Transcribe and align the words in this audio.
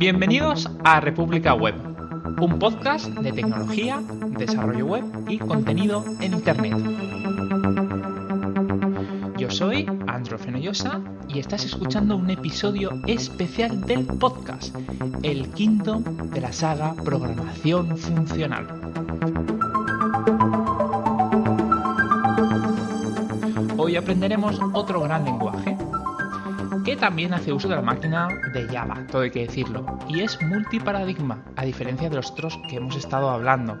Bienvenidos 0.00 0.66
a 0.82 0.98
República 0.98 1.52
Web, 1.52 1.74
un 2.40 2.58
podcast 2.58 3.08
de 3.08 3.32
tecnología, 3.32 4.00
desarrollo 4.30 4.86
web 4.86 5.04
y 5.28 5.36
contenido 5.36 6.02
en 6.22 6.32
Internet. 6.32 6.74
Yo 9.36 9.50
soy 9.50 9.86
Andro 10.06 10.38
Fenollosa 10.38 11.02
y 11.28 11.38
estás 11.38 11.66
escuchando 11.66 12.16
un 12.16 12.30
episodio 12.30 12.98
especial 13.06 13.82
del 13.82 14.06
podcast, 14.06 14.74
el 15.22 15.50
quinto 15.50 16.00
de 16.32 16.40
la 16.40 16.54
saga 16.54 16.94
Programación 16.94 17.98
Funcional. 17.98 18.68
Hoy 23.76 23.96
aprenderemos 23.96 24.58
otro 24.72 25.02
gran 25.02 25.26
lenguaje, 25.26 25.76
también 26.96 27.34
hace 27.34 27.52
uso 27.52 27.68
de 27.68 27.76
la 27.76 27.82
máquina 27.82 28.28
de 28.52 28.66
Java, 28.66 29.06
todo 29.10 29.22
hay 29.22 29.30
que 29.30 29.46
decirlo, 29.46 29.84
y 30.08 30.20
es 30.20 30.40
multiparadigma, 30.42 31.44
a 31.56 31.64
diferencia 31.64 32.08
de 32.08 32.16
los 32.16 32.30
otros 32.30 32.58
que 32.68 32.76
hemos 32.76 32.96
estado 32.96 33.30
hablando. 33.30 33.78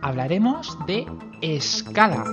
Hablaremos 0.00 0.78
de 0.86 1.06
escala. 1.40 2.24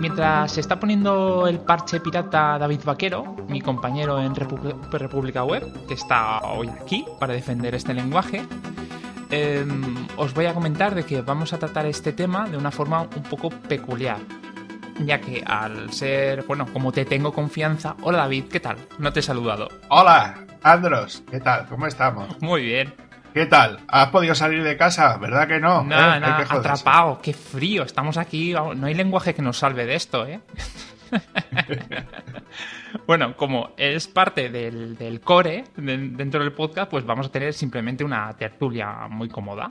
Mientras 0.00 0.52
se 0.52 0.60
está 0.60 0.80
poniendo 0.80 1.46
el 1.46 1.60
parche 1.60 2.00
pirata 2.00 2.58
David 2.58 2.80
Vaquero, 2.84 3.36
mi 3.48 3.60
compañero 3.60 4.20
en 4.20 4.34
República 4.34 5.44
Web, 5.44 5.86
que 5.86 5.94
está 5.94 6.40
hoy 6.40 6.68
aquí 6.68 7.04
para 7.18 7.34
defender 7.34 7.74
este 7.74 7.92
lenguaje, 7.92 8.44
em, 9.30 10.06
os 10.16 10.32
voy 10.32 10.46
a 10.46 10.54
comentar 10.54 10.94
de 10.94 11.04
que 11.04 11.20
vamos 11.20 11.52
a 11.52 11.58
tratar 11.58 11.86
este 11.86 12.12
tema 12.12 12.48
de 12.48 12.56
una 12.56 12.70
forma 12.70 13.02
un 13.02 13.22
poco 13.24 13.50
peculiar 13.50 14.39
ya 15.04 15.20
que 15.20 15.42
al 15.44 15.92
ser, 15.92 16.44
bueno, 16.44 16.66
como 16.72 16.92
te 16.92 17.04
tengo 17.04 17.32
confianza. 17.32 17.96
Hola 18.02 18.18
David, 18.18 18.44
¿qué 18.50 18.60
tal? 18.60 18.76
No 18.98 19.12
te 19.12 19.20
he 19.20 19.22
saludado. 19.22 19.68
Hola, 19.88 20.46
Andros, 20.62 21.22
¿qué 21.30 21.40
tal? 21.40 21.66
¿Cómo 21.66 21.86
estamos? 21.86 22.28
Muy 22.42 22.62
bien. 22.62 22.92
¿Qué 23.32 23.46
tal? 23.46 23.78
¿Has 23.88 24.08
podido 24.08 24.34
salir 24.34 24.62
de 24.64 24.76
casa? 24.76 25.16
¿Verdad 25.18 25.46
que 25.46 25.60
no? 25.60 25.84
Nada, 25.84 26.16
¿Eh? 26.16 26.20
nada, 26.20 26.46
atrapado, 26.48 27.20
qué 27.22 27.32
frío, 27.32 27.84
estamos 27.84 28.16
aquí, 28.16 28.52
no 28.52 28.86
hay 28.86 28.94
lenguaje 28.94 29.34
que 29.34 29.42
nos 29.42 29.58
salve 29.58 29.86
de 29.86 29.94
esto, 29.94 30.26
¿eh? 30.26 30.40
bueno, 33.06 33.36
como 33.36 33.70
es 33.76 34.08
parte 34.08 34.48
del, 34.48 35.20
core 35.22 35.64
dentro 35.76 36.40
del 36.40 36.52
podcast, 36.52 36.90
pues 36.90 37.04
vamos 37.04 37.28
a 37.28 37.30
tener 37.30 37.52
simplemente 37.52 38.02
una 38.02 38.32
tertulia 38.34 39.06
muy 39.08 39.28
cómoda. 39.28 39.70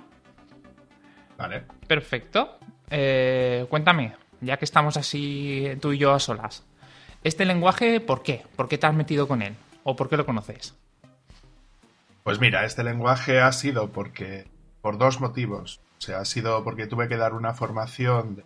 Vale. 1.37 1.63
Perfecto. 1.85 2.59
Eh, 2.89 3.65
cuéntame, 3.69 4.13
ya 4.41 4.57
que 4.57 4.65
estamos 4.65 4.97
así 4.97 5.67
tú 5.81 5.91
y 5.93 5.97
yo 5.97 6.13
a 6.13 6.19
solas. 6.19 6.63
Este 7.23 7.45
lenguaje, 7.45 7.99
¿por 7.99 8.23
qué? 8.23 8.43
¿Por 8.55 8.69
qué 8.69 8.77
te 8.77 8.87
has 8.87 8.95
metido 8.95 9.27
con 9.27 9.41
él? 9.41 9.55
¿O 9.83 9.95
por 9.95 10.09
qué 10.09 10.17
lo 10.17 10.25
conoces? 10.25 10.75
Pues 12.23 12.39
mira, 12.39 12.65
este 12.65 12.83
lenguaje 12.83 13.39
ha 13.39 13.51
sido 13.51 13.89
porque 13.89 14.45
por 14.81 14.97
dos 14.97 15.19
motivos. 15.19 15.81
O 15.97 16.01
sea, 16.01 16.19
ha 16.19 16.25
sido 16.25 16.63
porque 16.63 16.87
tuve 16.87 17.07
que 17.07 17.17
dar 17.17 17.33
una 17.33 17.53
formación 17.53 18.37
de 18.37 18.43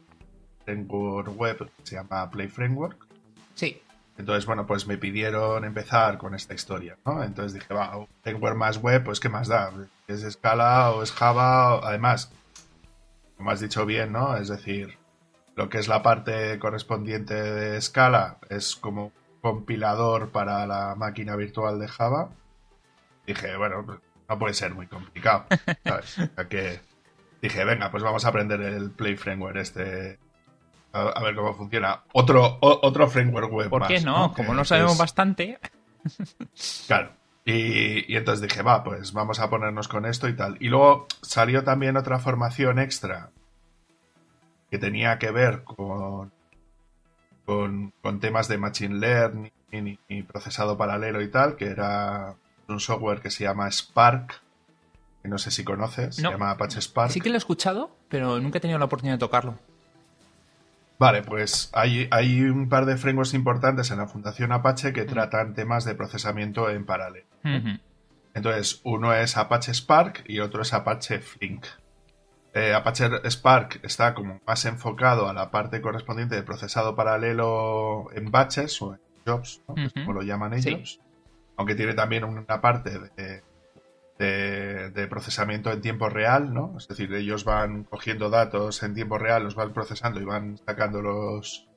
framework 0.66 1.38
web 1.38 1.58
que 1.78 1.86
se 1.86 1.96
llama 1.96 2.30
Play 2.32 2.48
Framework. 2.48 3.06
Sí. 3.54 3.82
Entonces, 4.18 4.46
bueno, 4.46 4.66
pues 4.66 4.88
me 4.88 4.98
pidieron 4.98 5.66
empezar 5.66 6.18
con 6.18 6.36
esta 6.36 6.54
historia, 6.54 6.98
¿no? 7.06 7.24
Entonces 7.24 7.54
dije, 7.54 7.74
va, 7.74 7.98
un 7.98 8.08
framework 8.22 8.56
más 8.56 8.78
web, 8.78 9.04
pues 9.04 9.20
¿qué 9.20 9.30
más 9.30 9.48
da? 9.48 9.72
¿Es 10.08 10.22
Scala 10.32 10.92
o 10.92 11.04
es 11.04 11.12
Java? 11.12 11.80
Además, 11.88 12.32
como 13.38 13.52
has 13.52 13.60
dicho 13.60 13.86
bien, 13.86 14.12
¿no? 14.12 14.38
Es 14.38 14.50
decir, 14.50 14.98
lo 15.56 15.70
que 15.70 15.78
es 15.78 15.88
la 15.88 16.02
parte 16.02 16.58
correspondiente 16.60 17.36
de 17.36 17.80
Scala 17.82 18.38
es 18.50 18.76
como 18.76 19.12
compilador 19.42 20.32
para 20.32 20.66
la 20.66 20.96
máquina 20.96 21.36
virtual 21.36 21.80
de 21.80 21.88
Java. 21.88 22.30
Dije, 23.28 23.56
bueno, 23.58 23.86
no 24.30 24.40
puede 24.40 24.54
ser 24.54 24.74
muy 24.74 24.88
complicado. 24.88 25.46
¿sabes? 25.84 26.18
que 26.50 26.82
dije, 27.42 27.64
venga, 27.66 27.92
pues 27.92 28.04
vamos 28.04 28.26
a 28.26 28.30
aprender 28.30 28.62
el 28.62 28.92
Play 28.92 29.16
Framework 29.16 29.58
este. 29.58 30.18
A, 30.94 31.24
ver 31.24 31.36
cómo 31.36 31.54
funciona. 31.56 32.04
Otro, 32.14 32.60
otro 32.62 33.10
framework 33.10 33.52
web. 33.52 33.70
¿Por 33.70 33.88
qué 33.88 34.00
no? 34.00 34.32
Como 34.34 34.54
no 34.54 34.64
sabemos 34.66 34.98
bastante. 34.98 35.60
Claro. 36.88 37.14
Y, 37.46 38.12
y, 38.14 38.18
entonces 38.18 38.42
dije, 38.42 38.62
va, 38.62 38.84
pues 38.84 39.14
vamos 39.14 39.40
a 39.40 39.50
ponernos 39.50 39.88
con 39.88 40.06
esto 40.06 40.28
y 40.28 40.36
tal. 40.36 40.58
Y 40.60 40.68
luego 40.68 41.08
salió 41.22 41.64
también 41.64 41.96
otra 41.96 42.20
formación 42.20 42.78
extra 42.78 43.32
que 44.74 44.80
tenía 44.80 45.20
que 45.20 45.30
ver 45.30 45.64
con, 45.64 46.34
con, 47.46 48.20
temas 48.20 48.48
de 48.48 48.58
Machine 48.58 48.96
Learning 48.96 50.00
y, 50.10 50.24
procesado 50.24 50.80
paralelo 50.80 51.22
y 51.22 51.30
tal, 51.30 51.58
que 51.58 51.66
era 51.68 52.34
un 52.68 52.80
software 52.80 53.22
que 53.22 53.30
se 53.30 53.44
llama 53.44 53.70
Spark, 53.70 54.42
que 55.22 55.30
no 55.30 55.38
sé 55.38 55.52
si 55.52 55.64
conoces, 55.64 56.16
se 56.16 56.24
llama 56.24 56.50
Apache 56.50 56.82
Spark. 56.82 57.12
Sí 57.12 57.22
que 57.22 57.30
lo 57.30 57.36
he 57.36 57.38
escuchado, 57.38 57.96
pero 58.10 58.40
nunca 58.40 58.58
he 58.58 58.62
tenido 58.62 58.80
la 58.80 58.86
oportunidad 58.86 59.14
de 59.14 59.20
tocarlo. 59.20 59.60
Vale, 60.98 61.22
pues 61.22 61.70
hay, 61.74 62.08
hay 62.10 62.42
un 62.42 62.68
par 62.68 62.88
de 62.88 62.98
frameworks 62.98 63.36
importantes 63.36 63.92
en 63.92 64.00
la 64.00 64.08
Fundación 64.08 64.52
Apache 64.52 64.92
que 64.92 65.04
tratan 65.04 65.54
temas 65.54 65.86
de 65.86 65.94
procesamiento 65.94 66.72
en 66.72 66.84
paralelo. 66.84 67.28
Entonces, 68.34 68.82
uno 68.84 69.14
es 69.14 69.38
Apache 69.38 69.72
Spark 69.72 70.24
y 70.28 70.40
otro 70.40 70.64
es 70.64 70.74
Apache 70.74 71.20
Flink. 71.20 71.68
Eh, 72.54 72.74
Apache 72.74 73.10
Spark 73.30 73.80
está 73.82 74.14
como 74.14 74.40
más 74.46 74.66
enfocado 74.66 75.28
a 75.28 75.34
la 75.34 75.50
parte 75.50 75.82
correspondiente 75.82 76.36
de 76.36 76.44
procesado 76.44 76.96
paralelo 76.96 78.10
en 78.14 78.30
batches 78.30 78.80
o 78.82 78.94
en 78.94 79.00
jobs, 79.26 79.62
como 79.66 80.14
lo 80.14 80.22
llaman 80.22 80.54
ellos. 80.54 81.00
Aunque 81.58 81.76
tiene 81.76 81.94
también 81.94 82.24
una 82.24 82.62
parte 82.62 83.00
de, 83.00 83.42
de, 84.20 85.08
procesamiento 85.08 85.72
en 85.72 85.82
tiempo 85.82 86.10
real, 86.10 86.54
¿no? 86.54 86.76
Es 86.78 86.88
decir, 86.88 87.14
ellos 87.14 87.44
van 87.44 87.84
cogiendo 87.84 88.30
datos 88.30 88.84
en 88.84 88.94
tiempo 88.94 89.18
real, 89.18 89.44
los 89.44 89.56
van 89.56 89.74
procesando 89.74 90.22
y 90.22 90.26
van 90.26 90.58
sacándolos 90.58 91.68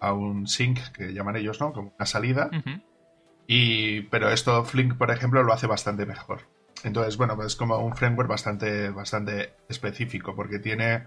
a 0.00 0.12
un 0.12 0.46
sync, 0.46 0.80
que 0.92 1.12
llaman 1.12 1.36
ellos, 1.36 1.60
¿no? 1.60 1.72
Como 1.72 1.92
una 1.96 2.06
salida. 2.06 2.50
y, 3.46 4.02
pero 4.02 4.30
esto 4.30 4.64
Flink, 4.64 4.96
por 4.96 5.10
ejemplo, 5.10 5.42
lo 5.42 5.52
hace 5.52 5.66
bastante 5.66 6.06
mejor. 6.06 6.51
Entonces, 6.84 7.16
bueno, 7.16 7.36
pues 7.36 7.48
es 7.48 7.56
como 7.56 7.78
un 7.78 7.94
framework 7.94 8.28
bastante, 8.28 8.90
bastante 8.90 9.54
específico 9.68 10.34
porque 10.34 10.58
tiene 10.58 11.04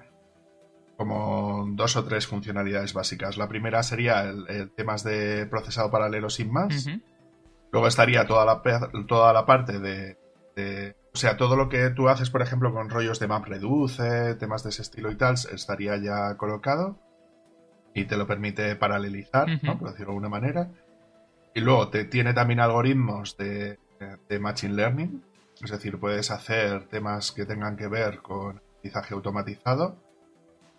como 0.98 1.66
dos 1.72 1.96
o 1.98 2.06
tres 2.06 2.28
funcionalidades 2.28 2.94
básicas. 2.94 3.38
La 3.38 3.48
primera 3.48 3.84
sería 3.84 4.24
el, 4.24 4.72
temas 4.72 5.04
de 5.04 5.46
procesado 5.48 5.92
paralelo 5.92 6.30
sin 6.30 6.52
más. 6.52 6.88
Luego 7.72 7.88
estaría 7.88 8.26
toda 8.26 8.46
la, 8.46 8.62
toda 9.06 9.34
la 9.34 9.46
parte 9.46 9.80
de, 9.80 10.96
O 11.14 11.18
sea, 11.18 11.36
todo 11.36 11.58
lo 11.58 11.68
que 11.68 11.90
tú 11.90 12.08
haces, 12.08 12.30
por 12.30 12.42
ejemplo, 12.42 12.74
con 12.74 12.90
rollos 12.90 13.20
de 13.20 13.28
MapReduce, 13.28 14.36
temas 14.36 14.64
de 14.64 14.70
ese 14.70 14.82
estilo 14.82 15.12
y 15.12 15.16
tal, 15.16 15.36
estaría 15.52 15.98
ya 15.98 16.38
colocado. 16.38 16.98
Y 17.94 18.06
te 18.06 18.18
lo 18.18 18.28
permite 18.28 18.76
paralelizar, 18.76 19.48
¿no? 19.64 19.78
Por 19.78 19.90
decirlo 19.90 20.12
de 20.12 20.18
alguna 20.18 20.30
manera. 20.30 20.70
Y 21.54 21.62
luego 21.62 21.90
te 21.90 22.04
tiene 22.06 22.34
también 22.34 22.60
algoritmos 22.60 23.38
de, 23.38 23.80
de 24.28 24.40
Machine 24.40 24.74
Learning, 24.74 25.24
es 25.62 25.72
decir, 25.72 26.00
puedes 26.00 26.32
hacer 26.32 26.86
temas 26.86 27.32
que 27.32 27.46
tengan 27.46 27.78
que 27.78 27.88
ver 27.88 28.20
con 28.20 28.58
aprendizaje 28.58 29.14
automatizado. 29.14 29.98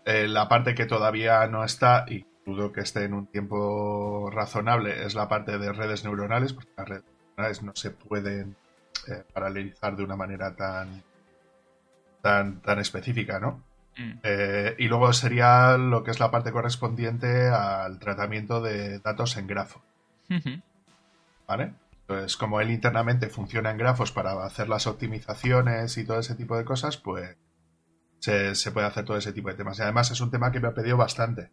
Eh, 0.04 0.28
la 0.28 0.48
parte 0.48 0.74
que 0.74 0.86
todavía 0.86 1.46
no 1.46 1.64
está, 1.64 2.04
y 2.08 2.24
dudo 2.44 2.72
que 2.72 2.82
esté 2.82 3.04
en 3.04 3.14
un 3.14 3.26
tiempo 3.26 4.30
razonable, 4.30 5.04
es 5.04 5.14
la 5.14 5.28
parte 5.28 5.58
de 5.58 5.72
redes 5.72 6.04
neuronales, 6.04 6.52
porque 6.52 6.70
las 6.76 6.88
redes 6.88 7.04
neuronales 7.36 7.62
no 7.62 7.72
se 7.74 7.90
pueden 7.90 8.56
eh, 9.08 9.24
paralelizar 9.32 9.96
de 9.96 10.04
una 10.04 10.16
manera 10.16 10.54
tan, 10.54 11.02
tan, 12.22 12.60
tan 12.60 12.78
específica, 12.78 13.40
¿no? 13.40 13.64
Mm. 13.96 14.18
Eh, 14.22 14.76
y 14.78 14.88
luego 14.88 15.12
sería 15.12 15.76
lo 15.76 16.04
que 16.04 16.10
es 16.10 16.20
la 16.20 16.30
parte 16.30 16.52
correspondiente 16.52 17.48
al 17.48 17.98
tratamiento 17.98 18.60
de 18.60 19.00
datos 19.00 19.36
en 19.36 19.46
grafo. 19.46 19.82
¿Vale? 21.46 21.72
Entonces, 22.08 22.36
como 22.36 22.60
él 22.60 22.70
internamente 22.70 23.28
funciona 23.28 23.72
en 23.72 23.78
grafos 23.78 24.12
para 24.12 24.44
hacer 24.44 24.68
las 24.68 24.86
optimizaciones 24.86 25.98
y 25.98 26.04
todo 26.04 26.20
ese 26.20 26.36
tipo 26.36 26.56
de 26.56 26.64
cosas, 26.64 26.96
pues 26.98 27.36
se, 28.20 28.70
puede 28.70 28.86
hacer 28.86 29.04
todo 29.04 29.16
ese 29.16 29.32
tipo 29.32 29.48
de 29.48 29.54
temas. 29.54 29.78
Y 29.78 29.82
además 29.82 30.12
es 30.12 30.20
un 30.20 30.30
tema 30.30 30.52
que 30.52 30.60
me 30.60 30.68
ha 30.68 30.74
pedido 30.74 30.96
bastante. 30.96 31.50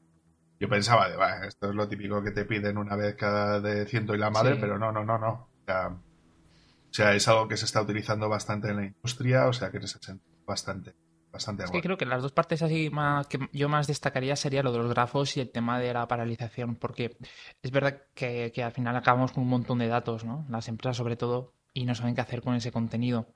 Yo 0.59 0.69
pensaba, 0.69 1.09
de, 1.09 1.47
esto 1.47 1.69
es 1.69 1.75
lo 1.75 1.87
típico 1.87 2.23
que 2.23 2.29
te 2.29 2.45
piden 2.45 2.77
una 2.77 2.95
vez 2.95 3.15
cada 3.15 3.59
de 3.61 3.87
ciento 3.87 4.13
y 4.13 4.19
la 4.19 4.29
madre, 4.29 4.57
pero 4.57 4.77
no, 4.77 4.91
no, 4.91 5.03
no, 5.03 5.17
no. 5.17 5.49
O 5.67 6.93
sea, 6.93 7.15
es 7.15 7.27
algo 7.27 7.47
que 7.47 7.57
se 7.57 7.65
está 7.65 7.81
utilizando 7.81 8.29
bastante 8.29 8.69
en 8.69 8.75
la 8.75 8.85
industria, 8.85 9.47
o 9.47 9.53
sea 9.53 9.71
que 9.71 9.81
se 9.87 9.97
siente 9.97 10.23
bastante 10.45 10.93
es 11.33 11.71
que 11.71 11.81
creo 11.81 11.97
que 11.97 12.05
las 12.05 12.21
dos 12.21 12.31
partes 12.31 12.61
así 12.61 12.89
más, 12.91 13.27
que 13.27 13.39
yo 13.51 13.67
más 13.67 13.87
destacaría 13.87 14.35
sería 14.35 14.61
lo 14.61 14.71
de 14.71 14.77
los 14.79 14.89
grafos 14.89 15.35
y 15.35 15.41
el 15.41 15.49
tema 15.49 15.79
de 15.79 15.93
la 15.93 16.07
paralización, 16.07 16.75
porque 16.75 17.17
es 17.61 17.71
verdad 17.71 18.03
que, 18.13 18.51
al 18.63 18.71
final 18.71 18.95
acabamos 18.95 19.31
con 19.31 19.43
un 19.43 19.49
montón 19.49 19.79
de 19.79 19.87
datos, 19.87 20.25
¿no? 20.25 20.45
Las 20.49 20.67
empresas 20.67 20.97
sobre 20.97 21.15
todo, 21.15 21.53
y 21.73 21.85
no 21.85 21.95
saben 21.95 22.13
qué 22.13 22.21
hacer 22.21 22.41
con 22.41 22.55
ese 22.55 22.71
contenido. 22.71 23.33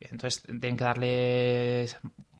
Entonces 0.00 0.42
tienen 0.42 0.76
que 0.76 0.84
darles 0.84 1.98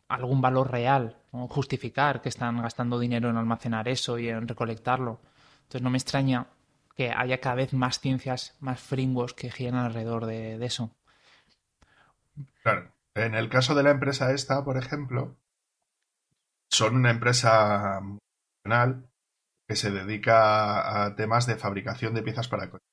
algún 0.08 0.40
valor 0.40 0.72
real, 0.72 1.18
justificar 1.30 2.20
que 2.20 2.28
están 2.28 2.60
gastando 2.60 2.98
dinero 2.98 3.30
en 3.30 3.36
almacenar 3.36 3.86
eso 3.88 4.18
y 4.18 4.28
en 4.28 4.48
recolectarlo. 4.48 5.20
Entonces 5.62 5.82
no 5.82 5.90
me 5.90 5.98
extraña 5.98 6.48
que 6.96 7.12
haya 7.12 7.38
cada 7.38 7.54
vez 7.54 7.72
más 7.72 8.00
ciencias, 8.00 8.56
más 8.58 8.80
frameworks 8.80 9.34
que 9.34 9.50
giran 9.52 9.76
alrededor 9.76 10.26
de, 10.26 10.64
eso. 10.64 10.90
Claro. 12.62 12.92
En 13.24 13.34
el 13.34 13.48
caso 13.48 13.74
de 13.74 13.82
la 13.82 13.90
empresa 13.90 14.32
esta, 14.32 14.64
por 14.64 14.76
ejemplo, 14.76 15.36
son 16.70 16.96
una 16.96 17.10
empresa 17.10 18.00
nacional 18.64 19.10
que 19.68 19.76
se 19.76 19.90
dedica 19.90 21.04
a 21.04 21.14
temas 21.16 21.46
de 21.46 21.56
fabricación 21.56 22.14
de 22.14 22.22
piezas 22.22 22.48
para 22.48 22.70
coches. 22.70 22.88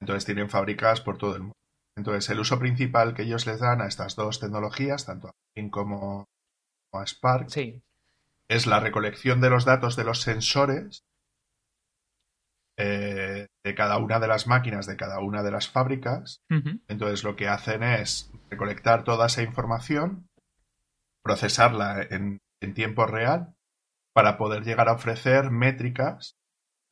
Entonces 0.00 0.24
tienen 0.24 0.50
fábricas 0.50 1.00
por 1.00 1.16
todo 1.16 1.36
el 1.36 1.42
mundo. 1.42 1.56
Entonces 1.96 2.28
el 2.30 2.40
uso 2.40 2.58
principal 2.58 3.14
que 3.14 3.22
ellos 3.22 3.46
les 3.46 3.60
dan 3.60 3.80
a 3.80 3.86
estas 3.86 4.16
dos 4.16 4.40
tecnologías, 4.40 5.06
tanto 5.06 5.28
a 5.28 5.32
Pin 5.54 5.70
como 5.70 6.26
a 6.92 7.06
Spark, 7.06 7.48
es 8.48 8.66
la 8.66 8.80
recolección 8.80 9.40
de 9.40 9.50
los 9.50 9.64
datos 9.64 9.96
de 9.96 10.04
los 10.04 10.20
sensores 10.20 11.04
eh, 12.84 13.46
de 13.64 13.74
cada 13.76 13.98
una 13.98 14.18
de 14.18 14.26
las 14.26 14.48
máquinas, 14.48 14.86
de 14.86 14.96
cada 14.96 15.20
una 15.20 15.44
de 15.44 15.52
las 15.52 15.68
fábricas. 15.68 16.42
Entonces 16.88 17.22
lo 17.22 17.36
que 17.36 17.46
hacen 17.46 17.84
es 17.84 18.32
recolectar 18.50 19.04
toda 19.04 19.26
esa 19.26 19.42
información, 19.42 20.28
procesarla 21.22 22.02
en 22.10 22.40
tiempo 22.74 23.06
real 23.06 23.54
para 24.12 24.36
poder 24.36 24.64
llegar 24.64 24.88
a 24.88 24.94
ofrecer 24.94 25.50
métricas 25.50 26.36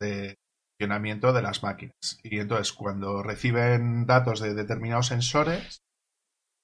de 0.01 0.37
funcionamiento 0.79 1.33
de 1.33 1.43
las 1.43 1.63
máquinas. 1.63 2.21
Y 2.23 2.39
entonces, 2.39 2.73
cuando 2.73 3.23
reciben 3.23 4.07
datos 4.07 4.41
de 4.41 4.55
determinados 4.55 5.09
sensores, 5.09 5.83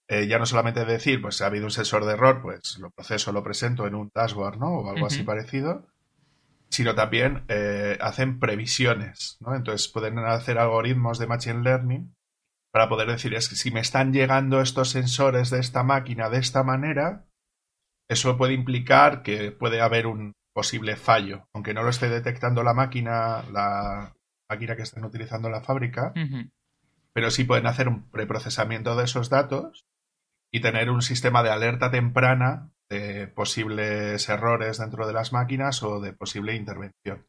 eh, 0.09 0.27
ya 0.27 0.39
no 0.39 0.47
solamente 0.47 0.85
decir, 0.85 1.21
pues 1.21 1.43
ha 1.43 1.47
habido 1.47 1.65
un 1.65 1.71
sensor 1.71 2.05
de 2.05 2.13
error, 2.13 2.41
pues 2.41 2.79
lo 2.79 2.91
proceso, 2.91 3.33
lo 3.33 3.43
presento 3.43 3.87
en 3.87 3.95
un 3.95 4.11
dashboard, 4.15 4.59
¿no? 4.59 4.79
O 4.79 4.91
algo 4.91 5.07
así 5.07 5.23
parecido, 5.25 5.87
sino 6.71 6.95
también 6.95 7.45
eh, 7.49 7.97
hacen 8.01 8.39
previsiones, 8.39 9.37
¿no? 9.41 9.55
Entonces 9.55 9.89
pueden 9.89 10.19
hacer 10.19 10.59
algoritmos 10.59 11.19
de 11.19 11.27
Machine 11.27 11.63
Learning 11.63 12.15
para 12.73 12.89
poder 12.89 13.09
decir, 13.09 13.35
es 13.35 13.49
que 13.49 13.57
si 13.57 13.71
me 13.71 13.81
están 13.81 14.13
llegando 14.13 14.61
estos 14.61 14.91
sensores 14.91 15.51
de 15.51 15.61
esta 15.61 15.83
máquina 15.83 16.29
de 16.29 16.39
esta 16.39 16.63
manera, 16.63 17.25
eso 18.09 18.37
puede 18.37 18.53
implicar 18.53 19.23
que 19.23 19.51
puede 19.51 19.81
haber 19.81 20.07
un 20.07 20.33
posible 20.55 20.97
fallo, 20.97 21.49
aunque 21.55 21.75
no 21.75 21.83
lo 21.83 21.91
esté 21.91 22.09
detectando 22.09 22.63
la 22.63 22.75
máquina, 22.75 23.43
la 23.53 24.15
máquina 24.51 24.77
que 24.77 24.83
están 24.83 25.05
utilizando 25.05 25.49
en 25.49 25.53
la 25.53 25.63
fábrica, 25.63 26.13
pero 27.13 27.31
sí 27.31 27.45
pueden 27.45 27.67
hacer 27.67 27.89
un 27.89 28.11
preprocesamiento 28.11 28.97
de 28.97 29.05
esos 29.05 29.31
datos 29.31 29.87
y 30.53 30.61
tener 30.61 30.91
un 30.91 31.03
sistema 31.03 31.43
de 31.43 31.51
alerta 31.51 31.91
temprana 31.91 32.73
de 32.91 33.27
posibles 33.29 34.29
errores 34.29 34.79
dentro 34.79 35.07
de 35.07 35.13
las 35.13 35.33
máquinas 35.33 35.83
o 35.83 36.01
de 36.01 36.13
posible 36.13 36.55
intervención. 36.55 37.27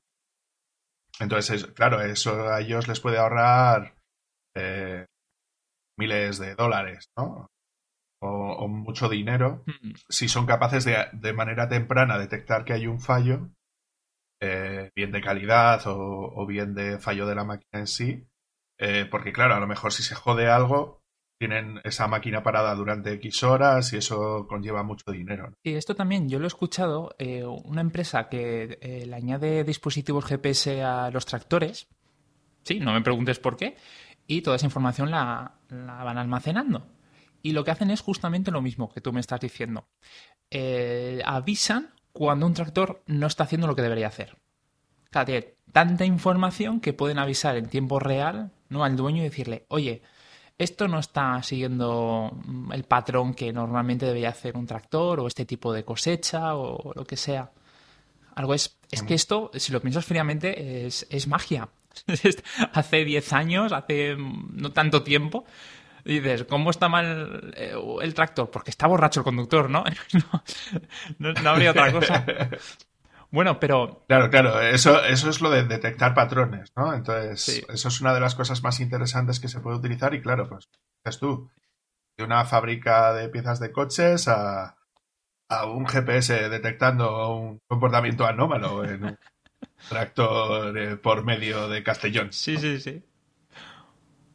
Entonces, 1.20 1.66
claro, 1.68 2.02
eso 2.02 2.48
a 2.50 2.62
ellos 2.62 2.88
les 2.88 3.00
puede 3.00 3.18
ahorrar 3.18 3.96
eh, 4.56 5.06
miles 5.98 6.38
de 6.38 6.56
dólares, 6.56 7.10
¿no? 7.18 7.48
o, 8.22 8.68
mucho 8.68 9.10
dinero, 9.10 9.64
mm. 9.66 9.92
si 10.10 10.28
son 10.28 10.46
capaces 10.46 10.86
de, 10.86 11.08
de, 11.14 11.34
manera 11.34 11.70
temprana 11.70 12.18
detectar 12.18 12.66
que 12.66 12.74
hay 12.74 12.88
un 12.88 13.00
fallo, 13.00 13.50
eh, 14.42 14.92
bien 14.96 15.12
de 15.12 15.22
calidad 15.22 15.82
o, 15.86 16.46
bien 16.46 16.74
de 16.74 17.00
fallo 17.00 17.26
de 17.28 17.36
la 17.36 17.44
máquina 17.44 17.80
en 17.80 17.88
sí, 17.88 18.28
eh, 18.80 19.08
porque 19.10 19.34
claro, 19.34 19.56
a 19.56 19.60
lo 19.60 19.68
mejor 19.68 19.94
si 19.94 20.04
se 20.04 20.16
jode 20.16 20.48
algo, 20.48 20.97
tienen 21.38 21.80
esa 21.84 22.08
máquina 22.08 22.44
parada 22.44 22.74
durante 22.76 23.14
X 23.14 23.44
horas 23.44 23.94
y 23.94 23.98
eso 23.98 24.48
conlleva 24.48 24.84
mucho 24.84 25.12
dinero. 25.12 25.54
Y 25.64 25.74
esto 25.74 25.96
también 25.96 26.30
yo 26.30 26.40
lo 26.40 26.46
he 26.46 26.48
escuchado, 26.48 27.16
eh, 27.20 27.46
una 27.46 27.82
empresa 27.82 28.30
que 28.30 29.06
le 29.06 29.16
añade 29.16 29.64
dispositivos 29.64 30.26
GPS 30.26 30.82
a 30.84 31.12
los 31.12 31.26
tractores, 31.26 31.88
sí, 32.64 32.80
no 32.80 32.94
me 32.94 33.02
preguntes 33.02 33.40
por 33.40 33.56
qué, 33.56 33.76
y 34.28 34.42
toda 34.42 34.58
esa 34.58 34.66
información 34.66 35.10
la, 35.10 35.54
van 35.70 36.18
almacenando. 36.18 36.86
Y 37.42 37.54
lo 37.54 37.64
que 37.64 37.72
hacen 37.72 37.92
es 37.92 38.02
justamente 38.02 38.52
lo 38.52 38.62
mismo 38.62 38.92
que 38.92 39.00
tú 39.00 39.14
me 39.14 39.22
estás 39.22 39.40
diciendo. 39.40 39.88
Eh, 40.52 41.22
avisan 41.26 41.94
cuando 42.12 42.46
un 42.46 42.54
tractor 42.54 43.04
no 43.08 43.28
está 43.28 43.46
haciendo 43.46 43.68
lo 43.68 43.76
que 43.76 43.82
debería 43.82 44.08
hacer. 44.08 44.38
Cada 45.10 45.42
tanta 45.72 46.06
información 46.06 46.82
que 46.82 46.94
pueden 46.94 47.20
avisar 47.20 47.56
en 47.56 47.70
tiempo 47.70 48.00
real 48.00 48.52
¿no? 48.70 48.84
al 48.84 48.98
dueño 48.98 49.22
y 49.22 49.26
decirle, 49.26 49.66
oye, 49.70 50.02
esto 50.58 50.88
no 50.88 51.00
está 51.00 51.42
siguiendo 51.44 52.32
mm, 52.46 52.74
el 52.74 52.84
patrón 52.84 53.34
que 53.34 53.54
normalmente 53.54 54.06
debería 54.06 54.30
hacer 54.30 54.58
un 54.58 54.66
tractor 54.66 55.20
o 55.20 55.28
este 55.28 55.46
tipo 55.46 55.74
de 55.74 55.84
cosecha 55.84 56.56
o 56.56 56.94
lo 56.96 57.06
que 57.06 57.18
sea. 57.18 57.52
Algo 58.36 58.54
es, 58.54 58.78
es 58.92 59.02
que 59.04 59.16
esto, 59.16 59.50
si 59.56 59.72
lo 59.72 59.82
piensas 59.82 60.06
fríamente, 60.06 60.86
es, 60.86 61.08
es 61.10 61.28
magia. 61.28 61.70
hace 62.74 63.04
10 63.04 63.34
años, 63.34 63.72
hace 63.72 64.16
mm, 64.16 64.62
no 64.62 64.72
tanto 64.72 65.04
tiempo, 65.04 65.46
dices, 66.06 66.46
¿cómo 66.46 66.70
está 66.70 66.90
mal 66.90 67.54
eh, 67.56 67.74
el 68.02 68.14
tractor? 68.14 68.50
Porque 68.50 68.72
está 68.72 68.88
borracho 68.88 69.22
el 69.22 69.24
conductor, 69.24 69.70
¿no? 69.70 69.84
no, 71.20 71.50
habría 71.50 71.72
otra 71.72 71.92
cosa. 71.92 72.26
Bueno, 73.30 73.60
pero. 73.60 74.06
Claro, 74.08 74.30
claro, 74.30 74.62
eso, 74.62 75.04
eso 75.04 75.30
es 75.30 75.42
lo 75.42 75.50
de 75.50 75.64
detectar 75.64 76.14
patrones, 76.14 76.72
¿no? 76.76 76.94
Entonces, 76.94 77.66
eso 77.68 77.88
es 77.88 78.02
una 78.02 78.14
de 78.14 78.22
las 78.22 78.36
cosas 78.36 78.64
más 78.64 78.80
interesantes 78.80 79.40
que 79.40 79.50
se 79.50 79.60
puede 79.60 79.78
utilizar 79.78 80.14
y 80.14 80.22
claro, 80.22 80.48
pues, 80.48 80.70
dices 81.04 81.20
tú, 81.20 81.50
de 82.18 82.24
una 82.24 82.46
fábrica 82.46 83.14
de 83.14 83.30
piezas 83.30 83.60
de 83.60 83.72
coches 83.72 84.28
a, 84.28 84.78
a 85.50 85.66
un 85.66 85.86
GPS 85.86 86.50
detectando 86.50 87.36
un 87.36 87.60
comportamiento 87.68 88.26
anómalo 88.26 88.84
en 88.84 89.04
un 89.04 89.18
tractor 89.90 90.78
eh, 90.78 90.98
por 90.98 91.24
medio 91.24 91.68
de 91.68 91.84
Castellón. 91.84 92.32
Sí, 92.32 92.58
sí, 92.58 92.80
sí. 92.80 93.04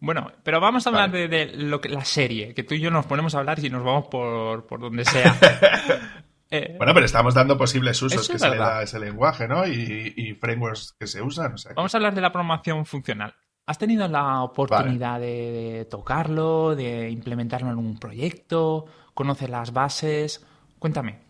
Bueno, 0.00 0.32
pero 0.42 0.60
vamos 0.60 0.84
a 0.84 0.90
hablar 0.90 1.12
de, 1.12 1.52
lo 1.54 1.80
que, 1.80 1.88
la 1.88 2.04
serie, 2.04 2.54
que 2.54 2.64
tú 2.64 2.74
y 2.74 2.80
yo 2.80 2.90
nos 2.90 3.06
ponemos 3.06 3.36
a 3.36 3.38
hablar 3.38 3.64
y 3.64 3.70
nos 3.70 3.84
vamos 3.84 4.08
por, 4.08 4.80
donde 4.80 5.04
sea. 5.04 5.36
Eh, 6.54 6.74
bueno, 6.76 6.92
pero 6.92 7.06
estamos 7.06 7.32
dando 7.32 7.56
posibles 7.56 8.02
usos 8.02 8.28
que 8.28 8.38
se 8.38 8.50
le 8.50 8.58
da 8.58 8.80
a 8.80 8.82
ese 8.82 9.00
lenguaje, 9.00 9.48
¿no? 9.48 9.66
Y, 9.66 10.36
frameworks 10.38 10.94
que 11.00 11.06
se 11.06 11.22
usan. 11.22 11.54
Vamos 11.74 11.94
a 11.94 11.96
hablar 11.96 12.14
de 12.14 12.20
la 12.20 12.30
programación 12.30 12.84
funcional. 12.84 13.34
¿Has 13.64 13.78
tenido 13.78 14.06
la 14.06 14.42
oportunidad 14.42 15.18
de, 15.18 15.86
tocarlo, 15.90 16.76
de 16.76 17.08
implementarlo 17.08 17.70
en 17.70 17.78
un 17.78 17.98
proyecto? 17.98 18.84
¿Conoces 19.14 19.48
las 19.48 19.72
bases? 19.72 20.44
Cuéntame. 20.78 21.20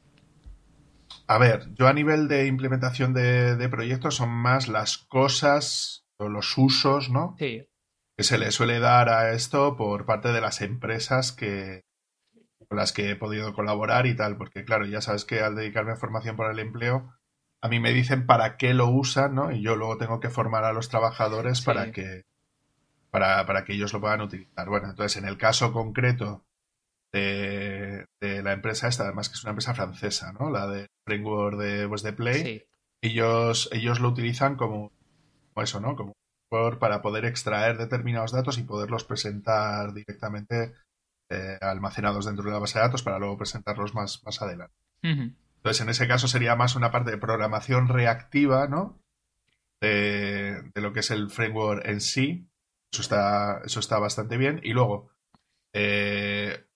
A 1.28 1.38
ver, 1.38 1.72
yo 1.74 1.86
a 1.86 1.92
nivel 1.92 2.26
de 2.26 2.46
implementación 2.46 3.14
de, 3.14 3.54
de 3.54 3.68
proyectos 3.68 4.16
son 4.16 4.30
más 4.30 4.66
las 4.66 4.98
cosas 4.98 6.04
o 6.16 6.28
los 6.28 6.58
usos, 6.58 7.10
¿no? 7.10 7.36
Sí 7.38 7.62
que 8.16 8.24
se 8.24 8.38
le 8.38 8.50
suele 8.50 8.78
dar 8.78 9.08
a 9.08 9.32
esto 9.32 9.76
por 9.76 10.04
parte 10.04 10.32
de 10.32 10.40
las 10.40 10.60
empresas 10.60 11.32
que 11.32 11.84
con 12.72 12.78
las 12.78 12.94
que 12.94 13.10
he 13.10 13.16
podido 13.16 13.52
colaborar 13.52 14.06
y 14.06 14.16
tal, 14.16 14.38
porque 14.38 14.64
claro, 14.64 14.86
ya 14.86 15.02
sabes 15.02 15.26
que 15.26 15.42
al 15.42 15.54
dedicarme 15.54 15.92
a 15.92 15.96
formación 15.96 16.36
por 16.36 16.50
el 16.50 16.58
empleo, 16.58 17.12
a 17.60 17.68
mí 17.68 17.80
me 17.80 17.92
dicen 17.92 18.24
para 18.24 18.56
qué 18.56 18.72
lo 18.72 18.88
usan, 18.88 19.34
¿no? 19.34 19.52
Y 19.52 19.60
yo 19.60 19.76
luego 19.76 19.98
tengo 19.98 20.20
que 20.20 20.30
formar 20.30 20.64
a 20.64 20.72
los 20.72 20.88
trabajadores 20.88 21.60
para 21.60 21.92
que 21.92 22.22
para, 23.10 23.44
para, 23.44 23.64
que 23.64 23.74
ellos 23.74 23.92
lo 23.92 24.00
puedan 24.00 24.22
utilizar. 24.22 24.70
Bueno, 24.70 24.88
entonces 24.88 25.22
en 25.22 25.28
el 25.28 25.36
caso 25.36 25.70
concreto 25.70 26.46
de, 27.12 28.06
de, 28.22 28.42
la 28.42 28.54
empresa 28.54 28.88
esta, 28.88 29.04
además 29.04 29.28
que 29.28 29.34
es 29.34 29.44
una 29.44 29.50
empresa 29.50 29.74
francesa, 29.74 30.32
¿no? 30.32 30.48
La 30.48 30.66
de 30.66 30.86
framework 31.04 31.58
de, 31.58 31.86
pues 31.88 32.02
de 32.02 32.14
Play, 32.14 32.64
ellos, 33.02 33.68
ellos 33.70 34.00
lo 34.00 34.08
utilizan 34.08 34.56
como, 34.56 34.92
como 35.52 35.62
eso, 35.62 35.78
¿no? 35.78 35.94
Como 35.94 36.14
para 36.80 37.02
poder 37.02 37.26
extraer 37.26 37.76
determinados 37.76 38.32
datos 38.32 38.56
y 38.56 38.62
poderlos 38.62 39.04
presentar 39.04 39.92
directamente 39.92 40.72
eh, 41.32 41.58
almacenados 41.62 42.26
dentro 42.26 42.44
de 42.44 42.50
la 42.50 42.58
base 42.58 42.78
de 42.78 42.84
datos 42.84 43.02
para 43.02 43.18
luego 43.18 43.38
presentarlos 43.38 43.94
más, 43.94 44.22
más 44.22 44.42
adelante. 44.42 44.76
Entonces, 45.02 45.80
en 45.80 45.88
ese 45.88 46.06
caso 46.06 46.28
sería 46.28 46.56
más 46.56 46.76
una 46.76 46.90
parte 46.90 47.10
de 47.10 47.16
programación 47.16 47.88
reactiva, 47.88 48.68
¿no? 48.68 49.00
De, 49.80 50.70
lo 50.74 50.92
que 50.92 51.00
es 51.00 51.10
el 51.10 51.30
framework 51.30 51.86
en 51.86 52.02
sí. 52.02 52.48
Eso 52.92 53.00
está, 53.00 53.62
eso 53.64 53.80
está 53.80 53.98
bastante 53.98 54.36
bien. 54.36 54.60
Y 54.62 54.74
luego, 54.74 55.10
eh, 55.74 56.66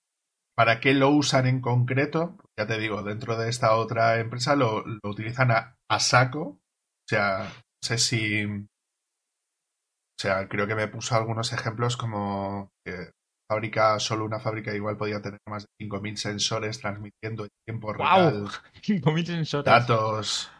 ¿para 0.55 0.79
qué 0.79 0.95
lo 0.95 1.11
usan 1.11 1.45
en 1.45 1.61
concreto? 1.61 2.37
Ya 2.57 2.65
te 2.65 2.79
digo, 2.79 3.03
dentro 3.03 3.37
de 3.37 3.49
esta 3.49 3.75
otra 3.75 4.19
empresa 4.19 4.55
lo, 4.55 4.83
utilizan 5.03 5.51
a, 5.51 5.77
a, 5.87 5.99
saco. 5.99 6.41
O 6.41 7.07
sea, 7.07 7.43
no 7.43 7.87
sé 7.87 7.99
si, 7.99 8.43
o 8.43 10.19
sea, 10.19 10.47
creo 10.47 10.65
que 10.65 10.73
me 10.73 10.87
puso 10.87 11.15
algunos 11.15 11.53
ejemplos 11.53 11.95
como 11.95 12.71
que 12.83 13.11
fábrica, 13.47 13.99
solo 13.99 14.25
una 14.25 14.39
fábrica 14.39 14.73
igual 14.73 14.97
podía 14.97 15.21
tener 15.21 15.39
más 15.47 15.63
de 15.63 15.85
5.000 15.85 16.15
sensores 16.15 16.79
transmitiendo 16.79 17.43
en 17.43 17.49
tiempo 17.65 17.93
real. 17.93 18.47
5.000 18.81 19.25
sensores. 19.25 19.65
Datos. 19.65 20.51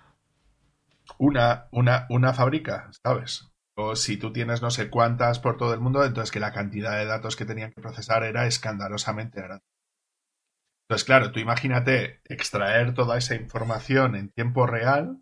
Una, 1.17 1.67
una, 1.72 2.06
una 2.10 2.34
fábrica, 2.34 2.89
¿sabes? 3.03 3.50
O 3.77 3.96
si 3.96 4.17
tú 4.17 4.34
tienes 4.34 4.62
no 4.62 4.72
sé 4.72 4.89
cuántas 4.89 5.39
por 5.39 5.58
todo 5.58 5.74
el 5.74 5.79
mundo, 5.79 6.03
entonces 6.03 6.32
que 6.32 6.39
la 6.39 6.51
cantidad 6.51 6.98
de 6.98 7.06
datos 7.06 7.36
que 7.36 7.46
tenían 7.46 7.72
que 7.72 7.82
procesar 7.82 8.24
era 8.24 8.48
escandalosamente 8.48 9.41
grande. 9.41 9.63
Entonces, 10.89 11.06
claro, 11.06 11.32
tú 11.32 11.39
imagínate 11.39 12.22
extraer 12.25 12.94
toda 12.94 13.17
esa 13.17 13.36
información 13.36 14.15
en 14.15 14.29
tiempo 14.29 14.65
real 14.65 15.22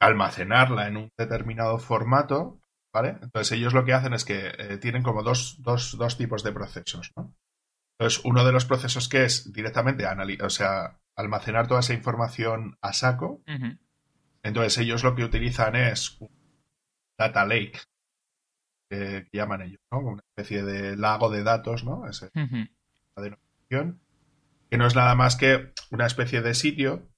almacenarla 0.00 0.86
en 0.86 0.96
un 0.96 1.12
determinado 1.18 1.78
formato, 1.78 2.60
¿vale? 2.98 3.18
Entonces 3.22 3.52
ellos 3.52 3.74
lo 3.74 3.84
que 3.84 3.92
hacen 3.92 4.12
es 4.12 4.24
que 4.24 4.52
eh, 4.58 4.78
tienen 4.78 5.02
como 5.02 5.22
dos, 5.22 5.58
tipos 6.18 6.42
de 6.42 6.52
procesos, 6.52 7.12
¿no? 7.16 7.34
Entonces, 7.98 8.24
uno 8.24 8.44
de 8.44 8.52
los 8.52 8.64
procesos 8.64 9.08
que 9.08 9.24
es 9.24 9.52
directamente 9.52 10.04
o 10.40 10.50
sea, 10.50 11.00
almacenar 11.16 11.66
toda 11.66 11.80
esa 11.80 11.94
información 11.94 12.78
a 12.80 12.92
saco. 12.92 13.42
Entonces 14.44 14.78
ellos 14.78 15.02
lo 15.02 15.16
que 15.16 15.24
utilizan 15.24 15.74
es 15.74 16.16
un 16.20 16.30
data 17.18 17.44
lake, 17.44 17.80
que, 18.88 19.28
llaman 19.32 19.62
ellos, 19.62 19.80
¿no? 19.90 19.98
Una 19.98 20.22
especie 20.36 20.62
de 20.62 20.96
lago 20.96 21.28
de 21.28 21.42
datos, 21.42 21.84
¿no? 21.84 22.06
Esa 22.08 22.30
la 22.34 23.22
denominación, 23.22 24.00
que 24.70 24.78
no 24.78 24.86
es 24.86 24.94
nada 24.94 25.16
más 25.16 25.34
que 25.34 25.72
una 25.90 26.06
especie 26.06 26.40
de 26.40 26.54
sitio 26.54 27.08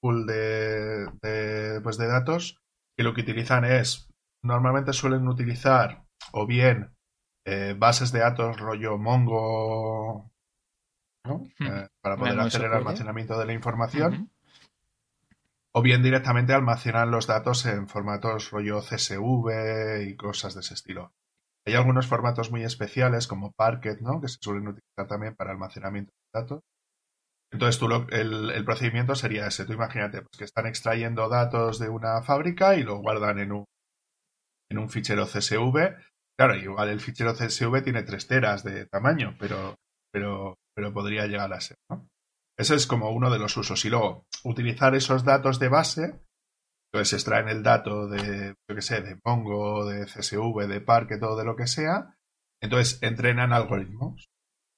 full 0.00 0.26
de, 0.26 1.80
pues 1.84 1.98
de 1.98 2.08
datos 2.08 2.60
que 2.96 3.04
lo 3.04 3.14
que 3.14 3.22
utilizan 3.22 3.64
es, 3.64 4.09
normalmente 4.42 4.92
suelen 4.92 5.28
utilizar 5.28 6.04
o 6.32 6.46
bien 6.46 6.96
eh, 7.44 7.74
bases 7.76 8.12
de 8.12 8.20
datos 8.20 8.58
rollo 8.58 8.98
Mongo 8.98 10.30
eh, 11.24 11.88
para 12.00 12.16
poder 12.16 12.38
hacer 12.40 12.64
el 12.64 12.72
almacenamiento 12.72 13.38
de 13.38 13.46
la 13.46 13.52
información. 13.52 14.30
O 15.72 15.82
bien 15.82 16.02
directamente 16.02 16.52
almacenan 16.52 17.12
los 17.12 17.28
datos 17.28 17.64
en 17.64 17.86
formatos 17.86 18.50
rollo 18.50 18.80
CSV 18.80 20.02
y 20.02 20.16
cosas 20.16 20.54
de 20.54 20.60
ese 20.60 20.74
estilo. 20.74 21.12
Hay 21.64 21.74
algunos 21.74 22.06
formatos 22.06 22.50
muy 22.50 22.64
especiales 22.64 23.28
como 23.28 23.52
Parquet, 23.52 24.00
¿no? 24.00 24.20
Que 24.20 24.28
se 24.28 24.38
suelen 24.40 24.66
utilizar 24.66 25.06
también 25.06 25.36
para 25.36 25.52
almacenamiento 25.52 26.12
de 26.12 26.40
datos. 26.40 26.62
Entonces, 27.52 27.78
tú 27.78 27.86
el, 28.10 28.64
procedimiento 28.64 29.14
sería 29.14 29.46
ese. 29.46 29.64
Tú 29.64 29.72
imagínate 29.72 30.22
pues, 30.22 30.38
que 30.38 30.44
están 30.44 30.66
extrayendo 30.66 31.28
datos 31.28 31.78
de 31.78 31.88
una 31.88 32.22
fábrica 32.22 32.74
y 32.76 32.82
lo 32.82 32.98
guardan 32.98 33.38
en 33.38 33.52
un, 33.52 33.64
en 34.70 34.78
un 34.78 34.88
fichero 34.88 35.26
CSV. 35.26 35.96
Claro, 36.38 36.56
igual 36.56 36.88
el 36.88 37.00
fichero 37.00 37.34
CSV 37.34 37.82
tiene 37.82 38.02
tres 38.02 38.26
teras 38.26 38.64
de 38.64 38.86
tamaño, 38.86 39.36
pero, 39.38 39.76
pero, 40.12 40.56
pero 40.74 40.92
podría 40.92 41.26
llegar 41.26 41.52
a 41.52 41.60
ser, 41.60 41.76
¿no? 41.90 42.08
Ese 42.58 42.74
es 42.74 42.86
como 42.86 43.10
uno 43.10 43.30
de 43.30 43.38
los 43.38 43.56
usos. 43.56 43.84
Y 43.84 43.90
luego, 43.90 44.26
utilizar 44.44 44.94
esos 44.94 45.24
datos 45.24 45.58
de 45.58 45.68
base, 45.68 46.20
pues 46.92 47.12
extraen 47.12 47.48
el 47.48 47.62
dato 47.62 48.06
de, 48.06 48.54
yo 48.68 48.74
qué 48.74 48.82
sé, 48.82 49.00
de 49.00 49.18
Mongo, 49.24 49.86
de 49.86 50.04
CSV, 50.04 50.66
de 50.66 50.80
Parque, 50.80 51.18
todo 51.18 51.36
de 51.36 51.44
lo 51.44 51.56
que 51.56 51.66
sea. 51.66 52.16
Entonces, 52.62 53.02
entrenan 53.02 53.52
algoritmos 53.52 54.30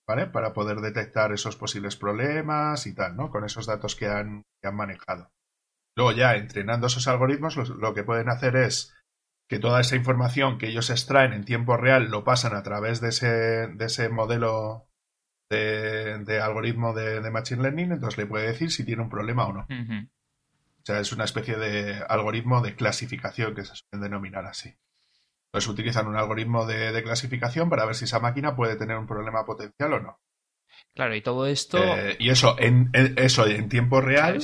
¿vale? 0.09 0.27
Para 0.27 0.53
poder 0.53 0.81
detectar 0.81 1.33
esos 1.33 1.57
posibles 1.57 1.97
problemas 1.97 2.87
y 2.87 2.95
tal, 2.95 3.17
¿no? 3.17 3.31
Con 3.31 3.45
esos 3.45 3.67
datos 3.67 3.97
que 3.97 4.07
han, 4.07 4.43
han 4.63 4.77
manejado. 4.77 5.31
Luego 5.97 6.13
ya 6.13 6.35
entrenando 6.35 6.87
esos 6.87 7.07
algoritmos, 7.09 7.57
lo, 7.57 7.95
que 7.95 8.05
pueden 8.05 8.29
hacer 8.29 8.57
es 8.57 8.95
que 9.53 9.59
toda 9.59 9.83
esa 9.83 9.97
información 9.97 10.57
que 10.57 10.69
ellos 10.69 10.89
extraen 10.89 11.35
en 11.35 11.45
tiempo 11.45 11.77
real 11.77 12.11
lo 12.11 12.25
pasan 12.25 12.57
a 12.57 12.63
través 12.63 13.03
de 13.03 13.11
ese, 13.11 13.27
de 13.27 13.85
ese 13.85 14.09
modelo 14.09 14.89
de, 15.51 16.41
algoritmo 16.43 16.95
de, 16.95 17.31
Machine 17.31 17.61
Learning, 17.61 17.93
entonces 17.93 18.17
le 18.17 18.25
puede 18.25 18.47
decir 18.47 18.71
si 18.71 18.83
tiene 18.83 19.03
un 19.03 19.11
problema 19.11 19.45
o 19.45 19.53
no. 19.53 19.61
O 19.61 20.85
sea, 20.85 21.01
es 21.01 21.13
una 21.13 21.25
especie 21.25 21.59
de 21.59 22.03
algoritmo 22.09 22.63
de 22.63 22.75
clasificación 22.75 23.55
que 23.55 23.67
se 23.67 23.75
suele 23.77 24.03
denominar 24.03 24.47
así. 24.47 24.75
Entonces 25.49 25.69
utilizan 25.69 26.07
un 26.07 26.17
algoritmo 26.17 26.65
de, 26.65 27.03
clasificación 27.03 27.69
para 27.69 27.85
ver 27.85 27.95
si 27.95 28.07
esa 28.07 28.21
máquina 28.21 28.57
puede 28.57 28.77
tener 28.77 28.97
un 28.97 29.07
problema 29.07 29.45
potencial 29.45 29.93
o 29.93 30.01
no. 30.01 30.19
Claro, 30.95 31.15
y 31.15 31.21
todo 31.21 31.47
esto. 31.47 31.77
Eh, 31.77 32.17
y 32.19 32.31
eso 32.31 32.57
en, 32.59 32.89
eso 32.95 33.47
en 33.47 33.69
tiempo 33.69 34.01
real. 34.01 34.39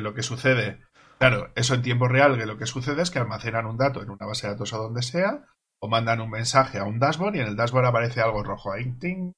lo 0.00 0.14
que 0.14 0.22
sucede. 0.22 0.78
Claro, 1.22 1.52
eso 1.54 1.74
en 1.74 1.82
tiempo 1.82 2.08
real, 2.08 2.36
que 2.36 2.46
lo 2.46 2.58
que 2.58 2.66
sucede 2.66 3.00
es 3.00 3.12
que 3.12 3.20
almacenan 3.20 3.66
un 3.66 3.76
dato 3.76 4.02
en 4.02 4.10
una 4.10 4.26
base 4.26 4.48
de 4.48 4.54
datos 4.54 4.72
o 4.72 4.78
donde 4.78 5.02
sea, 5.02 5.46
o 5.80 5.88
mandan 5.88 6.20
un 6.20 6.28
mensaje 6.28 6.80
a 6.80 6.84
un 6.84 6.98
dashboard 6.98 7.36
y 7.36 7.38
en 7.38 7.46
el 7.46 7.54
dashboard 7.54 7.86
aparece 7.86 8.20
algo 8.20 8.42
rojo 8.42 8.72
ahí. 8.72 8.90
Ting, 8.98 9.30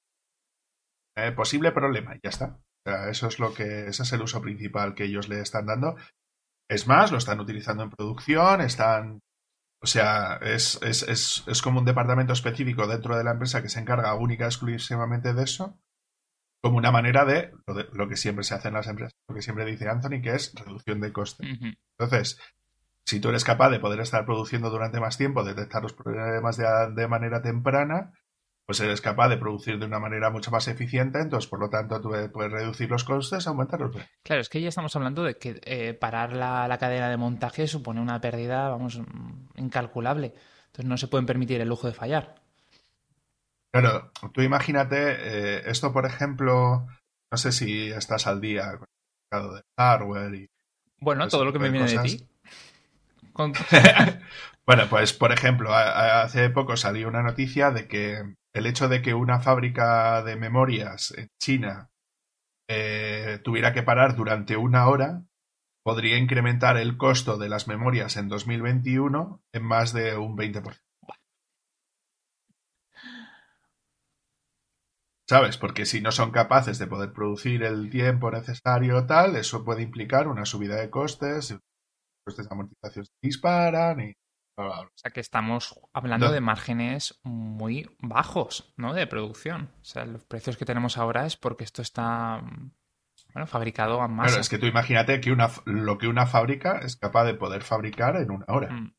eh, 1.15 1.33
posible 1.33 1.73
problema, 1.73 2.17
y 2.17 2.21
ya 2.23 2.31
está. 2.31 2.59
O 2.87 2.91
sea, 2.91 3.11
eso 3.11 3.27
es 3.27 3.39
lo 3.39 3.53
que. 3.53 3.89
Ese 3.89 4.03
es 4.03 4.13
el 4.15 4.23
uso 4.23 4.41
principal 4.41 4.95
que 4.95 5.05
ellos 5.05 5.29
le 5.29 5.41
están 5.41 5.67
dando. 5.67 5.97
Es 6.71 6.87
más, 6.87 7.13
lo 7.13 7.19
están 7.19 7.41
utilizando 7.41 7.83
en 7.83 7.91
producción, 7.91 8.63
están 8.63 9.21
o 9.83 9.87
sea, 9.87 10.39
es, 10.41 10.81
es, 10.81 11.03
es, 11.03 11.45
es, 11.47 11.61
como 11.61 11.81
un 11.81 11.85
departamento 11.85 12.33
específico 12.33 12.87
dentro 12.87 13.19
de 13.19 13.25
la 13.25 13.33
empresa 13.33 13.61
que 13.61 13.69
se 13.69 13.81
encarga 13.81 14.15
única 14.15 14.45
y 14.45 14.47
exclusivamente 14.47 15.35
de 15.35 15.43
eso, 15.43 15.79
como 16.65 16.79
una 16.79 16.91
manera 16.91 17.27
de 17.27 17.53
lo, 17.93 18.09
que 18.09 18.17
siempre 18.17 18.43
se 18.43 18.55
hace 18.55 18.69
en 18.69 18.75
las 18.75 18.87
empresas, 18.87 19.13
lo 19.29 19.35
que 19.35 19.43
siempre 19.43 19.67
dice 19.67 19.87
Anthony, 19.87 20.23
que 20.23 20.35
es 20.35 20.55
reducción 20.55 20.99
de 20.99 21.13
costes. 21.13 21.47
Entonces, 21.99 22.41
si 23.05 23.21
tú 23.21 23.29
eres 23.29 23.45
capaz 23.45 23.69
de 23.69 23.81
poder 23.81 24.01
estar 24.01 24.25
produciendo 24.25 24.71
durante 24.71 24.99
más 24.99 25.19
tiempo, 25.19 25.45
detectar 25.45 25.83
los 25.83 25.93
problemas 25.93 26.57
de, 26.57 26.65
de 26.95 27.07
manera 27.07 27.43
temprana, 27.43 28.15
pues 28.65 28.81
eres 28.81 29.03
capaz 29.03 29.29
de 29.29 29.37
producir 29.37 29.79
de 29.79 29.85
una 29.85 29.99
manera 29.99 30.31
mucho 30.31 30.51
más 30.51 30.67
eficiente, 30.67 31.21
entonces 31.21 31.51
por 31.51 31.61
lo 31.61 31.69
tanto 31.69 32.01
tú 32.01 32.13
puedes 32.33 32.51
reducir 32.51 32.89
los 32.89 33.05
costes, 33.05 33.47
aumentar 33.47 33.81
los 33.81 33.91
precios. 33.91 34.11
Claro, 34.23 34.41
es 34.41 34.49
que 34.49 34.63
ya 34.63 34.71
estamos 34.71 34.97
hablando 34.97 35.23
de 35.23 35.37
que 35.37 35.61
eh, 35.67 35.93
parar 35.93 36.33
la, 36.33 36.75
cadena 36.81 37.11
de 37.11 37.19
montaje 37.19 37.67
supone 37.67 38.01
una 38.01 38.23
pérdida, 38.23 38.71
vamos, 38.71 38.99
incalculable. 39.57 40.33
Entonces 40.69 40.87
no 40.87 40.97
se 40.97 41.09
pueden 41.09 41.27
permitir 41.27 41.61
el 41.61 41.69
lujo 41.69 41.89
de 41.89 41.93
fallar. 41.93 42.37
Claro, 43.75 44.13
tú 44.33 44.41
imagínate, 44.41 44.97
eh, 44.99 45.63
esto 45.67 45.93
por 45.93 46.07
ejemplo, 46.07 46.87
no 47.33 47.37
sé 47.37 47.51
si 47.51 47.91
estás 47.91 48.29
al 48.29 48.41
día 48.41 48.79
con 48.79 48.87
el 48.87 49.33
mercado 49.33 49.55
de 49.57 49.63
hardware 49.77 50.35
y... 50.37 50.47
Bueno, 51.01 51.27
todo 51.27 51.45
lo 51.45 51.53
que 51.53 51.59
me 51.59 51.71
viene 51.71 51.91
de 51.91 51.99
ti. 51.99 52.25
bueno, 54.65 54.85
pues 54.89 55.13
por 55.13 55.33
ejemplo, 55.33 55.75
hace 55.75 56.51
poco 56.51 56.77
salió 56.77 57.09
una 57.09 57.25
noticia 57.25 57.73
de 57.73 57.89
que 57.89 58.37
el 58.55 58.67
hecho 58.67 58.89
de 58.89 59.03
que 59.03 59.13
una 59.13 59.41
fábrica 59.41 60.23
de 60.23 60.37
memorias 60.37 61.13
en 61.17 61.27
China 61.43 61.91
eh, 62.71 63.41
tuviera 63.43 63.73
que 63.73 63.83
parar 63.83 64.15
durante 64.15 64.57
una 64.57 64.87
hora 64.87 65.25
podría 65.83 66.17
incrementar 66.17 66.77
el 66.77 66.97
costo 66.97 67.39
de 67.39 67.49
las 67.49 67.67
memorias 67.67 68.17
en 68.17 68.29
2021 68.29 69.43
en 69.53 69.63
más 69.65 69.93
de 69.93 70.17
un 70.17 70.37
20%. 70.37 70.84
¿Sabes? 75.29 75.57
Porque 75.57 75.87
si 75.87 76.01
no 76.01 76.13
son 76.13 76.31
capaces 76.31 76.79
de 76.79 76.87
poder 76.87 77.13
producir 77.13 77.63
el 77.63 77.91
tiempo 77.91 78.31
necesario 78.31 79.07
tal, 79.07 79.37
eso 79.37 79.65
puede 79.65 79.83
implicar 79.83 80.29
una 80.29 80.45
subida 80.45 80.77
de 80.77 80.91
costes, 80.91 81.57
costes 82.27 82.49
de 82.49 82.55
amortización 82.55 83.07
se 83.07 83.13
disparan 83.23 84.01
y 84.01 84.13
o 84.57 84.89
sea 84.95 85.11
que 85.11 85.21
estamos 85.21 85.75
hablando 85.93 86.31
de 86.31 86.41
márgenes 86.41 87.19
muy 87.25 87.91
bajos, 87.99 88.73
¿no? 88.77 88.95
De 88.95 89.07
producción. 89.07 89.71
O 89.81 89.85
sea, 89.85 90.05
los 90.05 90.25
precios 90.25 90.57
que 90.57 90.65
tenemos 90.65 90.97
ahora 90.97 91.27
es 91.27 91.37
porque 91.37 91.65
esto 91.65 91.83
está 91.83 92.41
bueno, 93.33 93.47
fabricado 93.47 94.01
a 94.01 94.07
masa. 94.07 94.29
Claro, 94.29 94.41
es 94.43 94.49
que 94.49 94.59
tú 94.59 94.67
imagínate 94.67 95.21
que 95.21 95.33
una, 95.33 95.51
lo 95.65 95.99
que 95.99 96.07
una 96.07 96.27
fábrica 96.27 96.79
es 96.79 96.97
capaz 96.97 97.25
de 97.25 97.35
poder 97.35 97.63
fabricar 97.63 98.17
en 98.17 98.31
una 98.31 98.45
hora. 98.49 98.71
Mm. 98.71 98.95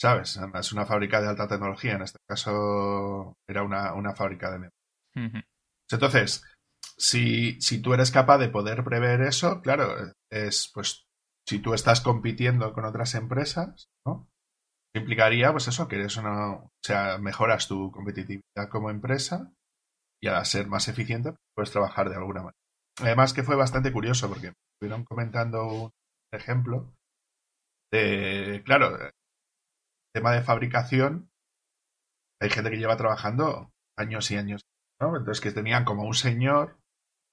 ¿Sabes? 0.00 0.40
Es 0.54 0.72
una 0.72 0.86
fábrica 0.86 1.20
de 1.20 1.28
alta 1.28 1.46
tecnología. 1.46 1.94
En 1.94 2.02
este 2.02 2.18
caso 2.26 3.34
era 3.46 3.62
una, 3.62 4.14
fábrica 4.14 4.50
de 4.50 4.70
Entonces, 5.90 6.42
si, 6.96 7.60
si 7.60 7.82
tú 7.82 7.92
eres 7.92 8.10
capaz 8.10 8.38
de 8.38 8.48
poder 8.48 8.82
prever 8.82 9.20
eso, 9.20 9.60
claro, 9.60 9.94
es 10.30 10.70
pues 10.72 11.04
si 11.46 11.58
tú 11.58 11.74
estás 11.74 12.00
compitiendo 12.00 12.72
con 12.72 12.86
otras 12.86 13.14
empresas, 13.14 13.88
¿no? 14.06 14.26
Implicaría, 14.94 15.52
pues 15.52 15.68
eso, 15.68 15.86
que 15.86 15.96
eres 15.96 16.16
una, 16.16 16.54
o 16.54 16.70
sea, 16.82 17.18
mejoras 17.18 17.68
tu 17.68 17.92
competitividad 17.92 18.68
como 18.70 18.90
empresa 18.90 19.52
y 20.22 20.28
al 20.28 20.46
ser 20.46 20.66
más 20.66 20.88
eficiente 20.88 21.34
puedes 21.54 21.72
trabajar 21.72 22.08
de 22.08 22.16
alguna 22.16 22.40
manera. 22.40 22.58
Además 23.00 23.34
que 23.34 23.42
fue 23.42 23.54
bastante 23.54 23.92
curioso 23.92 24.28
porque 24.28 24.48
me 24.48 24.54
estuvieron 24.74 25.04
comentando 25.04 25.66
un 25.66 25.90
ejemplo 26.32 26.92
de, 27.92 28.62
claro, 28.64 28.96
tema 30.12 30.32
de 30.32 30.42
fabricación, 30.42 31.30
hay 32.40 32.50
gente 32.50 32.70
que 32.70 32.78
lleva 32.78 32.96
trabajando 32.96 33.70
años 33.96 34.30
y 34.30 34.36
años, 34.36 34.62
¿no? 35.00 35.16
Entonces 35.16 35.40
que 35.40 35.52
tenían 35.52 35.84
como 35.84 36.04
un 36.04 36.14
señor 36.14 36.78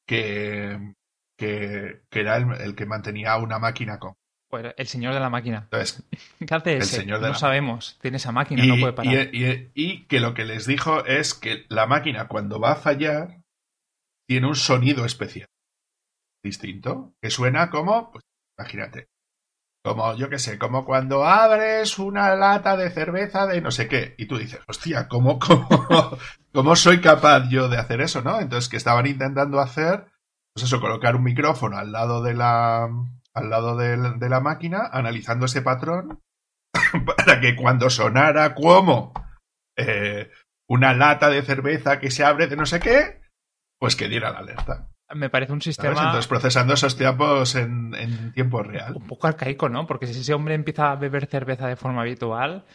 que 0.05 0.95
que, 1.37 2.01
era 2.11 2.37
el, 2.37 2.75
que 2.75 2.85
mantenía 2.85 3.37
una 3.37 3.59
máquina 3.59 3.99
con. 3.99 4.15
Pues 4.49 4.73
el 4.77 4.87
señor 4.87 5.13
de 5.13 5.19
la 5.19 5.29
máquina. 5.29 5.63
Entonces, 5.63 6.03
¿Qué 6.47 6.55
hace 6.55 6.77
ese? 6.77 7.05
no 7.05 7.33
sabemos. 7.35 7.97
Tiene 8.01 8.17
esa 8.17 8.31
máquina, 8.31 8.65
no 8.65 8.77
puede 8.79 8.93
parar. 8.93 9.29
Y, 9.31 10.05
que 10.05 10.19
lo 10.19 10.33
que 10.33 10.45
les 10.45 10.65
dijo 10.65 11.05
es 11.05 11.33
que 11.33 11.65
la 11.69 11.85
máquina, 11.85 12.27
cuando 12.27 12.59
va 12.59 12.73
a 12.73 12.77
fallar, 12.77 13.41
tiene 14.27 14.47
un 14.47 14.55
sonido 14.55 15.05
especial. 15.05 15.47
Distinto. 16.43 17.13
Que 17.21 17.29
suena 17.29 17.69
como, 17.69 18.11
pues, 18.11 18.23
imagínate. 18.57 19.07
Como, 19.87 20.15
yo 20.15 20.29
qué 20.29 20.39
sé, 20.39 20.57
como 20.57 20.85
cuando 20.85 21.25
abres 21.25 21.97
una 21.99 22.35
lata 22.35 22.75
de 22.75 22.89
cerveza 22.89 23.47
de 23.47 23.61
no 23.61 23.71
sé 23.71 23.87
qué. 23.87 24.15
Y 24.17 24.25
tú 24.27 24.37
dices, 24.37 24.59
hostia, 24.67 25.07
¿cómo, 25.07 25.39
cómo, 25.39 25.67
cómo 26.53 26.75
soy 26.75 27.01
capaz 27.01 27.47
yo 27.49 27.69
de 27.69 27.77
hacer 27.77 28.01
eso, 28.01 28.21
no? 28.21 28.39
Entonces, 28.39 28.69
que 28.69 28.77
estaban 28.77 29.07
intentando 29.07 29.59
hacer 29.59 30.07
pues 30.57 30.65
eso, 30.65 30.81
colocar 30.81 31.15
un 31.15 31.21
micrófono 31.21 31.77
al 31.77 31.91
lado 31.91 32.23
de 32.23 32.33
la, 32.33 32.89
al 33.35 33.49
lado 33.51 33.77
de, 33.77 33.95
la 34.27 34.39
máquina, 34.39 34.89
analizando 34.91 35.45
ese 35.45 35.61
patrón, 35.61 36.23
para 37.05 37.39
que 37.39 37.55
cuando 37.55 37.91
sonara 37.91 38.55
como 38.55 39.13
eh, 39.77 40.31
una 40.67 40.95
lata 40.95 41.29
de 41.29 41.43
cerveza 41.43 41.99
que 41.99 42.09
se 42.09 42.23
abre 42.23 42.47
de 42.47 42.55
no 42.55 42.65
sé 42.65 42.79
qué, 42.79 43.21
pues 43.79 43.95
que 43.95 44.07
diera 44.07 44.31
la 44.31 44.39
alerta. 44.39 44.89
Me 45.15 45.29
parece 45.29 45.53
un 45.53 45.61
sistema. 45.61 45.91
Entonces, 45.91 46.27
procesando 46.27 46.73
esos 46.73 46.97
tiempos 46.97 47.55
en, 47.55 48.31
tiempo 48.33 48.61
real. 48.61 48.93
Un 48.95 49.07
poco 49.07 49.27
arcaico, 49.27 49.69
¿no? 49.69 49.87
Porque 49.87 50.07
si 50.07 50.19
ese 50.19 50.33
hombre 50.33 50.55
empieza 50.55 50.91
a 50.91 50.95
beber 50.95 51.27
cerveza 51.27 51.67
de 51.67 51.77
forma 51.77 52.01
habitual, 52.01 52.65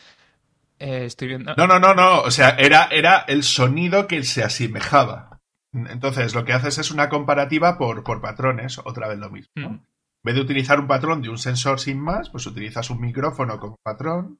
eh, 0.79 1.05
estoy 1.05 1.29
viendo. 1.29 1.55
No, 1.57 1.67
no, 1.67 1.79
no, 1.79 1.95
no. 1.95 2.23
O 2.23 2.31
sea, 2.31 2.51
era, 2.51 2.89
era 2.91 3.25
el 3.29 3.43
sonido 3.43 4.07
que 4.07 4.23
se 4.25 4.43
asemejaba. 4.43 5.41
Entonces, 5.75 6.35
lo 6.35 6.45
que 6.45 6.55
haces 6.55 6.79
es 6.79 6.91
una 6.91 7.09
comparativa 7.09 7.77
por, 7.77 8.03
por 8.03 8.21
patrones, 8.21 8.79
otra 8.79 9.09
vez 9.09 9.19
lo 9.19 9.31
mismo. 9.31 9.53
Hmm. 9.55 9.81
En 10.25 10.29
vez 10.29 10.35
de 10.35 10.41
utilizar 10.41 10.81
un 10.81 10.87
patrón 10.87 11.21
de 11.21 11.29
un 11.29 11.39
sensor 11.39 11.81
sin 11.81 12.01
más, 12.01 12.31
pues 12.31 12.47
utilizas 12.47 12.89
un 12.91 13.01
micrófono 13.01 13.59
como 13.59 13.77
patrón 13.83 14.39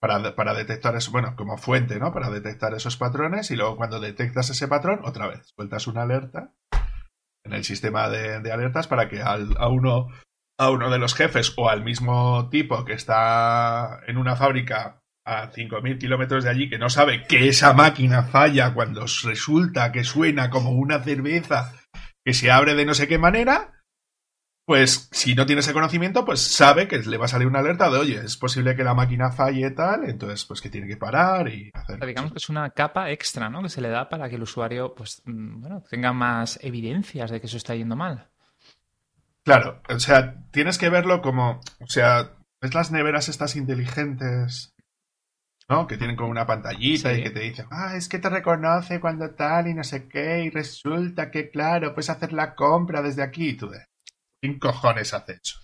para, 0.00 0.34
para, 0.34 0.54
detectar 0.54 0.96
eso, 0.96 1.10
bueno, 1.10 1.34
como 1.36 1.56
fuente, 1.58 1.98
¿no? 1.98 2.12
Para 2.12 2.30
detectar 2.30 2.74
esos 2.74 2.96
patrones 2.96 3.50
y 3.50 3.56
luego 3.56 3.76
cuando 3.76 4.00
detectas 4.00 4.50
ese 4.50 4.68
patrón, 4.68 5.00
otra 5.04 5.26
vez, 5.26 5.52
sueltas 5.54 5.86
una 5.86 6.02
alerta 6.02 6.52
en 7.46 7.52
el 7.52 7.64
sistema 7.64 8.08
de, 8.08 8.52
alertas 8.52 8.86
para 8.86 9.08
que 9.08 9.22
al, 9.22 9.56
a, 9.58 9.68
uno, 9.68 10.08
a 10.58 10.70
uno 10.70 10.90
de 10.90 10.98
los 10.98 11.14
jefes 11.14 11.52
o 11.56 11.68
al 11.68 11.84
mismo 11.84 12.48
tipo 12.50 12.84
que 12.84 12.92
está 12.92 14.00
en 14.06 14.18
una 14.18 14.36
fábrica 14.36 15.00
a 15.24 15.50
5.000 15.50 15.98
kilómetros 15.98 16.44
de 16.44 16.50
allí 16.50 16.68
que 16.68 16.78
no 16.78 16.88
sabe 16.88 17.24
que 17.26 17.48
esa 17.48 17.72
máquina 17.72 18.22
falla 18.22 18.72
cuando 18.74 19.06
resulta 19.24 19.90
que 19.90 20.04
suena 20.04 20.50
como 20.50 20.70
una 20.70 21.02
cerveza 21.02 21.72
que 22.24 22.32
se 22.32 22.50
abre 22.50 22.74
de 22.74 22.84
no 22.84 22.94
sé 22.94 23.08
qué 23.08 23.18
manera, 23.18 23.75
pues 24.66 25.08
si 25.12 25.36
no 25.36 25.46
tiene 25.46 25.60
ese 25.60 25.72
conocimiento, 25.72 26.24
pues 26.24 26.40
sabe 26.40 26.88
que 26.88 26.98
le 26.98 27.16
va 27.18 27.26
a 27.26 27.28
salir 27.28 27.46
una 27.46 27.60
alerta 27.60 27.88
de, 27.88 27.98
oye, 27.98 28.16
es 28.16 28.36
posible 28.36 28.74
que 28.74 28.82
la 28.82 28.94
máquina 28.94 29.30
falle 29.30 29.70
tal, 29.70 30.10
entonces 30.10 30.44
pues 30.44 30.60
que 30.60 30.68
tiene 30.68 30.88
que 30.88 30.96
parar 30.96 31.48
y 31.48 31.70
hacer... 31.72 32.04
digamos 32.04 32.32
que 32.32 32.38
es 32.38 32.48
una 32.48 32.70
capa 32.70 33.12
extra, 33.12 33.48
¿no? 33.48 33.62
Que 33.62 33.68
se 33.68 33.80
le 33.80 33.90
da 33.90 34.08
para 34.08 34.28
que 34.28 34.34
el 34.34 34.42
usuario, 34.42 34.92
pues, 34.92 35.22
mm, 35.24 35.60
bueno, 35.60 35.84
tenga 35.88 36.12
más 36.12 36.58
evidencias 36.62 37.30
de 37.30 37.40
que 37.40 37.46
eso 37.46 37.56
está 37.56 37.76
yendo 37.76 37.94
mal. 37.94 38.28
Claro, 39.44 39.82
o 39.88 40.00
sea, 40.00 40.34
tienes 40.50 40.78
que 40.78 40.90
verlo 40.90 41.22
como, 41.22 41.60
o 41.78 41.86
sea, 41.86 42.32
ves 42.60 42.74
las 42.74 42.90
neveras 42.90 43.28
estas 43.28 43.54
inteligentes, 43.54 44.74
¿no? 45.68 45.86
Que 45.86 45.96
tienen 45.96 46.16
como 46.16 46.30
una 46.30 46.48
pantallita 46.48 47.14
y 47.14 47.22
que 47.22 47.30
te 47.30 47.40
dicen, 47.40 47.66
ah, 47.70 47.94
es 47.94 48.08
que 48.08 48.18
te 48.18 48.30
reconoce 48.30 48.98
cuando 48.98 49.30
tal 49.30 49.68
y 49.68 49.74
no 49.74 49.84
sé 49.84 50.08
qué, 50.08 50.42
y 50.42 50.50
resulta 50.50 51.30
que, 51.30 51.50
claro, 51.50 51.94
puedes 51.94 52.10
hacer 52.10 52.32
la 52.32 52.56
compra 52.56 53.00
desde 53.00 53.22
aquí 53.22 53.50
y 53.50 53.56
tú 53.56 53.68
de 53.68 53.84
¿Quién 54.46 54.60
cojones 54.60 55.12
hace 55.12 55.40
eso? 55.42 55.58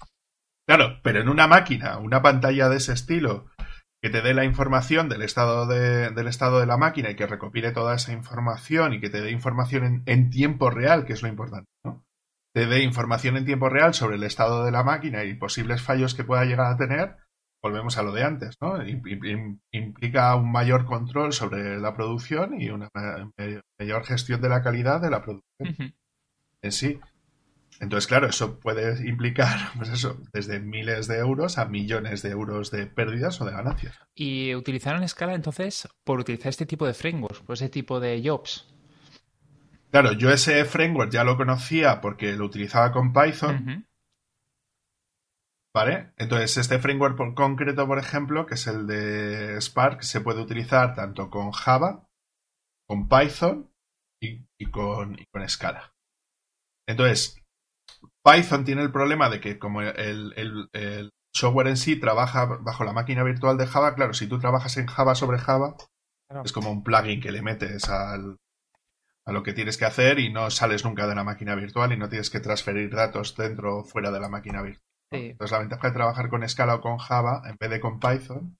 Claro, 0.67 0.99
pero 1.05 1.21
en 1.21 1.29
una 1.29 1.47
máquina, 1.47 1.99
una 1.99 2.21
pantalla 2.21 2.69
de 2.69 2.79
ese 2.79 2.93
estilo, 2.93 3.47
que 4.03 4.11
te 4.11 4.23
dé 4.23 4.35
la 4.35 4.45
información 4.45 5.09
del 5.09 5.23
estado 5.23 5.69
de, 5.69 6.11
del 6.11 6.27
estado 6.27 6.59
de 6.59 6.67
la 6.67 6.77
máquina 6.77 7.11
y 7.11 7.15
que 7.15 7.29
recopile 7.29 7.71
toda 7.71 7.95
esa 7.95 8.13
información 8.13 8.93
y 8.93 9.01
que 9.01 9.09
te 9.09 9.21
dé 9.21 9.31
información 9.31 10.03
en, 10.05 10.31
tiempo 10.31 10.69
real, 10.69 11.05
que 11.05 11.13
es 11.13 11.23
lo 11.23 11.29
importante, 11.29 11.71
¿no? 11.85 12.05
Te 12.53 12.67
dé 12.67 12.83
información 12.83 13.37
en 13.37 13.45
tiempo 13.45 13.69
real 13.69 13.95
sobre 13.95 14.17
el 14.17 14.25
estado 14.25 14.65
de 14.65 14.73
la 14.73 14.83
máquina 14.83 15.23
y 15.23 15.35
posibles 15.35 15.81
fallos 15.81 16.17
que 16.17 16.25
pueda 16.25 16.45
llegar 16.45 16.67
a 16.67 16.77
tener, 16.77 17.19
volvemos 17.63 17.99
a 17.99 18.03
lo 18.03 18.11
de 18.11 18.25
antes, 18.25 18.57
¿no? 18.61 18.85
Implica 18.85 20.35
un 20.35 20.51
mayor 20.51 20.87
control 20.87 21.33
sobre 21.33 21.79
la 21.79 21.95
producción 21.95 22.61
y 22.61 22.71
una 22.71 22.89
mayor 23.79 24.05
gestión 24.05 24.41
de 24.41 24.49
la 24.49 24.61
calidad 24.61 25.01
de 25.01 25.11
la 25.11 25.23
producción 25.23 25.95
en 26.63 26.73
sí. 26.73 26.99
Entonces, 27.81 28.07
claro, 28.07 28.29
eso 28.29 28.61
puede 28.61 29.09
implicar, 29.09 29.73
pues 29.77 29.89
eso, 29.91 30.21
desde 30.33 30.61
miles 30.61 31.09
de 31.09 31.19
euros 31.19 31.59
a 31.59 31.67
millones 31.67 32.23
de 32.23 32.31
euros 32.31 32.71
de 32.71 32.87
pérdidas 32.87 33.41
o 33.41 33.45
de 33.45 33.53
ganancias. 33.53 33.99
Y 34.15 34.55
utilizaron 34.55 35.03
escala 35.03 35.35
entonces 35.35 35.89
por 36.05 36.21
utilizar 36.21 36.51
este 36.51 36.67
tipo 36.67 36.87
de 36.87 36.95
frameworks, 36.95 37.41
por 37.41 37.55
ese 37.55 37.69
tipo 37.69 38.01
de 38.01 38.23
jobs. 38.25 38.69
Claro, 39.91 40.13
yo 40.13 40.31
ese 40.31 40.65
framework 40.65 41.11
ya 41.11 41.23
lo 41.23 41.37
conocía 41.37 42.01
porque 42.01 42.33
lo 42.33 42.47
utilizaba 42.47 42.93
con 42.93 43.13
Python. 43.13 43.87
¿Vale? 45.75 46.13
Entonces, 46.19 46.59
este 46.59 46.79
framework 46.79 47.17
por 47.17 47.35
concreto, 47.35 47.87
por 47.87 47.99
ejemplo, 47.99 48.47
que 48.47 48.55
es 48.55 48.67
el 48.67 48.87
de 48.87 49.61
Spark, 49.61 50.03
se 50.03 50.21
puede 50.21 50.43
utilizar 50.43 50.95
tanto 50.95 51.31
con 51.31 51.51
Java, 51.51 52.09
con 52.87 53.09
Python 53.09 53.71
y, 54.21 54.71
con, 54.71 55.19
y 55.19 55.25
con 55.27 55.49
Scala. 55.49 55.95
Entonces, 56.87 57.42
Python 58.25 58.65
tiene 58.65 58.83
el 58.83 58.93
problema 58.93 59.29
de 59.29 59.41
que 59.41 59.59
como 59.59 59.83
el, 59.83 61.11
software 61.35 61.69
en 61.69 61.77
sí 61.77 61.97
trabaja 61.97 62.45
bajo 62.61 62.85
la 62.85 62.93
máquina 62.93 63.25
virtual 63.25 63.57
de 63.57 63.67
Java, 63.67 63.95
claro, 63.95 64.13
si 64.13 64.27
tú 64.27 64.39
trabajas 64.39 64.77
en 64.77 64.87
Java 64.87 65.15
sobre 65.15 65.39
Java, 65.39 65.77
es 66.45 66.53
como 66.53 66.71
un 66.71 66.83
plugin 66.83 67.21
que 67.21 67.33
le 67.33 67.43
metes 67.43 67.89
al, 67.89 68.39
a 69.25 69.33
lo 69.33 69.43
que 69.43 69.53
tienes 69.53 69.77
que 69.77 69.85
hacer 69.85 70.19
y 70.19 70.33
no 70.33 70.51
sales 70.51 70.85
nunca 70.85 71.07
de 71.07 71.15
la 71.15 71.25
máquina 71.25 71.55
virtual 71.55 71.93
y 71.93 71.97
no 71.97 72.09
tienes 72.09 72.31
que 72.31 72.41
transferir 72.41 72.95
datos 72.95 73.37
dentro 73.37 73.79
o 73.79 73.85
fuera 73.85 74.11
de 74.11 74.21
la 74.21 74.29
máquina 74.29 74.63
virtual. 74.63 74.87
Entonces 75.11 75.53
la 75.53 75.59
ventaja 75.59 75.89
de 75.89 75.95
trabajar 75.95 76.29
con 76.31 76.49
Scala 76.49 76.77
o 76.77 76.81
con 76.81 76.99
Java 76.99 77.43
en 77.45 77.57
vez 77.61 77.71
de 77.71 77.81
con 77.81 78.01
Python, 78.01 78.57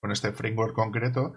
con 0.00 0.12
este 0.12 0.32
framework 0.32 0.74
concreto, 0.74 1.34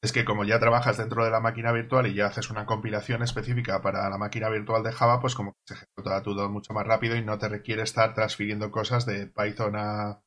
es 0.00 0.12
que 0.12 0.24
como 0.24 0.44
ya 0.44 0.58
trabajas 0.58 0.96
dentro 0.96 1.24
de 1.24 1.30
la 1.30 1.40
máquina 1.40 1.72
virtual 1.72 2.06
y 2.06 2.14
ya 2.14 2.26
haces 2.26 2.50
una 2.50 2.66
compilación 2.66 3.22
específica 3.22 3.82
para 3.82 4.08
la 4.08 4.18
máquina 4.18 4.48
virtual 4.48 4.82
de 4.82 4.92
Java, 4.92 5.20
pues 5.20 5.34
como 5.34 5.56
se 5.64 5.74
ejecuta 5.74 6.22
todo 6.22 6.48
mucho 6.48 6.72
más 6.72 6.86
rápido 6.86 7.16
y 7.16 7.24
no 7.24 7.38
te 7.38 7.48
requiere 7.48 7.82
estar 7.82 8.14
transfiriendo 8.14 8.70
cosas 8.70 9.06
de 9.06 9.26
Python 9.26 9.74
a 9.76 10.22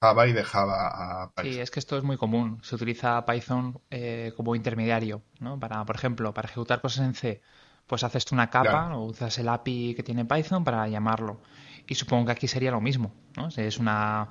Java 0.00 0.28
y 0.28 0.32
de 0.32 0.44
Java 0.44 1.22
a 1.22 1.32
Python. 1.32 1.52
Sí, 1.52 1.60
es 1.60 1.70
que 1.72 1.80
esto 1.80 1.98
es 1.98 2.04
muy 2.04 2.16
común. 2.16 2.60
Se 2.62 2.76
utiliza 2.76 3.24
Python 3.26 3.80
eh, 3.90 4.32
como 4.36 4.54
intermediario, 4.54 5.22
¿no? 5.40 5.58
Para, 5.58 5.84
por 5.84 5.96
ejemplo, 5.96 6.32
para 6.32 6.48
ejecutar 6.48 6.80
cosas 6.80 7.04
en 7.04 7.14
C, 7.14 7.42
pues 7.88 8.04
haces 8.04 8.24
tú 8.24 8.36
una 8.36 8.50
capa 8.50 8.94
o 8.94 9.06
usas 9.06 9.36
el 9.38 9.48
API 9.48 9.94
que 9.96 10.04
tiene 10.04 10.24
Python 10.24 10.62
para 10.62 10.86
llamarlo. 10.86 11.40
Y 11.88 11.96
supongo 11.96 12.26
que 12.26 12.32
aquí 12.32 12.46
sería 12.46 12.70
lo 12.70 12.80
mismo, 12.80 13.12
¿no? 13.36 13.48
Es 13.48 13.78
una 13.78 14.28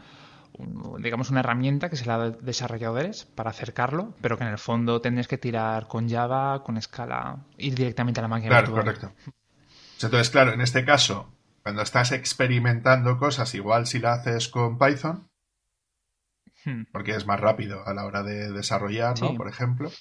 digamos, 1.00 1.30
una 1.30 1.42
herramienta 1.42 1.90
que 1.90 1.96
se 1.96 2.06
le 2.06 2.12
da 2.12 2.24
a 2.24 2.30
desarrolladores 2.32 3.26
para 3.26 3.50
acercarlo, 3.50 4.14
pero 4.22 4.38
que 4.38 4.44
en 4.44 4.50
el 4.50 4.58
fondo 4.58 5.02
tendrías 5.02 5.28
que 5.28 5.38
tirar 5.38 5.88
con 5.88 6.10
Java, 6.10 6.64
con 6.64 6.82
Scala, 6.82 7.46
ir 7.58 7.76
directamente 7.76 8.20
a 8.20 8.24
la 8.24 8.28
máquina. 8.28 8.50
Claro, 8.50 8.72
correcto. 8.72 9.12
Entonces, 10.02 10.30
claro, 10.30 10.54
en 10.54 10.62
este 10.62 10.86
caso, 10.86 11.32
cuando 11.64 11.82
estás 11.82 12.12
experimentando 12.12 13.18
cosas, 13.18 13.54
igual 13.56 13.88
si 13.88 14.00
la 14.00 14.14
haces 14.14 14.48
con 14.48 14.78
Python, 14.78 15.28
hmm. 16.66 16.84
porque 16.92 17.16
es 17.16 17.26
más 17.26 17.40
rápido 17.40 17.88
a 17.88 17.94
la 17.94 18.06
hora 18.06 18.24
de 18.24 18.52
desarrollar, 18.52 19.20
¿no? 19.22 19.36
Por 19.36 19.48
ejemplo. 19.48 19.92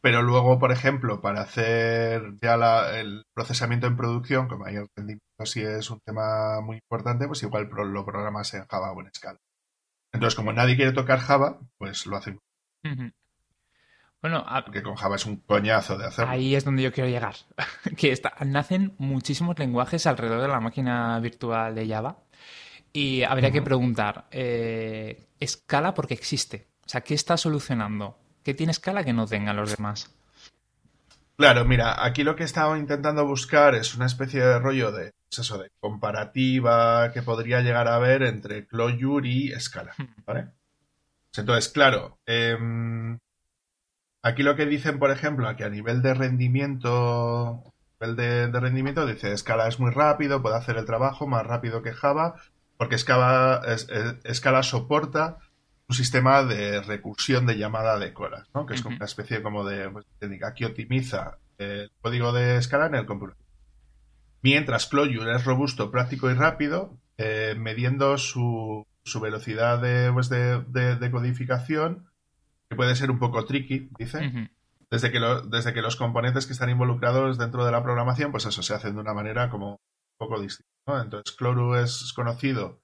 Pero 0.00 0.22
luego, 0.22 0.58
por 0.58 0.70
ejemplo, 0.70 1.20
para 1.20 1.40
hacer 1.40 2.34
ya 2.42 2.56
el 2.98 3.24
procesamiento 3.32 3.86
en 3.86 3.96
producción, 3.96 4.48
como 4.48 4.64
mayor 4.64 4.88
rendimiento 4.94 5.24
si 5.44 5.62
es 5.62 5.90
un 5.90 6.00
tema 6.00 6.60
muy 6.60 6.76
importante, 6.76 7.26
pues 7.26 7.42
igual 7.42 7.68
lo 7.68 8.04
programas 8.04 8.54
en 8.54 8.66
Java 8.66 8.92
o 8.92 9.00
en 9.00 9.10
Scala. 9.12 9.38
Entonces, 10.14 10.36
como 10.36 10.52
nadie 10.52 10.76
quiere 10.76 10.92
tocar 10.92 11.18
Java, 11.18 11.58
pues 11.76 12.06
lo 12.06 12.16
hacen. 12.16 12.40
Bueno, 14.22 14.46
porque 14.64 14.82
con 14.82 14.94
Java 14.94 15.16
es 15.16 15.26
un 15.26 15.38
coñazo 15.38 15.98
de 15.98 16.06
hacerlo. 16.06 16.30
Ahí 16.30 16.54
es 16.54 16.64
donde 16.64 16.82
yo 16.82 16.92
quiero 16.92 17.10
llegar. 17.10 17.34
que 17.98 18.16
nacen 18.46 18.94
muchísimos 18.98 19.58
lenguajes 19.58 20.06
alrededor 20.06 20.40
de 20.40 20.48
la 20.48 20.60
máquina 20.60 21.18
virtual 21.18 21.74
de 21.74 21.88
Java. 21.88 22.18
Y 22.92 23.24
habría 23.24 23.50
que 23.50 23.60
preguntar, 23.60 24.26
eh, 24.30 25.26
¿escala 25.40 25.94
porque 25.94 26.14
existe? 26.14 26.68
O 26.86 26.88
sea, 26.88 27.00
¿qué 27.00 27.14
está 27.14 27.36
solucionando? 27.36 28.16
¿Qué 28.44 28.54
tiene 28.54 28.70
escala 28.70 29.02
que 29.02 29.12
no 29.12 29.26
tengan 29.26 29.56
los 29.56 29.76
demás? 29.76 30.14
Claro, 31.36 31.64
mira, 31.64 32.04
aquí 32.04 32.22
lo 32.22 32.36
que 32.36 32.44
he 32.44 32.46
estado 32.46 32.76
intentando 32.76 33.26
buscar 33.26 33.74
es 33.74 33.96
una 33.96 34.06
especie 34.06 34.40
de 34.40 34.60
rollo 34.60 34.92
de, 34.92 35.10
pues 35.34 35.46
eso, 35.48 35.58
de 35.58 35.70
comparativa 35.80 37.10
que 37.12 37.22
podría 37.22 37.60
llegar 37.60 37.88
a 37.88 37.96
haber 37.96 38.22
entre 38.22 38.66
Clojure 38.66 39.28
y 39.28 39.50
Scala, 39.58 39.92
hmm. 39.98 40.22
¿vale? 40.24 40.48
Entonces, 41.36 41.72
claro, 41.72 42.18
em, 42.26 43.18
aquí 44.22 44.44
lo 44.44 44.54
que 44.54 44.66
dicen, 44.66 45.00
por 45.00 45.10
ejemplo, 45.10 45.54
que 45.56 45.64
a 45.64 45.68
nivel 45.68 46.02
de 46.02 46.14
rendimiento, 46.14 47.64
nivel 48.00 48.14
de, 48.52 48.60
rendimiento, 48.60 49.06
dice 49.06 49.36
Scala 49.36 49.66
es 49.66 49.80
muy 49.80 49.90
rápido, 49.90 50.40
puede 50.40 50.56
hacer 50.56 50.76
el 50.76 50.84
trabajo 50.84 51.26
más 51.26 51.44
rápido 51.44 51.82
que 51.82 51.92
Java, 51.92 52.36
porque 52.76 52.96
Scala, 52.96 53.60
Scala 54.32 54.62
soporta 54.62 55.38
un 55.88 55.96
sistema 55.96 56.44
de 56.44 56.80
recursión 56.80 57.44
de 57.46 57.58
llamada 57.58 57.98
de 57.98 58.12
colas, 58.12 58.48
¿no? 58.54 58.66
que 58.66 58.74
es 58.74 58.82
como 58.82 58.96
una 58.96 59.04
especie 59.04 59.42
como 59.42 59.64
de 59.64 59.90
pues, 59.90 60.06
técnica 60.20 60.54
que 60.54 60.66
optimiza 60.66 61.38
el 61.58 61.90
código 62.00 62.32
de 62.32 62.58
escala 62.58 62.86
en 62.86 62.94
el 62.94 63.06
computador. 63.06 63.43
Mientras 64.44 64.86
Clojure 64.86 65.34
es 65.34 65.44
robusto, 65.44 65.90
práctico 65.90 66.30
y 66.30 66.34
rápido, 66.34 66.98
eh, 67.16 67.54
midiendo 67.58 68.18
su, 68.18 68.86
su 69.02 69.18
velocidad 69.18 69.80
de, 69.80 70.12
pues, 70.12 70.28
de, 70.28 71.10
codificación, 71.10 72.10
que 72.68 72.76
puede 72.76 72.94
ser 72.94 73.10
un 73.10 73.18
poco 73.18 73.46
tricky, 73.46 73.88
dice. 73.98 74.50
desde, 74.90 75.10
que 75.10 75.18
desde 75.48 75.72
que 75.72 75.80
los 75.80 75.96
componentes 75.96 76.46
que 76.46 76.52
están 76.52 76.68
involucrados 76.68 77.38
dentro 77.38 77.64
de 77.64 77.72
la 77.72 77.82
programación, 77.82 78.32
pues 78.32 78.44
eso 78.44 78.62
se 78.62 78.74
hacen 78.74 78.94
de 78.94 79.00
una 79.00 79.14
manera 79.14 79.48
como 79.48 79.80
poco 80.18 80.38
distinto. 80.38 80.70
Entonces, 80.86 81.34
Cloru 81.34 81.76
es 81.76 82.12
conocido 82.14 82.82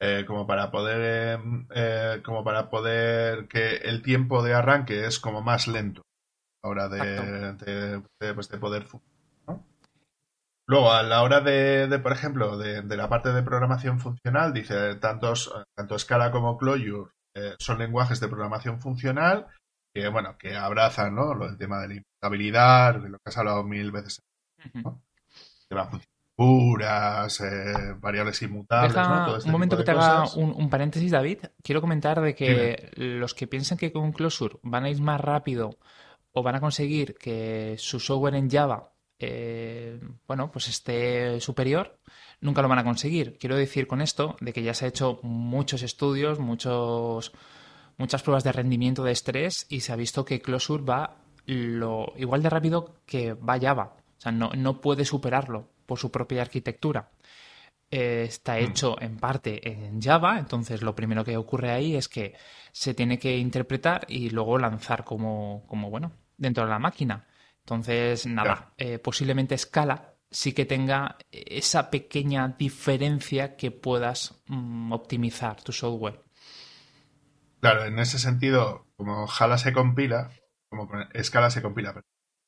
eh, 0.00 0.24
como 0.26 0.46
para 0.46 0.70
poder 0.70 1.38
em, 1.40 1.66
eh, 1.74 2.20
como 2.22 2.44
para 2.44 2.68
poder 2.68 3.48
que 3.48 3.76
el 3.76 4.02
tiempo 4.02 4.42
de 4.42 4.52
arranque 4.52 5.06
es 5.06 5.18
como 5.18 5.40
más 5.40 5.66
lento 5.66 6.02
a 6.62 6.68
la 6.68 6.70
hora 6.70 6.88
de, 6.90 8.02
pues, 8.34 8.50
de, 8.50 8.58
poder 8.58 8.84
funcionar. 8.84 9.09
Luego, 10.70 10.92
a 10.92 11.02
la 11.02 11.22
hora 11.22 11.40
de, 11.40 11.98
por 11.98 12.12
ejemplo, 12.12 12.56
de, 12.56 12.96
la 12.96 13.08
parte 13.08 13.32
de 13.32 13.42
programación 13.42 13.98
funcional, 13.98 14.52
dice 14.52 14.94
tantos, 14.94 15.52
tanto 15.74 15.98
Scala 15.98 16.30
como 16.30 16.56
Clojure 16.56 17.10
eh, 17.34 17.56
son 17.58 17.80
lenguajes 17.80 18.20
de 18.20 18.28
programación 18.28 18.80
funcional 18.80 19.48
que, 19.92 20.06
bueno, 20.06 20.38
que 20.38 20.54
abrazan 20.54 21.16
¿no? 21.16 21.34
lo 21.34 21.48
del 21.48 21.58
tema 21.58 21.80
de 21.80 21.88
la 21.88 21.94
imputabilidad, 21.94 23.00
de 23.00 23.08
lo 23.08 23.18
que 23.18 23.30
has 23.30 23.38
hablado 23.38 23.64
mil 23.64 23.90
veces. 23.90 24.22
¿no? 24.74 25.02
puras, 26.36 27.40
eh, 27.40 27.96
variables 27.98 28.40
inmutables. 28.42 28.94
¿no? 28.94 29.38
Este 29.38 29.48
un 29.48 29.52
momento 29.52 29.76
que 29.76 29.82
te 29.82 29.90
haga 29.90 30.32
un, 30.36 30.70
paréntesis, 30.70 31.10
David. 31.10 31.46
Quiero 31.64 31.80
comentar 31.80 32.20
de 32.20 32.36
que 32.36 32.92
los 32.94 33.34
que 33.34 33.48
piensan 33.48 33.76
que 33.76 33.90
con 33.90 34.12
Closure 34.12 34.60
van 34.62 34.84
a 34.84 34.90
ir 34.90 35.02
más 35.02 35.20
rápido 35.20 35.78
o 36.30 36.44
van 36.44 36.54
a 36.54 36.60
conseguir 36.60 37.16
que 37.16 37.74
su 37.76 37.98
software 37.98 38.36
en 38.36 38.48
Java 38.48 38.92
eh, 39.20 40.00
bueno, 40.26 40.50
pues 40.50 40.68
esté 40.68 41.40
superior, 41.40 41.98
nunca 42.40 42.62
lo 42.62 42.68
van 42.68 42.78
a 42.78 42.84
conseguir. 42.84 43.36
Quiero 43.38 43.54
decir 43.54 43.86
con 43.86 44.00
esto 44.00 44.36
de 44.40 44.52
que 44.52 44.62
ya 44.62 44.74
se 44.74 44.86
ha 44.86 44.88
hecho 44.88 45.20
muchos 45.22 45.82
estudios, 45.82 46.38
muchos, 46.38 47.32
muchas 47.98 48.22
pruebas 48.22 48.44
de 48.44 48.52
rendimiento 48.52 49.04
de 49.04 49.12
estrés 49.12 49.66
y 49.68 49.80
se 49.80 49.92
ha 49.92 49.96
visto 49.96 50.24
que 50.24 50.40
Closure 50.40 50.82
va 50.82 51.18
lo, 51.44 52.14
igual 52.16 52.42
de 52.42 52.50
rápido 52.50 52.96
que 53.04 53.34
va 53.34 53.60
Java. 53.60 53.96
O 54.18 54.20
sea, 54.20 54.32
no, 54.32 54.50
no 54.56 54.80
puede 54.80 55.04
superarlo 55.04 55.68
por 55.84 55.98
su 55.98 56.10
propia 56.10 56.42
arquitectura. 56.42 57.10
Eh, 57.90 58.24
está 58.26 58.54
mm. 58.54 58.58
hecho 58.58 59.02
en 59.02 59.18
parte 59.18 59.68
en 59.68 60.00
Java, 60.00 60.38
entonces 60.38 60.80
lo 60.80 60.94
primero 60.94 61.24
que 61.24 61.36
ocurre 61.36 61.72
ahí 61.72 61.96
es 61.96 62.08
que 62.08 62.34
se 62.72 62.94
tiene 62.94 63.18
que 63.18 63.36
interpretar 63.36 64.06
y 64.08 64.30
luego 64.30 64.58
lanzar 64.58 65.04
como, 65.04 65.64
como 65.66 65.90
bueno, 65.90 66.12
dentro 66.38 66.64
de 66.64 66.70
la 66.70 66.78
máquina. 66.78 67.26
Entonces, 67.64 68.26
nada, 68.26 68.72
eh, 68.76 68.98
posiblemente 68.98 69.54
escala 69.54 70.14
sí 70.30 70.52
que 70.52 70.64
tenga 70.64 71.16
esa 71.30 71.90
pequeña 71.90 72.48
diferencia 72.48 73.56
que 73.56 73.70
puedas 73.70 74.40
mm, 74.46 74.92
optimizar 74.92 75.62
tu 75.62 75.72
software. 75.72 76.22
Claro, 77.60 77.84
en 77.84 77.98
ese 77.98 78.18
sentido, 78.18 78.86
como 78.96 79.26
Jala 79.26 79.58
se 79.58 79.72
compila, 79.72 80.30
como 80.70 80.88
Scala 81.22 81.50
se 81.50 81.62
compila, 81.62 82.00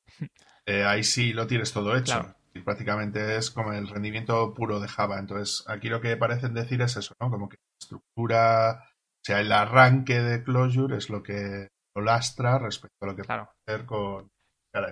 eh, 0.66 0.84
ahí 0.84 1.04
sí 1.04 1.32
lo 1.32 1.46
tienes 1.46 1.72
todo 1.72 1.96
hecho 1.96 2.34
y 2.54 2.60
prácticamente 2.60 3.36
es 3.36 3.50
como 3.50 3.72
el 3.72 3.88
rendimiento 3.88 4.54
puro 4.54 4.80
de 4.80 4.88
Java. 4.88 5.18
Entonces, 5.18 5.64
aquí 5.66 5.88
lo 5.88 6.00
que 6.00 6.16
parecen 6.16 6.54
decir 6.54 6.80
es 6.82 6.96
eso, 6.96 7.14
¿no? 7.20 7.30
Como 7.30 7.48
que 7.48 7.56
la 7.56 7.78
estructura, 7.80 8.84
o 8.84 9.24
sea, 9.24 9.40
el 9.40 9.52
arranque 9.52 10.20
de 10.20 10.42
Clojure 10.42 10.96
es 10.96 11.10
lo 11.10 11.22
que 11.22 11.68
lo 11.94 12.02
lastra 12.02 12.58
respecto 12.58 12.96
a 13.02 13.06
lo 13.06 13.16
que 13.16 13.22
claro. 13.22 13.50
puede 13.64 13.76
hacer 13.76 13.86
con 13.86 14.28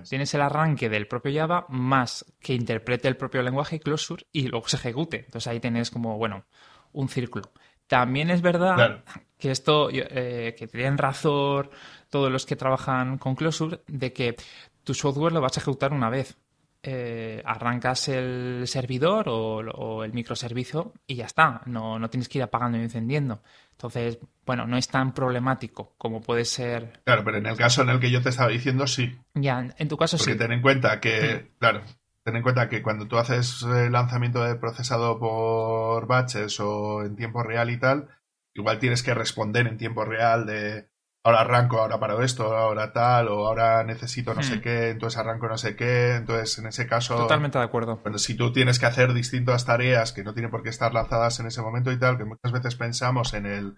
Tienes 0.09 0.35
el 0.35 0.43
arranque 0.43 0.89
del 0.89 1.07
propio 1.07 1.33
Java 1.35 1.67
más 1.69 2.25
que 2.41 2.53
interprete 2.55 3.09
el 3.09 3.17
propio 3.17 3.43
lenguaje 3.43 3.81
Clojure 3.81 4.27
y 4.33 4.49
luego 4.49 4.69
se 4.69 4.77
ejecute. 4.77 5.25
Entonces 5.25 5.47
ahí 5.47 5.61
tienes 5.61 5.91
como, 5.91 6.19
bueno, 6.19 6.45
un 6.93 7.09
círculo. 7.09 7.51
También 7.87 8.31
es 8.31 8.43
verdad 8.43 9.03
que 9.39 9.51
esto, 9.51 9.89
eh, 9.91 10.55
que 10.57 10.67
tienen 10.67 10.99
razón 10.99 11.71
todos 12.09 12.31
los 12.31 12.47
que 12.47 12.57
trabajan 12.57 13.19
con 13.19 13.35
Clojure, 13.35 13.81
de 13.87 14.13
que 14.13 14.37
tu 14.85 14.95
software 14.95 15.33
lo 15.33 15.41
vas 15.41 15.57
a 15.57 15.61
ejecutar 15.61 15.93
una 15.93 16.11
vez. 16.11 16.37
Eh, 16.83 17.43
arrancas 17.45 18.09
el 18.09 18.63
servidor 18.67 19.27
o, 19.29 20.03
el 20.03 20.15
microservicio 20.15 20.95
y 21.07 21.17
ya 21.17 21.27
está, 21.27 21.61
no, 21.67 21.99
no, 21.99 22.09
tienes 22.09 22.27
que 22.29 22.39
ir 22.39 22.43
apagando 22.43 22.79
y 22.79 22.81
encendiendo. 22.81 23.43
Entonces, 23.73 24.19
bueno, 24.47 24.67
no 24.67 24.79
es 24.79 24.89
tan 24.89 25.13
problemático 25.13 25.95
como 25.99 26.23
puede 26.23 26.47
ser. 26.47 27.03
Claro, 27.05 27.23
pero 27.23 27.37
en 27.37 27.45
el 27.45 27.57
caso 27.57 27.83
en 27.83 27.91
el 27.91 28.01
que 28.01 28.11
yo 28.11 28.23
te 28.23 28.31
estaba 28.31 28.49
diciendo, 28.49 28.87
sí. 28.87 29.15
Ya, 29.35 29.69
en 29.77 29.89
tu 29.89 29.99
caso 29.99 30.17
sí. 30.17 30.25
Porque 30.25 30.39
ten 30.39 30.53
en 30.53 30.63
cuenta 30.63 31.01
que, 31.01 31.51
claro, 31.59 31.83
ten 32.25 32.37
en 32.37 32.43
cuenta 32.43 32.71
que 32.71 32.83
cuando 32.83 33.07
tú 33.07 33.19
haces 33.19 33.63
el 33.63 33.93
lanzamiento 33.93 34.43
de 34.43 34.55
procesado 34.55 35.19
por 35.19 36.07
batches 36.07 36.61
o 36.61 37.03
en 37.03 37.15
tiempo 37.15 37.43
real 37.43 37.69
y 37.69 37.79
tal, 37.79 38.09
igual 38.55 38.79
tienes 38.79 39.03
que 39.03 39.15
responder 39.15 39.67
en 39.67 39.77
tiempo 39.77 40.05
real 40.05 40.47
de 40.47 40.90
ahora 41.31 41.41
arranco, 41.43 41.81
ahora 41.81 41.99
paro 41.99 42.23
esto, 42.23 42.57
ahora 42.57 42.93
tal, 42.93 43.29
o 43.29 43.47
ahora 43.47 43.85
necesito 43.85 44.35
no 44.35 44.43
sé 44.43 44.57
hmm. 44.57 44.61
qué, 44.61 44.91
entonces 44.91 45.19
arranco 45.19 45.49
no 45.49 45.57
sé 45.57 45.77
qué, 45.77 46.17
entonces 46.17 46.59
en 46.59 46.67
ese 46.67 46.87
caso... 46.87 47.17
Totalmente 47.17 47.59
de 47.59 47.65
acuerdo. 47.65 48.03
Si 48.17 48.37
tú 48.37 48.53
tienes 48.53 48.79
que 48.79 48.87
hacer 48.87 49.13
distintas 49.13 49.65
tareas 49.65 50.13
que 50.13 50.25
no 50.25 50.35
tienen 50.35 50.51
por 50.51 50.63
qué 50.63 50.69
estar 50.69 50.93
lanzadas 50.93 51.39
en 51.41 51.47
ese 51.47 51.63
momento 51.63 51.93
y 51.93 51.99
tal, 51.99 52.19
que 52.19 52.25
muchas 52.25 52.53
veces 52.53 52.75
pensamos 52.75 53.35
en 53.35 53.47
el 53.47 53.77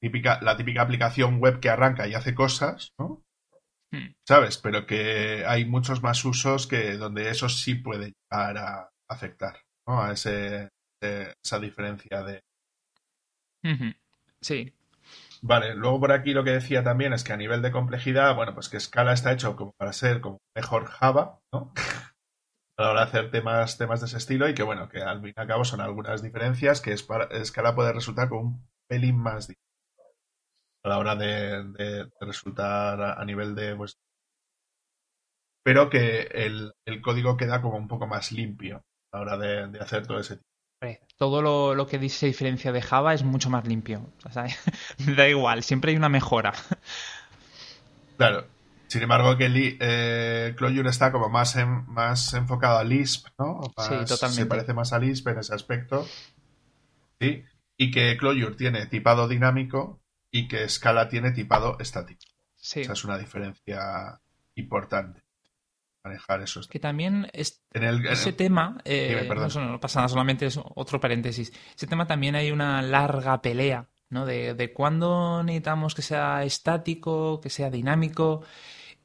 típica, 0.00 0.40
la 0.42 0.56
típica 0.56 0.82
aplicación 0.82 1.38
web 1.38 1.60
que 1.60 1.70
arranca 1.70 2.06
y 2.08 2.14
hace 2.14 2.34
cosas, 2.34 2.92
¿no? 2.98 3.22
Hmm. 3.92 4.14
¿Sabes? 4.26 4.58
Pero 4.58 4.86
que 4.86 5.44
hay 5.46 5.64
muchos 5.64 6.02
más 6.02 6.24
usos 6.24 6.66
que 6.66 6.96
donde 6.96 7.30
eso 7.30 7.48
sí 7.48 7.76
puede 7.76 8.12
llegar 8.30 8.58
a 8.58 8.90
afectar, 9.08 9.60
¿no? 9.86 10.02
A 10.02 10.12
ese, 10.12 10.70
esa 11.00 11.58
diferencia 11.60 12.22
de... 12.22 12.42
Sí, 14.40 14.75
Vale, 15.48 15.76
luego 15.76 16.00
por 16.00 16.10
aquí 16.10 16.32
lo 16.32 16.42
que 16.42 16.50
decía 16.50 16.82
también 16.82 17.12
es 17.12 17.22
que 17.22 17.32
a 17.32 17.36
nivel 17.36 17.62
de 17.62 17.70
complejidad, 17.70 18.34
bueno, 18.34 18.52
pues 18.52 18.68
que 18.68 18.80
Scala 18.80 19.12
está 19.12 19.32
hecho 19.32 19.54
como 19.54 19.72
para 19.78 19.92
ser 19.92 20.20
como 20.20 20.38
mejor 20.56 20.86
Java, 20.86 21.38
¿no? 21.52 21.72
a 22.76 22.82
la 22.82 22.90
hora 22.90 23.00
de 23.02 23.06
hacer 23.06 23.30
temas, 23.30 23.78
temas 23.78 24.00
de 24.00 24.06
ese 24.06 24.16
estilo 24.16 24.48
y 24.48 24.54
que 24.54 24.64
bueno, 24.64 24.88
que 24.88 25.02
al 25.02 25.20
fin 25.22 25.32
y 25.36 25.40
al 25.40 25.46
cabo 25.46 25.64
son 25.64 25.80
algunas 25.80 26.20
diferencias 26.20 26.80
que 26.80 26.96
Scala 26.96 27.74
puede 27.76 27.92
resultar 27.92 28.28
con 28.28 28.38
un 28.38 28.68
pelín 28.88 29.18
más 29.18 29.46
difícil 29.46 29.62
a 30.82 30.88
la 30.88 30.98
hora 30.98 31.14
de, 31.14 32.10
resultar 32.20 33.00
a, 33.00 33.24
nivel 33.24 33.54
de 33.54 33.76
pues, 33.76 33.98
pero 35.64 35.88
que 35.88 36.22
el, 36.22 36.72
el, 36.84 37.00
código 37.02 37.36
queda 37.36 37.62
como 37.62 37.76
un 37.76 37.86
poco 37.86 38.08
más 38.08 38.32
limpio 38.32 38.82
a 39.12 39.18
la 39.18 39.22
hora 39.22 39.36
de, 39.38 39.68
de 39.68 39.78
hacer 39.78 40.08
todo 40.08 40.18
ese 40.18 40.38
tipo 40.38 40.55
todo 41.16 41.74
lo, 41.74 41.86
que 41.86 42.08
se 42.08 42.26
diferencia 42.26 42.72
de 42.72 42.82
Java 42.82 43.14
es 43.14 43.22
mucho 43.22 43.50
más 43.50 43.66
limpio. 43.66 44.12
da 45.16 45.28
igual, 45.28 45.62
siempre 45.62 45.92
hay 45.92 45.96
una 45.96 46.08
mejora. 46.08 46.52
Claro. 48.16 48.46
Sin 48.88 49.02
embargo, 49.02 49.36
que 49.36 49.76
eh, 49.80 50.54
Clojure 50.56 50.88
está 50.88 51.10
como 51.10 51.28
más, 51.28 51.56
más 51.88 52.32
enfocado 52.34 52.78
a 52.78 52.84
Lisp, 52.84 53.26
¿no? 53.38 53.60
sí, 53.78 53.94
totalmente. 54.06 54.42
Se 54.42 54.46
parece 54.46 54.74
más 54.74 54.92
a 54.92 54.98
Lisp 54.98 55.26
en 55.28 55.38
ese 55.38 55.54
aspecto. 55.54 56.06
Sí. 57.20 57.44
Y 57.76 57.90
que 57.90 58.16
Clojure 58.16 58.54
tiene 58.54 58.86
tipado 58.86 59.26
dinámico 59.26 60.00
y 60.30 60.46
que 60.46 60.68
Scala 60.68 61.08
tiene 61.08 61.32
tipado 61.32 61.78
estático. 61.80 62.20
Sí. 62.54 62.82
Esa 62.82 62.92
es 62.92 63.04
una 63.04 63.18
diferencia 63.18 64.20
importante 64.54 65.25
manejar 66.06 66.42
esos. 66.42 66.68
Que 66.68 66.78
también 66.78 67.28
es, 67.32 67.62
ese 67.72 68.32
tema, 68.32 68.78
eh, 68.84 69.28
no, 69.28 69.80
pasa 69.80 70.00
nada, 70.00 70.08
solamente 70.08 70.46
es 70.46 70.58
otro 70.74 71.00
paréntesis. 71.00 71.52
Ese 71.74 71.86
tema 71.86 72.06
también 72.06 72.34
hay 72.34 72.50
una 72.50 72.82
larga 72.82 73.40
pelea, 73.42 73.88
¿no? 74.10 74.24
De, 74.26 74.54
de 74.54 74.72
cuándo 74.72 75.42
necesitamos 75.42 75.94
que 75.94 76.02
sea 76.02 76.44
estático, 76.44 77.40
que 77.40 77.50
sea 77.50 77.70
dinámico. 77.70 78.42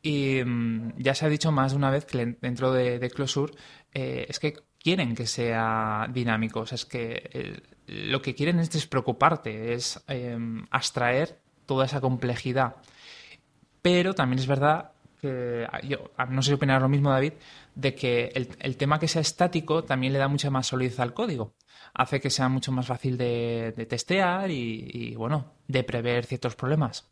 Y 0.01 0.43
mm, 0.43 0.93
ya 0.97 1.13
se 1.13 1.25
ha 1.25 1.29
dicho 1.29 1.51
más 1.51 1.71
de 1.71 1.77
una 1.77 1.91
vez 1.91 2.05
que 2.05 2.37
dentro 2.41 2.71
de, 2.71 2.99
de 2.99 3.09
Closure 3.09 3.53
eh, 3.93 4.25
es 4.29 4.39
que 4.39 4.53
quieren 4.79 5.15
que 5.15 5.27
sea 5.27 6.07
dinámico. 6.11 6.61
O 6.61 6.65
sea, 6.65 6.75
es 6.75 6.85
que 6.85 7.29
eh, 7.33 7.61
lo 7.87 8.21
que 8.21 8.35
quieren 8.35 8.59
es 8.59 8.71
despreocuparte, 8.71 9.73
es 9.73 10.03
em, 10.07 10.65
abstraer 10.71 11.41
toda 11.65 11.85
esa 11.85 12.01
complejidad. 12.01 12.75
Pero 13.81 14.13
también 14.13 14.39
es 14.39 14.47
verdad 14.47 14.91
que 15.21 15.67
yo 15.83 16.11
no 16.29 16.41
sé 16.41 16.49
si 16.49 16.53
opinar 16.55 16.81
lo 16.81 16.89
mismo, 16.89 17.11
David, 17.11 17.33
de 17.75 17.93
que 17.93 18.31
el, 18.33 18.77
tema 18.77 18.99
que 18.99 19.07
sea 19.07 19.21
estático 19.21 19.83
también 19.83 20.13
le 20.13 20.19
da 20.19 20.27
mucha 20.27 20.49
más 20.49 20.67
solidez 20.67 20.99
al 20.99 21.13
código. 21.13 21.55
Hace 21.93 22.19
que 22.19 22.29
sea 22.29 22.49
mucho 22.49 22.71
más 22.71 22.87
fácil 22.87 23.17
de, 23.17 23.85
testear 23.87 24.49
y, 24.49 25.15
bueno, 25.15 25.53
de 25.67 25.83
prever 25.83 26.25
ciertos 26.25 26.55
problemas. 26.55 27.09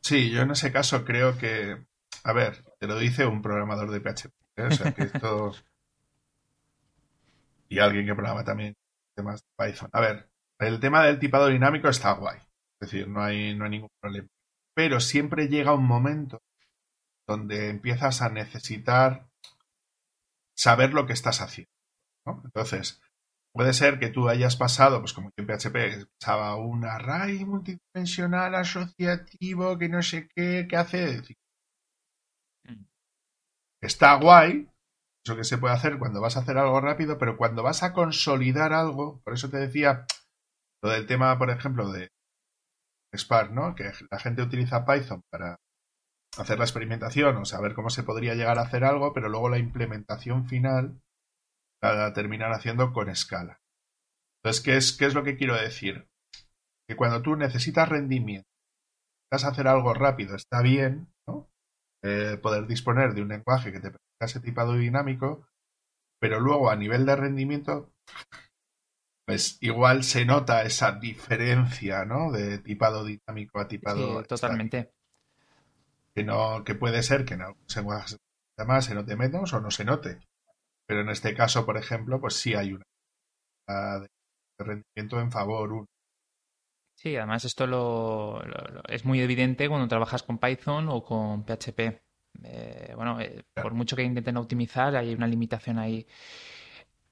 Sí, 0.00 0.30
yo 0.30 0.42
en 0.42 0.52
ese 0.52 0.72
caso 0.72 1.04
creo 1.04 1.36
que, 1.36 1.84
a 2.24 2.32
ver, 2.32 2.64
te 2.78 2.86
lo 2.86 2.98
dice 2.98 3.26
un 3.26 3.42
programador 3.42 3.90
de 3.90 4.00
PHP, 4.00 4.32
¿eh? 4.56 4.62
o 4.62 4.70
sea, 4.70 4.92
que 4.92 5.02
esto... 5.02 5.52
y 7.68 7.78
alguien 7.80 8.06
que 8.06 8.14
programa 8.14 8.44
también 8.44 8.74
temas 9.14 9.42
de 9.42 9.66
Python. 9.66 9.90
A 9.92 10.00
ver, 10.00 10.30
el 10.58 10.80
tema 10.80 11.04
del 11.04 11.18
tipado 11.18 11.48
dinámico 11.48 11.88
está 11.88 12.12
guay, 12.12 12.38
es 12.38 12.90
decir, 12.90 13.08
no 13.08 13.22
hay, 13.22 13.54
no 13.54 13.64
hay 13.64 13.70
ningún 13.70 13.90
problema. 14.00 14.28
Pero 14.74 15.00
siempre 15.00 15.48
llega 15.48 15.74
un 15.74 15.84
momento 15.84 16.40
donde 17.30 17.68
empiezas 17.68 18.22
a 18.22 18.28
necesitar 18.28 19.28
saber 20.56 20.92
lo 20.92 21.06
que 21.06 21.12
estás 21.12 21.40
haciendo. 21.40 21.70
Entonces, 22.44 23.00
puede 23.54 23.72
ser 23.72 24.00
que 24.00 24.10
tú 24.10 24.28
hayas 24.28 24.56
pasado, 24.56 24.98
pues 24.98 25.12
como 25.12 25.30
en 25.36 25.46
PHP, 25.46 26.08
pasaba 26.18 26.56
un 26.56 26.84
array 26.84 27.44
multidimensional 27.44 28.56
asociativo 28.56 29.78
que 29.78 29.88
no 29.88 30.02
sé 30.02 30.28
qué, 30.34 30.66
qué 30.68 30.76
hace. 30.76 31.22
Mm. 32.64 32.84
Está 33.80 34.14
guay, 34.14 34.68
Eso 35.24 35.36
que 35.36 35.44
se 35.44 35.58
puede 35.58 35.74
hacer 35.74 35.98
cuando 36.00 36.20
vas 36.20 36.36
a 36.36 36.40
hacer 36.40 36.58
algo 36.58 36.80
rápido, 36.80 37.16
pero 37.16 37.36
cuando 37.36 37.62
vas 37.62 37.84
a 37.84 37.92
consolidar 37.92 38.72
algo, 38.72 39.20
por 39.22 39.34
eso 39.34 39.48
te 39.50 39.58
decía 39.58 40.04
lo 40.82 40.90
del 40.90 41.06
tema, 41.06 41.38
por 41.38 41.50
ejemplo, 41.50 41.92
de 41.92 42.08
Spark, 43.16 43.52
¿no? 43.52 43.76
Que 43.76 43.92
la 44.10 44.18
gente 44.18 44.42
utiliza 44.42 44.84
Python 44.84 45.22
para 45.30 45.60
hacer 46.38 46.58
la 46.58 46.64
experimentación 46.64 47.36
o 47.36 47.44
saber 47.44 47.74
cómo 47.74 47.90
se 47.90 48.02
podría 48.02 48.34
llegar 48.34 48.58
a 48.58 48.62
hacer 48.62 48.84
algo, 48.84 49.12
pero 49.12 49.28
luego 49.28 49.48
la 49.48 49.58
implementación 49.58 50.46
final 50.46 51.00
la 51.82 52.12
terminar 52.12 52.52
haciendo 52.52 52.92
con 52.92 53.08
escala. 53.08 53.60
Entonces, 54.42 54.62
¿qué 54.62 54.76
es, 54.76 54.96
¿qué 54.96 55.06
es 55.06 55.14
lo 55.14 55.24
que 55.24 55.36
quiero 55.36 55.54
decir? 55.54 56.08
Que 56.88 56.96
cuando 56.96 57.22
tú 57.22 57.36
necesitas 57.36 57.88
rendimiento, 57.88 58.48
a 59.32 59.36
hacer 59.36 59.68
algo 59.68 59.94
rápido, 59.94 60.34
está 60.34 60.60
bien, 60.62 61.08
¿no? 61.26 61.48
Eh, 62.02 62.38
poder 62.42 62.66
disponer 62.66 63.14
de 63.14 63.22
un 63.22 63.28
lenguaje 63.28 63.70
que 63.70 63.78
te 63.78 63.90
permita 63.90 64.24
ese 64.24 64.40
tipado 64.40 64.74
dinámico, 64.74 65.46
pero 66.20 66.40
luego 66.40 66.70
a 66.70 66.76
nivel 66.76 67.06
de 67.06 67.16
rendimiento, 67.16 67.92
pues 69.26 69.58
igual 69.60 70.02
se 70.02 70.24
nota 70.24 70.62
esa 70.62 70.92
diferencia, 70.92 72.04
¿no? 72.04 72.32
De 72.32 72.58
tipado 72.58 73.04
dinámico 73.04 73.60
a 73.60 73.68
tipado. 73.68 74.20
Sí, 74.20 74.26
totalmente. 74.26 74.92
Que, 76.20 76.26
no, 76.26 76.64
que 76.64 76.74
puede 76.74 77.02
ser 77.02 77.24
que 77.24 77.34
en 77.34 77.42
algunos 77.42 77.76
lenguajes 77.76 78.16
además 78.58 78.84
se 78.84 78.94
note 78.94 79.16
menos 79.16 79.52
o 79.54 79.60
no 79.60 79.70
se 79.70 79.86
note. 79.86 80.20
Pero 80.86 81.00
en 81.00 81.08
este 81.08 81.34
caso, 81.34 81.64
por 81.64 81.78
ejemplo, 81.78 82.20
pues 82.20 82.34
sí 82.34 82.54
hay 82.54 82.74
una 82.74 82.84
de 83.66 84.08
rendimiento 84.58 85.18
en 85.20 85.30
favor 85.30 85.72
uno. 85.72 85.86
Sí, 86.94 87.16
además 87.16 87.46
esto 87.46 87.66
lo, 87.66 88.42
es 88.86 89.06
muy 89.06 89.20
evidente 89.20 89.68
cuando 89.68 89.88
trabajas 89.88 90.22
con 90.22 90.38
Python 90.38 90.88
o 90.90 91.02
con 91.02 91.44
PHP. 91.44 92.02
Eh, 92.42 92.92
bueno, 92.94 93.18
eh, 93.18 93.42
por 93.54 93.72
mucho 93.72 93.96
que 93.96 94.02
intenten 94.02 94.36
optimizar, 94.36 94.94
hay 94.94 95.14
una 95.14 95.26
limitación 95.26 95.78
ahí. 95.78 96.06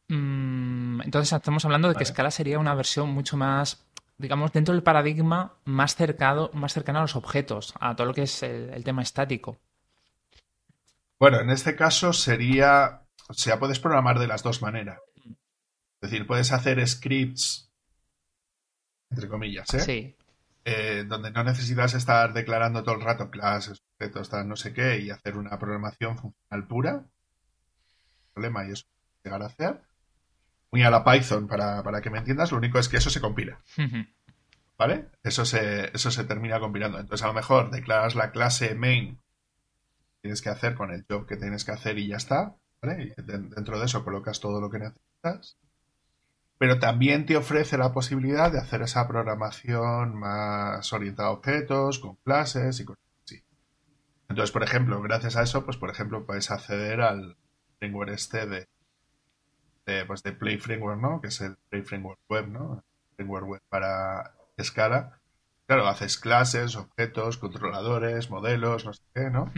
Mm, 0.09 1.01
entonces 1.03 1.33
estamos 1.33 1.64
hablando 1.64 1.88
de 1.88 1.94
que 1.94 2.05
Scala 2.05 2.31
sería 2.31 2.59
una 2.59 2.75
versión 2.75 3.09
mucho 3.09 3.38
más, 3.38 3.88
digamos, 4.18 4.52
dentro 4.52 4.74
del 4.74 4.83
paradigma 4.83 5.54
más 5.64 5.94
cercano, 5.94 6.50
más 6.52 6.72
cercano 6.72 6.98
a 6.98 7.02
los 7.02 7.16
objetos, 7.16 7.72
a 7.81 7.94
todo 7.94 8.09
lo 8.09 8.14
que 8.14 8.22
es 8.22 8.42
el, 8.42 8.83
tema 8.85 9.02
estático. 9.02 9.59
Bueno, 11.18 11.40
en 11.40 11.50
este 11.50 11.76
caso 11.76 12.12
sería, 12.12 13.02
o 13.28 13.35
sea, 13.35 13.59
puedes 13.59 13.78
programar 13.78 14.18
de 14.18 14.26
las 14.26 14.42
dos 14.42 14.61
maneras. 14.61 14.98
Es 16.00 16.11
decir, 16.11 16.26
puedes 16.26 16.52
hacer 16.52 16.87
scripts, 16.87 17.70
entre 19.11 19.28
comillas, 19.28 19.72
¿eh? 19.74 19.81
Sí. 19.81 20.14
Eh, 20.64 21.04
donde 21.07 21.31
no 21.31 21.42
necesitas 21.44 21.94
estar 21.94 22.33
declarando 22.35 22.83
todo 22.83 22.96
el 22.96 23.00
rato 23.00 23.31
clases, 23.31 23.83
objetos, 23.94 24.28
tal, 24.28 24.48
no 24.48 24.57
sé 24.57 24.74
qué, 24.74 24.98
y 24.98 25.11
hacer 25.11 25.37
una 25.37 25.59
programación 25.59 26.18
funcional 26.18 26.68
pura. 26.68 27.04
Problema 28.35 28.66
y 28.66 28.72
eso 28.72 28.85
llegar 29.24 29.42
a 29.42 29.46
hacer 29.46 29.88
muy 30.70 30.83
a 30.83 30.90
la 30.90 31.04
Python 31.04 31.46
para, 31.46 31.83
para, 31.83 32.00
que 32.00 32.11
me 32.11 32.18
entiendas, 32.18 32.52
lo 32.52 32.59
único 32.59 32.78
es 32.78 32.88
que 32.88 32.98
eso 32.98 33.11
se 33.11 33.20
compila. 33.20 33.61
¿Vale? 34.76 35.09
Eso 35.22 35.44
se, 35.44 35.90
eso 35.94 36.11
se 36.11 36.24
termina 36.24 36.61
compilando. 36.61 36.98
Entonces, 36.98 37.24
a 37.24 37.28
lo 37.28 37.35
mejor 37.35 37.70
declaras 37.70 38.14
la 38.14 38.31
clase 38.31 38.74
main 38.74 39.18
tienes 40.20 40.42
que 40.42 40.50
hacer 40.50 40.74
con 40.74 40.92
el 40.92 41.04
job 41.09 41.26
que 41.26 41.37
tienes 41.37 41.64
que 41.64 41.72
hacer 41.72 41.98
y 41.98 42.09
ya 42.09 42.16
está. 42.16 42.57
¿Vale? 42.81 43.14
Y 43.16 43.22
dentro 43.22 43.78
de 43.78 43.87
eso 43.87 44.04
colocas 44.04 44.40
todo 44.40 44.61
lo 44.61 44.70
que 44.70 44.78
necesitas. 44.78 45.59
Pero 46.59 46.78
también 46.78 47.24
te 47.24 47.37
ofrece 47.37 47.78
la 47.78 47.92
posibilidad 47.92 48.52
de 48.52 48.59
hacer 48.59 48.83
esa 48.83 49.07
programación 49.09 50.16
más 50.16 50.92
orientada 50.92 51.28
a 51.28 51.33
objetos, 51.33 51.98
con 51.98 52.16
clases 52.16 52.81
y 52.81 52.85
cosas 52.85 53.04
así. 53.24 53.42
Entonces, 54.28 54.52
por 54.52 54.64
ejemplo, 54.64 55.00
gracias 55.00 55.37
a 55.37 55.42
eso, 55.42 55.64
pues 55.64 55.76
por 55.76 55.90
ejemplo, 55.90 56.26
puedes 56.26 56.50
acceder 56.50 57.00
al 57.00 57.37
framework 57.78 58.11
este 58.11 58.46
de 58.46 58.68
de, 59.88 60.05
pues 60.05 60.22
de 60.22 60.33
Play 60.33 60.59
Framework, 60.59 61.01
¿no? 61.01 61.20
Que 61.20 61.29
es 61.29 61.40
el 61.40 61.57
Play 61.70 61.83
Framework 61.83 62.20
Web, 62.29 62.48
¿no? 62.48 62.85
Framework 63.16 63.48
Web 63.48 63.62
para 63.68 64.35
escala. 64.57 65.20
Claro, 65.66 65.87
haces 65.87 66.18
clases, 66.18 66.77
objetos, 66.77 67.38
controladores, 67.38 68.31
modelos, 68.31 68.85
no 68.85 68.92
sé 68.92 69.03
qué, 69.14 69.31
¿no? 69.31 69.53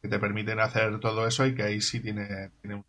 Que 0.00 0.08
te 0.08 0.18
permiten 0.18 0.60
hacer 0.60 1.00
todo 1.00 1.26
eso 1.26 1.46
y 1.46 1.54
que 1.54 1.62
ahí 1.62 1.80
sí 1.80 2.00
tiene, 2.00 2.50
tiene 2.60 2.76
un... 2.76 2.84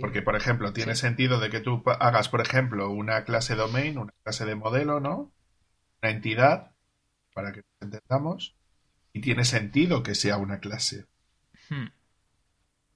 Porque, 0.00 0.22
por 0.22 0.36
ejemplo, 0.36 0.72
tiene 0.72 0.94
sentido 0.94 1.40
de 1.40 1.50
que 1.50 1.60
tú 1.60 1.82
hagas, 2.00 2.30
por 2.30 2.40
ejemplo, 2.40 2.88
una 2.88 3.24
clase 3.24 3.54
domain, 3.54 3.98
una 3.98 4.14
clase 4.22 4.46
de 4.46 4.54
modelo, 4.54 5.00
¿no? 5.00 5.30
Una 6.02 6.12
entidad, 6.12 6.70
para 7.34 7.52
que 7.52 7.60
entendamos, 7.80 8.56
y 9.12 9.20
tiene 9.20 9.44
sentido 9.44 10.02
que 10.02 10.14
sea 10.14 10.38
una 10.38 10.60
clase. 10.60 11.04
Hmm. 11.68 11.88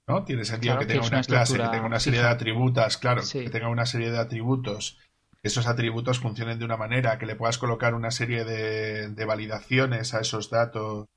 ¿No? 0.07 0.25
Tiene 0.25 0.45
sentido 0.45 0.79
que 0.79 0.87
tenga 0.87 1.07
una, 1.07 1.23
clase, 1.23 1.57
que 1.57 1.69
tenga 1.69 1.87
una 1.87 2.01
serie 2.01 2.21
de 2.21 2.29
atributos, 2.29 2.97
claro, 2.97 3.23
que 3.31 3.51
tenga 3.51 3.69
una 3.69 3.87
serie 3.87 4.11
de 4.11 4.19
atributos, 4.19 4.99
que 5.41 5.49
esos 5.49 5.67
atributos 5.67 6.19
funcionen 6.19 6.59
de 6.59 6.65
una 6.65 6.77
manera, 6.77 7.19
que 7.19 7.27
le 7.27 7.37
puedas 7.37 7.59
colocar 7.59 7.95
una 7.95 8.11
serie 8.11 8.45
de, 8.45 9.25
validaciones 9.25 10.15
a 10.15 10.21
esos 10.21 10.51
datos 10.51 11.09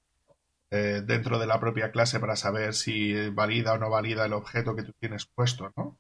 eh, 0.71 1.02
dentro 1.06 1.39
de 1.39 1.48
la 1.48 1.60
propia 1.60 1.91
clase 1.91 2.19
para 2.19 2.36
saber 2.36 2.74
si 2.74 3.30
valida 3.30 3.74
o 3.74 3.78
no 3.78 3.89
valida 3.89 4.26
el 4.26 4.34
objeto 4.34 4.76
que 4.76 4.84
tú 4.84 4.93
tienes 5.00 5.26
puesto, 5.26 5.71
¿no? 5.76 5.98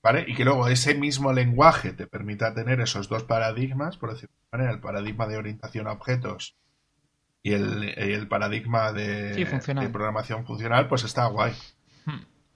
¿Vale? 0.00 0.24
Y 0.28 0.34
que 0.34 0.44
luego 0.44 0.68
ese 0.68 0.94
mismo 0.94 1.32
lenguaje 1.32 1.92
te 1.92 2.06
permita 2.06 2.54
tener 2.54 2.80
esos 2.80 3.08
dos 3.08 3.24
paradigmas, 3.24 3.96
por 3.96 4.12
decirlo 4.12 4.34
de 4.36 4.58
manera, 4.58 4.72
el 4.72 4.80
paradigma 4.80 5.26
de 5.26 5.36
orientación 5.36 5.88
a 5.88 5.92
objetos 5.92 6.56
y 7.42 7.52
el, 7.52 8.28
paradigma 8.28 8.92
de, 8.92 9.34
de 9.34 9.88
programación 9.88 10.46
funcional, 10.46 10.88
pues 10.88 11.04
está 11.04 11.26
guay. 11.26 11.52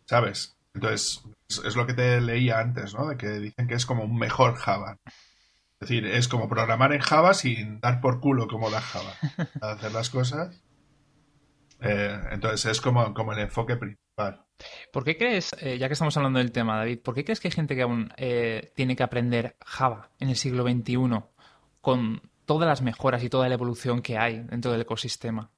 ¿Sabes? 0.06 0.56
Entonces, 0.74 1.22
es, 1.48 1.76
lo 1.76 1.86
que 1.86 1.94
te 1.94 2.20
leía 2.20 2.58
antes, 2.58 2.94
¿no? 2.94 3.08
De 3.08 3.16
que 3.16 3.28
dicen 3.28 3.66
que 3.66 3.74
es 3.74 3.86
como 3.86 4.04
un 4.04 4.16
mejor 4.18 4.54
Java. 4.54 4.98
Es 5.06 5.88
decir, 5.88 6.06
es 6.06 6.28
como 6.28 6.48
programar 6.48 6.92
en 6.92 7.00
Java 7.00 7.34
sin 7.34 7.80
dar 7.80 8.00
por 8.00 8.20
culo 8.20 8.46
como 8.46 8.70
da 8.70 8.80
Java. 8.80 9.12
A 9.60 9.72
hacer 9.72 9.92
las 9.92 10.10
cosas. 10.10 10.62
Eh, 11.80 12.20
entonces, 12.30 12.70
es 12.70 12.80
como, 12.80 13.12
como 13.12 13.32
el 13.32 13.40
enfoque 13.40 13.76
principal. 13.76 14.44
¿Por 14.92 15.04
qué 15.04 15.16
crees, 15.16 15.50
eh, 15.60 15.78
ya 15.78 15.88
que 15.88 15.94
estamos 15.94 16.16
hablando 16.16 16.38
del 16.38 16.52
tema, 16.52 16.78
David, 16.78 17.00
¿por 17.00 17.14
qué 17.14 17.24
crees 17.24 17.40
que 17.40 17.48
hay 17.48 17.52
gente 17.52 17.74
que 17.74 17.82
aún 17.82 18.12
eh, 18.16 18.72
tiene 18.76 18.94
que 18.94 19.02
aprender 19.02 19.56
Java 19.64 20.10
en 20.20 20.28
el 20.28 20.36
siglo 20.36 20.62
XXI 20.62 21.24
con 21.80 22.22
todas 22.44 22.68
las 22.68 22.82
mejoras 22.82 23.24
y 23.24 23.28
toda 23.28 23.48
la 23.48 23.54
evolución 23.54 24.02
que 24.02 24.18
hay 24.18 24.40
dentro 24.40 24.70
del 24.70 24.82
ecosistema? 24.82 25.50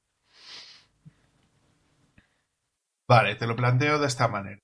Vale, 3.09 3.37
te 3.37 3.47
lo 3.47 3.57
planteo 3.57 3.99
de 3.99 4.07
esta 4.07 4.29
manera. 4.29 4.61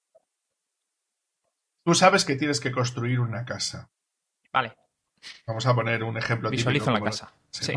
Tú 1.85 1.95
sabes 1.95 2.25
que 2.25 2.37
tienes 2.37 2.61
que 2.61 2.73
construir 2.73 3.21
una 3.21 3.45
casa. 3.45 3.91
Vale. 4.53 4.75
Vamos 5.47 5.67
a 5.67 5.75
poner 5.75 6.03
un 6.03 6.17
ejemplo 6.17 6.51
Visualizo 6.51 6.91
la 6.91 7.01
casa. 7.01 7.33
sí. 7.51 7.73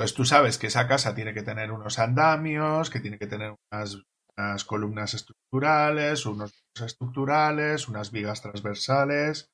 Entonces 0.00 0.16
tú 0.16 0.24
sabes 0.24 0.56
que 0.56 0.68
esa 0.68 0.88
casa 0.88 1.14
tiene 1.14 1.34
que 1.34 1.42
tener 1.42 1.72
unos 1.72 1.98
andamios, 1.98 2.88
que 2.88 3.00
tiene 3.00 3.18
que 3.18 3.26
tener 3.26 3.54
unas, 3.70 4.64
columnas 4.64 5.12
estructurales, 5.12 6.24
unos 6.24 6.54
estructurales, 6.82 7.86
unas 7.86 8.10
vigas 8.10 8.40
transversales, 8.40 9.50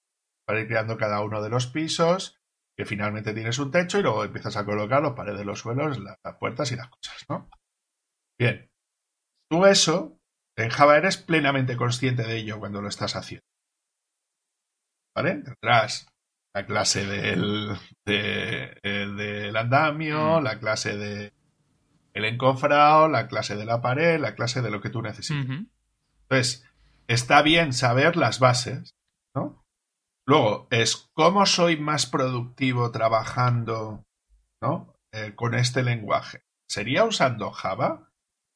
para 0.47 0.61
ir 0.61 0.69
creando 0.69 0.97
cada 0.97 1.21
uno 1.23 1.43
de 1.43 1.49
los 1.49 1.67
pisos, 1.67 2.39
que 2.77 2.85
finalmente 2.85 3.35
tienes 3.35 3.59
un 3.59 3.73
techo 3.73 3.99
y 3.99 4.03
luego 4.03 4.23
empiezas 4.23 4.57
a 4.57 4.65
colocar 4.65 5.03
los 5.03 5.15
paredes, 5.15 5.45
los 5.45 5.59
suelos, 5.59 5.99
las 5.99 6.37
puertas 6.39 6.71
y 6.71 6.77
las 6.77 6.91
cosas, 6.91 7.27
¿no? 7.29 7.49
Bien. 8.39 8.71
Tú 9.49 9.67
eso, 9.67 10.19
en 10.57 10.71
Java 10.71 10.97
eres 10.97 11.17
plenamente 11.17 11.77
consciente 11.77 12.23
de 12.25 12.37
ello 12.37 12.59
cuando 12.59 12.83
lo 12.83 12.89
estás 12.89 13.17
haciendo. 13.17 13.47
¿Vale? 15.15 15.43
Tendrás 15.43 16.09
la 16.55 16.67
clase 16.67 17.07
del, 17.07 17.77
del 18.05 19.57
andamio, 19.57 20.41
mm. 20.41 20.45
la 20.45 20.59
clase 20.59 20.97
de 20.97 21.33
el 22.17 22.25
encofrado, 22.25 23.09
la 23.09 23.29
clase 23.29 23.57
de 23.57 23.67
la 23.67 23.83
pared, 23.83 24.19
la 24.19 24.35
clase 24.35 24.63
de 24.63 24.71
lo 24.71 24.81
que 24.81 24.89
tú 24.89 25.03
necesites. 25.03 25.67
Entonces, 26.23 26.65
está 27.09 27.43
bien 27.43 27.75
saber 27.75 28.17
las 28.17 28.41
bases, 28.41 28.95
¿no? 29.35 29.63
Luego, 30.27 30.67
es 30.71 31.11
cómo 31.13 31.45
soy 31.45 31.77
más 31.77 32.07
productivo 32.07 32.91
trabajando, 32.91 34.07
¿no? 34.63 34.95
Eh, 35.13 35.35
con 35.35 35.55
este 35.55 35.83
lenguaje. 35.83 36.43
¿Sería 36.69 37.05
usando 37.05 37.51
Java? 37.51 38.06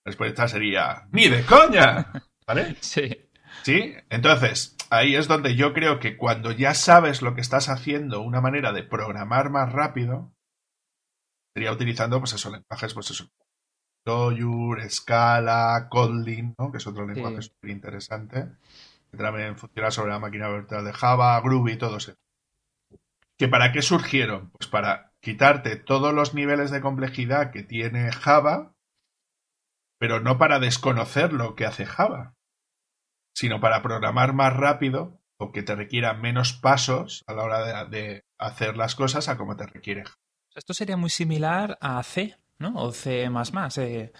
Respuesta 0.04 0.48
sería, 0.48 1.06
¡ni 1.12 1.28
de 1.28 1.44
coña! 1.44 2.12
¿Vale? 2.46 2.76
Sí. 2.80 3.28
¿Sí? 3.62 3.94
Entonces, 4.08 4.76
ahí 4.90 5.14
es 5.14 5.28
donde 5.28 5.54
yo 5.54 5.72
creo 5.72 5.98
que 5.98 6.16
cuando 6.16 6.52
ya 6.52 6.74
sabes 6.74 7.20
lo 7.20 7.34
que 7.34 7.40
estás 7.40 7.68
haciendo, 7.68 8.20
una 8.22 8.40
manera 8.40 8.72
de 8.72 8.82
programar 8.82 9.50
más 9.50 9.72
rápido, 9.72 10.32
sería 11.54 11.72
utilizando, 11.72 12.18
pues 12.20 12.32
eso, 12.32 12.50
lenguajes, 12.50 12.94
pues 12.94 13.10
eso, 13.10 13.28
Doyur, 14.04 14.88
Scala, 14.88 15.88
Kotlin, 15.90 16.54
¿no? 16.58 16.70
Que 16.70 16.78
es 16.78 16.86
otro 16.86 17.06
lenguaje 17.06 17.42
súper 17.42 17.70
interesante, 17.70 18.46
que 19.10 19.16
también 19.18 19.56
funciona 19.56 19.90
sobre 19.90 20.12
la 20.12 20.18
máquina 20.18 20.48
virtual 20.48 20.84
de 20.84 20.92
Java, 20.92 21.40
Groovy, 21.40 21.76
todo 21.76 21.98
eso. 21.98 22.14
¿Que 23.36 23.48
para 23.48 23.72
qué 23.72 23.82
surgieron? 23.82 24.50
Pues 24.50 24.68
para 24.68 25.12
quitarte 25.20 25.76
todos 25.76 26.14
los 26.14 26.34
niveles 26.34 26.70
de 26.70 26.80
complejidad 26.80 27.50
que 27.50 27.62
tiene 27.62 28.10
Java 28.12 28.74
pero 30.00 30.18
no 30.18 30.38
para 30.38 30.58
desconocer 30.58 31.34
lo 31.34 31.54
que 31.54 31.66
hace 31.66 31.84
Java. 31.84 32.34
sino 33.32 33.60
para 33.60 33.80
programar 33.80 34.32
más 34.32 34.54
rápido 34.54 35.20
o 35.36 35.52
que 35.52 35.62
te 35.62 35.76
requiera 35.76 36.14
menos 36.14 36.52
pasos 36.52 37.22
a 37.26 37.32
la 37.32 37.44
hora 37.44 37.84
de, 37.84 38.24
hacer 38.38 38.76
las 38.76 38.94
cosas 38.94 39.28
a 39.28 39.38
como 39.38 39.56
te 39.56 39.66
requiere. 39.66 40.04
Esto 40.54 40.74
sería 40.74 40.96
muy 40.96 41.10
similar 41.10 41.78
a 41.80 42.02
C, 42.02 42.36
¿no? 42.58 42.74
O 42.74 42.92
C++, 42.92 43.30
eh, 43.76 44.12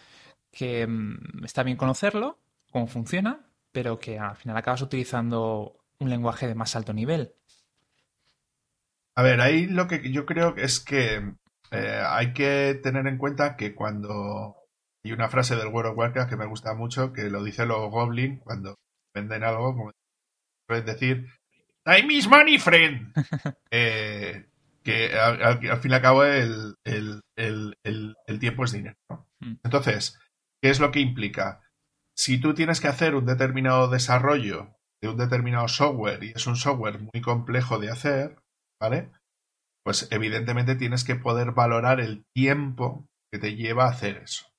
que 0.53 0.87
mm, 0.87 1.45
está 1.45 1.63
bien 1.65 1.77
conocerlo, 1.77 2.39
cómo 2.71 2.87
funciona, 2.87 3.41
pero 3.73 3.99
que 3.99 4.19
al 4.19 4.37
final 4.37 4.57
acabas 4.57 4.83
utilizando 4.83 5.77
un 5.99 6.09
lenguaje 6.09 6.47
de 6.47 6.55
más 6.55 6.77
alto 6.77 6.93
nivel. 6.93 7.35
A 9.17 9.23
ver, 9.23 9.41
ahí 9.41 9.67
lo 9.67 9.89
que 9.89 10.13
yo 10.13 10.25
creo 10.25 10.55
es 10.57 10.81
que 10.81 11.35
eh, 11.73 12.03
hay 12.07 12.33
que 12.33 12.79
tener 12.83 13.07
en 13.07 13.19
cuenta 13.19 13.57
que 13.57 13.75
cuando 13.75 14.60
hay 15.05 15.13
una 15.13 15.29
frase 15.29 15.57
del 15.57 15.69
World 15.69 15.93
of 15.93 15.99
Warcraft 15.99 16.31
que 16.31 16.37
me 16.37 16.47
gusta 16.47 16.75
mucho, 16.75 17.13
que 17.13 17.31
lo 17.31 17.43
dice 17.43 17.67
los 17.67 17.91
Goblin 17.91 18.39
cuando 18.39 18.75
venden 19.15 19.45
algo, 19.45 19.75
como 19.75 19.91
es 20.69 20.87
decir, 20.87 21.27
Time 21.85 22.13
is 22.13 22.29
money, 22.29 22.59
friend. 22.59 23.13
Eh, 23.73 24.47
que 24.83 25.17
al, 25.19 25.59
fin 25.81 25.91
y 25.93 25.95
al 25.95 26.03
cabo 26.03 26.25
el, 26.25 26.75
tiempo 28.41 28.65
es 28.65 28.73
dinero. 28.73 28.97
Mm. 29.41 29.55
Entonces, 29.63 30.19
¿qué 30.61 30.71
es 30.71 30.81
lo 30.81 30.91
que 30.91 31.01
implica? 31.01 31.61
Si 32.17 32.41
tú 32.41 32.55
tienes 32.55 32.81
que 32.81 32.89
hacer 32.89 33.15
un 33.15 33.27
determinado 33.27 33.89
desarrollo 33.89 34.77
de 35.01 35.09
un 35.09 35.17
determinado 35.17 35.69
software 35.69 36.25
y 36.25 36.33
es 36.35 36.47
un 36.47 36.57
software 36.57 36.99
muy 36.99 37.23
complejo 37.23 37.79
de 37.79 37.91
hacer, 37.91 38.37
¿vale? 38.81 39.11
Pues 39.85 40.09
evidentemente 40.11 40.75
tienes 40.75 41.05
que 41.05 41.15
poder 41.15 41.53
valorar 41.53 42.01
el 42.01 42.25
tiempo 42.35 43.07
que 43.33 43.39
te 43.39 43.55
lleva 43.55 43.85
a 43.85 43.91
hacer 43.91 44.19
eso. 44.19 44.50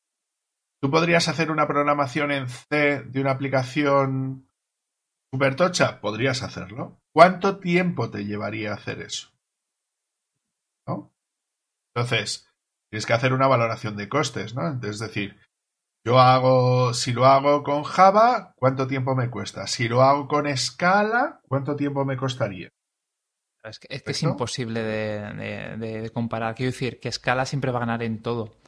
¿Tú 0.81 0.89
podrías 0.89 1.27
hacer 1.27 1.51
una 1.51 1.67
programación 1.67 2.31
en 2.31 2.49
C 2.49 3.03
de 3.03 3.21
una 3.21 3.31
aplicación 3.31 4.49
supertocha? 5.31 6.01
Podrías 6.01 6.41
hacerlo. 6.41 6.99
¿Cuánto 7.13 7.59
tiempo 7.59 8.09
te 8.09 8.25
llevaría 8.25 8.71
a 8.71 8.75
hacer 8.75 9.01
eso? 9.01 9.29
¿No? 10.87 11.13
Entonces, 11.93 12.49
tienes 12.89 13.05
que 13.05 13.13
hacer 13.13 13.33
una 13.33 13.47
valoración 13.47 13.95
de 13.95 14.09
costes, 14.09 14.55
¿no? 14.55 14.79
Es 14.81 14.97
decir, 14.97 15.39
yo 16.03 16.19
hago, 16.19 16.95
si 16.95 17.13
lo 17.13 17.25
hago 17.25 17.61
con 17.63 17.83
Java, 17.83 18.53
¿cuánto 18.55 18.87
tiempo 18.87 19.15
me 19.15 19.29
cuesta? 19.29 19.67
Si 19.67 19.87
lo 19.87 20.01
hago 20.01 20.27
con 20.27 20.57
Scala, 20.57 21.41
¿cuánto 21.47 21.75
tiempo 21.75 22.05
me 22.05 22.17
costaría? 22.17 22.69
Es 23.63 23.77
que 23.77 23.87
es, 23.91 24.23
imposible 24.23 24.81
de, 24.81 26.09
comparar. 26.11 26.55
Quiero 26.55 26.71
decir 26.71 26.99
que 26.99 27.11
Scala 27.11 27.45
siempre 27.45 27.69
va 27.69 27.77
a 27.77 27.81
ganar 27.81 28.01
en 28.01 28.23
todo. 28.23 28.60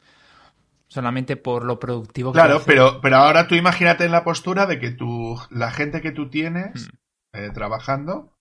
Solamente 0.88 1.36
por 1.36 1.64
lo 1.64 1.78
productivo 1.78 2.32
que 2.32 2.38
Claro, 2.38 2.62
pero, 2.64 3.00
pero 3.00 3.16
ahora 3.16 3.48
tú 3.48 3.54
imagínate 3.54 4.04
en 4.04 4.12
la 4.12 4.24
postura 4.24 4.66
de 4.66 4.78
que 4.78 4.90
tú, 4.90 5.36
la 5.50 5.70
gente 5.70 6.00
que 6.00 6.12
tú 6.12 6.28
tienes 6.28 6.88
hmm. 6.88 7.38
eh, 7.38 7.50
trabajando, 7.50 8.36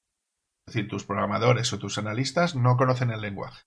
es 0.68 0.74
decir, 0.74 0.90
tus 0.90 1.06
programadores 1.06 1.72
o 1.74 1.80
tus 1.80 1.98
analistas, 1.98 2.56
no 2.56 2.78
conocen 2.78 3.12
el 3.12 3.22
lenguaje. 3.22 3.64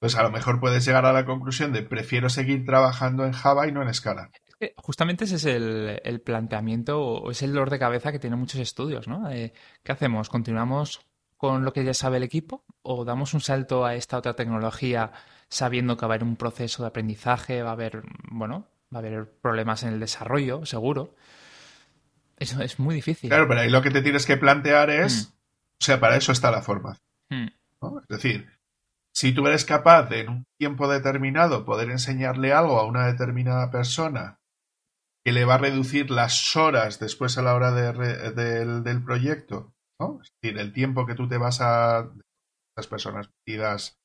Pues 0.00 0.16
a 0.16 0.22
lo 0.22 0.30
mejor 0.30 0.60
puedes 0.60 0.84
llegar 0.84 1.06
a 1.06 1.12
la 1.12 1.24
conclusión 1.24 1.72
de 1.72 1.82
prefiero 1.82 2.28
seguir 2.28 2.64
trabajando 2.64 3.24
en 3.24 3.32
Java 3.32 3.66
y 3.66 3.72
no 3.72 3.82
en 3.82 3.92
Scala. 3.92 4.30
justamente 4.76 5.24
ese 5.24 5.36
es 5.36 5.44
el, 5.44 6.20
planteamiento 6.20 7.00
o 7.00 7.30
es 7.30 7.42
el 7.42 7.52
dolor 7.52 7.70
de 7.70 7.80
cabeza 7.80 8.12
que 8.12 8.20
tienen 8.20 8.38
muchos 8.38 8.60
estudios, 8.60 9.08
¿no? 9.08 9.28
¿Qué 9.28 9.92
hacemos? 9.92 10.28
¿Continuamos 10.28 11.00
con 11.38 11.64
lo 11.64 11.72
que 11.72 11.84
ya 11.84 11.94
sabe 11.94 12.18
el 12.18 12.24
equipo 12.24 12.64
o 12.82 13.04
damos 13.04 13.32
un 13.32 13.40
salto 13.40 13.86
a 13.86 13.94
esta 13.94 14.18
otra 14.18 14.34
tecnología 14.34 15.12
sabiendo 15.48 15.96
que 15.96 16.06
va 16.06 16.12
a 16.12 16.16
haber 16.16 16.24
un 16.24 16.36
proceso 16.36 16.82
de 16.82 16.88
aprendizaje, 16.88 17.62
va 17.62 17.70
a 17.70 17.72
haber, 17.72 18.02
bueno, 18.30 18.66
va 18.92 18.98
a 18.98 19.02
haber 19.02 19.30
problemas 19.40 19.82
en 19.82 19.94
el 19.94 20.00
desarrollo, 20.00 20.66
seguro? 20.66 21.14
Eso 22.36 22.60
es 22.62 22.78
muy 22.78 22.94
difícil. 22.94 23.30
Claro, 23.30 23.48
pero 23.48 23.60
ahí 23.60 23.70
lo 23.70 23.82
que 23.82 23.90
te 23.90 24.02
tienes 24.02 24.26
que 24.26 24.36
plantear 24.36 24.90
es, 24.90 25.28
mm. 25.28 25.32
o 25.32 25.84
sea, 25.84 26.00
para 26.00 26.16
eso 26.16 26.32
está 26.32 26.50
la 26.50 26.62
formación. 26.62 27.02
Mm. 27.30 27.48
Es 28.02 28.08
decir, 28.08 28.48
si 29.12 29.32
tú 29.32 29.46
eres 29.46 29.64
capaz 29.64 30.08
de 30.08 30.20
en 30.20 30.28
un 30.28 30.46
tiempo 30.58 30.88
determinado 30.88 31.64
poder 31.64 31.90
enseñarle 31.90 32.52
algo 32.52 32.78
a 32.78 32.86
una 32.86 33.06
determinada 33.06 33.70
persona 33.70 34.38
que 35.24 35.32
le 35.32 35.44
va 35.44 35.54
a 35.54 35.58
reducir 35.58 36.10
las 36.10 36.56
horas 36.56 37.00
después 37.00 37.36
a 37.36 37.42
la 37.42 37.54
hora 37.54 37.72
del 37.72 39.04
proyecto, 39.04 39.74
¿no? 39.98 40.20
Es 40.22 40.32
decir, 40.40 40.58
el 40.58 40.72
tiempo 40.72 41.06
que 41.06 41.14
tú 41.14 41.28
te 41.28 41.38
vas 41.38 41.60
a 41.60 42.10
las 42.76 42.86
personas 42.86 43.28
metidas 43.28 43.98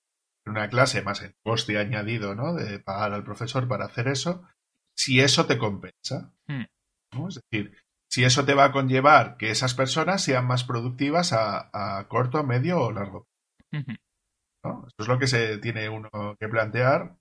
en 0.46 0.52
una 0.52 0.70
clase 0.70 1.02
más 1.02 1.22
el 1.22 1.36
coste 1.44 1.78
añadido, 1.78 2.36
¿no? 2.36 2.54
De 2.54 2.80
pagar 2.80 3.14
al 3.14 3.24
profesor 3.24 3.68
para 3.68 3.86
hacer 3.86 4.08
eso, 4.08 4.44
si 4.96 5.20
eso 5.20 5.46
te 5.46 5.58
compensa, 5.58 6.34
hmm. 6.48 6.64
¿no? 7.14 7.30
Es 7.30 7.42
decir, 7.50 7.78
si 8.10 8.24
eso 8.24 8.46
te 8.46 8.54
va 8.54 8.66
a 8.66 8.72
conllevar 8.72 9.38
que 9.38 9.50
esas 9.50 9.74
personas 9.74 10.24
sean 10.24 10.46
más 10.46 10.64
productivas 10.64 11.34
a, 11.34 12.06
corto, 12.10 12.44
medio 12.44 12.80
o 12.80 12.92
largo. 12.92 13.28
Eso 13.72 14.88
es 15.00 15.08
lo 15.08 15.18
que 15.18 15.28
se 15.28 15.58
tiene 15.58 15.90
uno 15.90 16.10
que 16.40 16.48
plantear. 16.48 17.18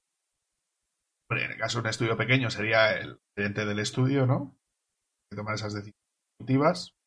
en 1.31 1.51
el 1.53 1.57
caso 1.57 1.79
de 1.79 1.83
un 1.83 1.89
estudio 1.89 2.17
pequeño 2.17 2.51
sería 2.51 2.93
el 2.99 3.19
gerente 3.35 3.65
del 3.65 3.79
estudio, 3.79 4.27
¿no? 4.27 4.55
Que 5.31 5.37
toma 5.37 5.55
esas 5.55 5.73
decisiones 5.73 5.97
¿no? 6.41 7.02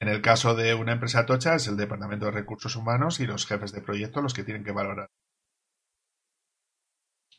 En 0.00 0.08
el 0.08 0.22
caso 0.22 0.54
de 0.54 0.74
una 0.74 0.92
empresa 0.92 1.26
tocha 1.26 1.54
es 1.54 1.66
el 1.66 1.76
departamento 1.76 2.26
de 2.26 2.32
recursos 2.32 2.76
humanos 2.76 3.20
y 3.20 3.26
los 3.26 3.46
jefes 3.46 3.72
de 3.72 3.80
proyecto 3.80 4.22
los 4.22 4.34
que 4.34 4.44
tienen 4.44 4.64
que 4.64 4.72
valorar. 4.72 5.10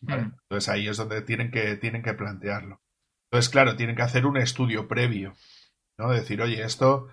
Mm. 0.01 0.33
Entonces 0.43 0.69
ahí 0.69 0.87
es 0.87 0.97
donde 0.97 1.21
tienen 1.21 1.51
que, 1.51 1.77
tienen 1.77 2.03
que 2.03 2.13
plantearlo. 2.13 2.81
Entonces, 3.31 3.49
claro, 3.49 3.75
tienen 3.75 3.95
que 3.95 4.01
hacer 4.01 4.25
un 4.25 4.37
estudio 4.37 4.87
previo, 4.87 5.35
¿no? 5.99 6.09
Decir, 6.09 6.41
oye, 6.41 6.63
esto 6.63 7.09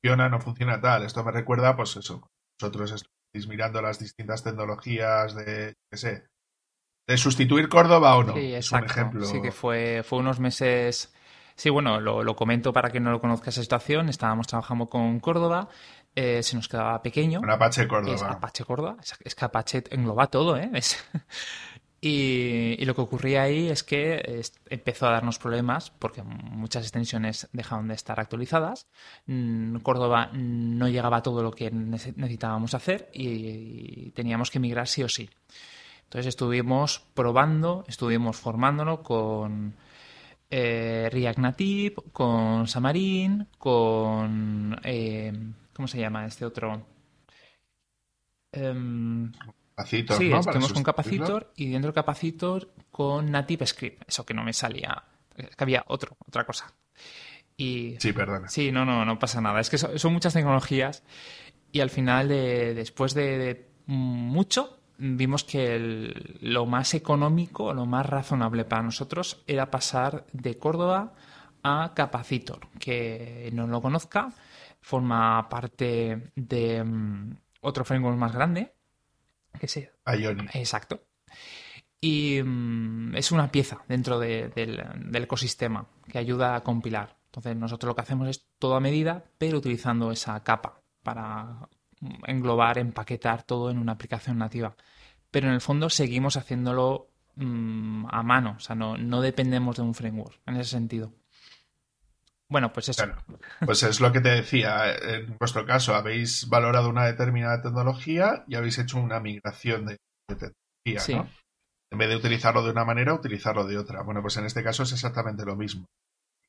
funciona, 0.00 0.28
no 0.28 0.40
funciona 0.40 0.80
tal. 0.80 1.04
Esto 1.04 1.22
me 1.22 1.30
recuerda, 1.30 1.76
pues 1.76 1.96
eso, 1.96 2.30
nosotros 2.60 3.04
mirando 3.48 3.80
las 3.80 3.98
distintas 3.98 4.44
tecnologías 4.44 5.34
de, 5.34 5.74
qué 5.90 5.96
sé, 5.96 6.26
de 7.08 7.16
sustituir 7.16 7.68
Córdoba 7.68 8.16
o 8.16 8.24
no. 8.24 8.34
Sí, 8.34 8.54
es 8.54 8.70
un 8.72 8.84
ejemplo. 8.84 9.24
Sí, 9.24 9.40
que 9.40 9.52
fue, 9.52 10.02
fue 10.04 10.18
unos 10.18 10.38
meses. 10.38 11.14
Sí, 11.54 11.70
bueno, 11.70 12.00
lo, 12.00 12.36
comento 12.36 12.72
para 12.72 12.90
que 12.90 13.00
no 13.00 13.10
lo 13.10 13.20
conozca 13.20 13.50
esa 13.50 13.62
situación. 13.62 14.08
Estábamos 14.08 14.46
trabajando 14.46 14.86
con 14.86 15.20
Córdoba, 15.20 15.68
eh, 16.14 16.42
se 16.42 16.56
nos 16.56 16.68
quedaba 16.68 17.02
pequeño. 17.02 17.40
Un 17.40 17.50
Apache 17.50 17.86
Córdoba. 17.86 18.14
Es 18.14 18.22
Apache 18.22 18.64
Córdoba. 18.64 18.96
Es, 19.24 19.34
que 19.34 19.44
Apache 19.44 19.84
engloba 19.90 20.26
todo, 20.28 20.56
¿eh? 20.56 20.70
Y, 22.04 22.84
lo 22.84 22.96
que 22.96 23.00
ocurría 23.00 23.42
ahí 23.42 23.68
es 23.68 23.84
que 23.84 24.42
empezó 24.68 25.06
a 25.06 25.12
darnos 25.12 25.38
problemas 25.38 25.90
porque 25.90 26.24
muchas 26.24 26.82
extensiones 26.82 27.48
dejaron 27.52 27.86
de 27.86 27.94
estar 27.94 28.18
actualizadas. 28.18 28.88
Mm, 29.26 29.76
Córdoba 29.76 30.28
no 30.32 30.88
llegaba 30.88 31.18
a 31.18 31.22
todo 31.22 31.44
lo 31.44 31.52
que 31.52 31.70
necesitábamos 31.70 32.74
hacer 32.74 33.08
y, 33.14 34.10
teníamos 34.16 34.50
que 34.50 34.58
migrar 34.58 34.88
sí 34.88 35.04
o 35.04 35.08
sí. 35.08 35.30
Entonces 36.02 36.26
estuvimos 36.26 37.06
probando, 37.14 37.84
estuvimos 37.86 38.36
formándolo 38.36 39.04
con 39.04 39.76
eh, 40.54 41.08
React 41.10 41.38
Native, 41.38 41.94
con 42.12 42.66
Xamarin, 42.66 43.48
con... 43.56 44.78
Eh, 44.84 45.32
¿Cómo 45.72 45.88
se 45.88 45.98
llama 45.98 46.26
este 46.26 46.44
otro? 46.44 46.86
Em, 48.52 49.32
Capacitor, 49.74 50.18
sí, 50.18 50.28
¿no? 50.28 50.40
estuvimos 50.40 50.72
con 50.74 50.82
Capacitor 50.82 51.52
y 51.56 51.70
dentro 51.70 51.90
de 51.90 51.94
Capacitor 51.94 52.70
con 52.90 53.30
Native 53.30 53.66
Script. 53.66 54.02
Eso 54.06 54.26
que 54.26 54.34
no 54.34 54.44
me 54.44 54.52
salía. 54.52 55.04
Es 55.34 55.56
que 55.56 55.64
había 55.64 55.84
otro, 55.86 56.18
otra 56.28 56.44
cosa. 56.44 56.70
Y, 57.56 57.96
sí, 57.98 58.12
perdona. 58.12 58.48
Sí, 58.48 58.70
no, 58.70 58.84
no, 58.84 59.06
no 59.06 59.18
pasa 59.18 59.40
nada. 59.40 59.58
Es 59.58 59.70
que 59.70 59.78
son, 59.78 60.12
muchas 60.12 60.34
tecnologías 60.34 61.02
y 61.72 61.80
al 61.80 61.88
final, 61.88 62.28
de, 62.28 62.74
después 62.74 63.14
de, 63.14 63.70
mucho, 63.86 64.81
vimos 65.02 65.44
que 65.44 65.78
lo 66.40 66.66
más 66.66 66.94
económico, 66.94 67.74
lo 67.74 67.86
más 67.86 68.06
razonable 68.06 68.64
para 68.64 68.82
nosotros 68.82 69.42
era 69.46 69.70
pasar 69.70 70.26
de 70.32 70.58
Córdoba 70.58 71.14
a 71.62 71.92
Capacitor. 71.94 72.68
Que 72.78 73.50
no 73.52 73.66
lo 73.66 73.82
conozca, 73.82 74.32
forma 74.80 75.48
parte 75.48 76.30
de 76.36 76.84
mm, 76.84 77.36
otro 77.62 77.84
framework 77.84 78.16
más 78.16 78.32
grande 78.32 78.74
que 79.58 79.68
sea. 79.68 79.90
Exacto. 80.54 81.02
Y 82.00 82.40
mm, 82.42 83.16
es 83.16 83.32
una 83.32 83.50
pieza 83.50 83.82
dentro 83.88 84.18
del, 84.18 84.82
ecosistema 85.14 85.86
que 86.08 86.18
ayuda 86.18 86.54
a 86.54 86.62
compilar. 86.62 87.16
Entonces 87.26 87.56
nosotros 87.56 87.88
lo 87.88 87.94
que 87.94 88.02
hacemos 88.02 88.28
es 88.28 88.46
todo 88.58 88.76
a 88.76 88.80
medida, 88.80 89.24
pero 89.38 89.58
utilizando 89.58 90.12
esa 90.12 90.42
capa 90.42 90.82
para 91.02 91.68
englobar, 92.26 92.78
empaquetar 92.78 93.42
todo 93.44 93.70
en 93.70 93.78
una 93.78 93.92
aplicación 93.92 94.38
nativa. 94.38 94.76
Pero 95.32 95.48
en 95.48 95.54
el 95.54 95.60
fondo 95.60 95.90
seguimos 95.90 96.36
haciéndolo 96.36 97.08
mm, 97.34 98.06
a 98.08 98.22
mano, 98.22 98.54
o 98.58 98.60
sea, 98.60 98.76
no, 98.76 98.96
no 98.96 99.20
dependemos 99.20 99.76
de 99.76 99.82
un 99.82 99.94
framework 99.94 100.38
en 100.46 100.56
ese 100.56 100.70
sentido. 100.70 101.12
Bueno, 102.48 102.70
pues 102.70 102.90
eso. 102.90 103.04
pues 103.64 103.82
es 103.82 104.00
lo 104.00 104.12
que 104.12 104.20
te 104.20 104.28
decía. 104.28 104.94
En 104.94 105.38
vuestro 105.38 105.64
caso, 105.64 105.94
habéis 105.94 106.48
valorado 106.50 106.90
una 106.90 107.06
determinada 107.06 107.62
tecnología 107.62 108.44
y 108.46 108.56
habéis 108.56 108.78
hecho 108.78 108.98
una 108.98 109.20
migración 109.20 109.86
de, 109.86 109.96
tecnología, 110.28 111.16
¿no? 111.16 111.30
En 111.90 111.98
vez 111.98 112.10
de 112.10 112.16
utilizarlo 112.16 112.62
de 112.62 112.70
una 112.70 112.84
manera, 112.84 113.14
utilizarlo 113.14 113.66
de 113.66 113.78
otra. 113.78 114.02
Bueno, 114.02 114.20
pues 114.20 114.36
en 114.36 114.44
este 114.44 114.62
caso 114.62 114.82
es 114.82 114.92
exactamente 114.92 115.46
lo 115.46 115.56
mismo. 115.56 115.86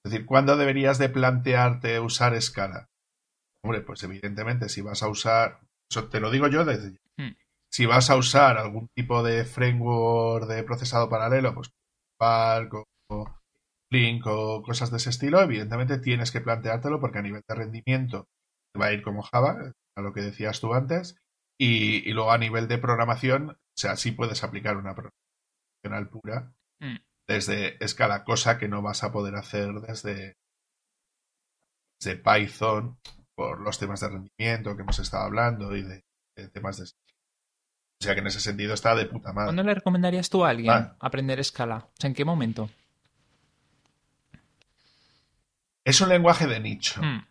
Es 0.03 0.11
decir, 0.11 0.25
¿cuándo 0.25 0.57
deberías 0.57 0.97
de 0.97 1.07
plantearte 1.07 2.01
usar 2.01 2.39
Scala? 2.41 2.89
Hombre, 3.63 3.79
pues 3.79 4.03
evidentemente 4.03 4.67
si 4.67 4.81
vas 4.81 5.03
a 5.03 5.07
usar, 5.07 5.61
eso 5.89 6.09
te 6.09 6.19
lo 6.19 6.31
digo 6.31 6.49
yo 6.49 6.65
desde 6.65 6.97
hmm. 7.15 7.31
Si 7.73 7.87
vas 7.87 8.11
a 8.11 8.17
usar 8.17 8.57
algún 8.57 8.87
tipo 8.95 9.23
de 9.23 9.45
framework 9.45 10.45
de 10.45 10.63
procesado 10.63 11.09
paralelo, 11.09 11.55
pues 11.55 11.71
Spark 12.15 12.71
o 13.09 13.41
Link 13.91 14.27
o 14.27 14.61
cosas 14.61 14.91
de 14.91 14.97
ese 14.97 15.09
estilo, 15.09 15.41
evidentemente 15.41 15.97
tienes 15.97 16.31
que 16.31 16.41
planteártelo 16.41 16.99
porque 16.99 17.17
a 17.17 17.23
nivel 17.23 17.41
de 17.47 17.55
rendimiento 17.55 18.27
va 18.79 18.87
a 18.87 18.93
ir 18.93 19.01
como 19.01 19.23
Java, 19.23 19.73
a 19.95 20.01
lo 20.01 20.13
que 20.13 20.21
decías 20.21 20.61
tú 20.61 20.75
antes, 20.75 21.15
y, 21.59 22.11
luego 22.11 22.31
a 22.31 22.37
nivel 22.37 22.67
de 22.67 22.77
programación, 22.77 23.49
o 23.51 23.75
sea, 23.75 23.95
sí 23.95 24.11
puedes 24.11 24.43
aplicar 24.43 24.77
una 24.77 24.93
programación 24.93 26.09
pura 26.11 26.53
hmm. 26.79 26.97
desde 27.27 27.87
Scala, 27.87 28.23
cosa 28.23 28.59
que 28.59 28.67
no 28.67 28.83
vas 28.83 29.03
a 29.03 29.11
poder 29.11 29.35
hacer 29.35 29.73
desde, 29.81 30.35
desde 31.99 32.17
Python 32.17 32.99
por 33.35 33.61
los 33.61 33.79
temas 33.79 33.99
de 33.99 34.09
rendimiento 34.09 34.75
que 34.75 34.83
hemos 34.83 34.99
estado 34.99 35.23
hablando 35.23 35.75
y 35.75 35.81
de, 35.81 36.03
temas 36.49 36.77
de... 36.77 36.85
O 38.03 38.05
sea 38.05 38.15
que 38.15 38.19
en 38.19 38.27
ese 38.27 38.41
sentido 38.41 38.73
está 38.73 38.95
de 38.95 39.05
puta 39.05 39.31
madre. 39.31 39.47
¿Cuándo 39.47 39.63
le 39.63 39.75
recomendarías 39.75 40.29
tú 40.29 40.43
a 40.43 40.49
alguien 40.49 40.73
aprender 40.99 41.41
Scala? 41.41 41.77
O 41.77 41.93
sea, 41.97 42.09
¿en 42.09 42.13
qué 42.13 42.25
momento? 42.25 42.69
Es 45.85 46.01
un 46.01 46.09
lenguaje 46.09 46.45
de 46.45 46.59
nicho. 46.59 47.01
Hmm. 47.01 47.25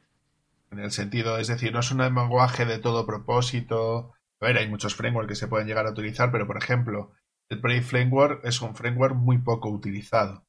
En 0.71 0.79
el 0.79 0.91
sentido, 0.91 1.37
es 1.37 1.49
decir, 1.49 1.75
no 1.75 1.81
es 1.81 1.91
un 1.91 1.99
lenguaje 1.99 2.65
de 2.65 2.79
todo 2.79 3.05
propósito. 3.05 4.15
A 4.41 4.47
ver, 4.47 4.57
hay 4.57 4.67
muchos 4.67 4.95
frameworks 4.95 5.29
que 5.29 5.35
se 5.35 5.47
pueden 5.47 5.69
llegar 5.69 5.87
a 5.87 5.91
utilizar, 5.91 6.33
pero 6.33 6.47
por 6.47 6.57
ejemplo, 6.57 7.13
el 7.51 7.61
Brave 7.61 7.83
Framework 7.83 8.43
es 8.47 8.63
un 8.63 8.75
framework 8.75 9.15
muy 9.15 9.37
poco 9.37 9.69
utilizado. 9.69 10.47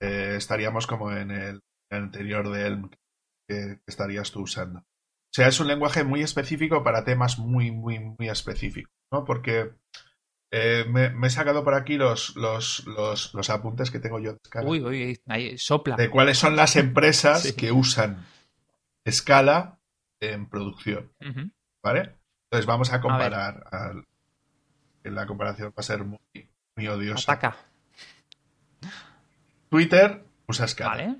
Eh, 0.00 0.34
estaríamos 0.36 0.88
como 0.88 1.12
en 1.12 1.30
el, 1.30 1.60
anterior 1.90 2.50
de 2.50 2.66
Elm 2.66 2.90
que, 3.46 3.78
estarías 3.86 4.32
tú 4.32 4.42
usando. 4.42 4.84
O 5.34 5.36
sea, 5.36 5.48
es 5.48 5.58
un 5.58 5.66
lenguaje 5.66 6.04
muy 6.04 6.22
específico 6.22 6.84
para 6.84 7.02
temas 7.02 7.40
muy, 7.40 7.72
muy, 7.72 7.98
muy 7.98 8.28
específicos, 8.28 8.92
¿no? 9.10 9.24
Porque 9.24 9.72
eh, 10.52 10.84
me, 10.88 11.26
he 11.26 11.30
sacado 11.30 11.64
por 11.64 11.74
aquí 11.74 11.96
los, 11.96 12.36
los, 12.36 12.86
los, 12.86 13.50
apuntes 13.50 13.90
que 13.90 13.98
tengo 13.98 14.20
yo 14.20 14.34
de 14.34 14.38
Scala. 14.46 14.70
Uy, 14.70 14.80
uy, 14.80 15.20
ahí 15.26 15.58
sopla. 15.58 15.96
De 15.96 16.08
cuáles 16.08 16.38
son 16.38 16.54
las 16.54 16.76
empresas 16.76 17.52
que 17.54 17.72
usan 17.72 18.24
escala 19.04 19.80
en 20.20 20.48
producción. 20.48 21.10
¿Vale? 21.82 22.14
Entonces 22.44 22.66
vamos 22.66 22.92
a 22.92 23.00
comparar. 23.00 23.64
la 25.02 25.26
comparación 25.26 25.70
va 25.70 25.80
a 25.80 25.82
ser 25.82 26.04
muy, 26.04 26.48
muy 26.76 26.86
odiosa. 26.86 27.32
Ataca. 27.32 27.56
Twitter 29.68 30.24
usa 30.46 30.66
escala. 30.66 31.16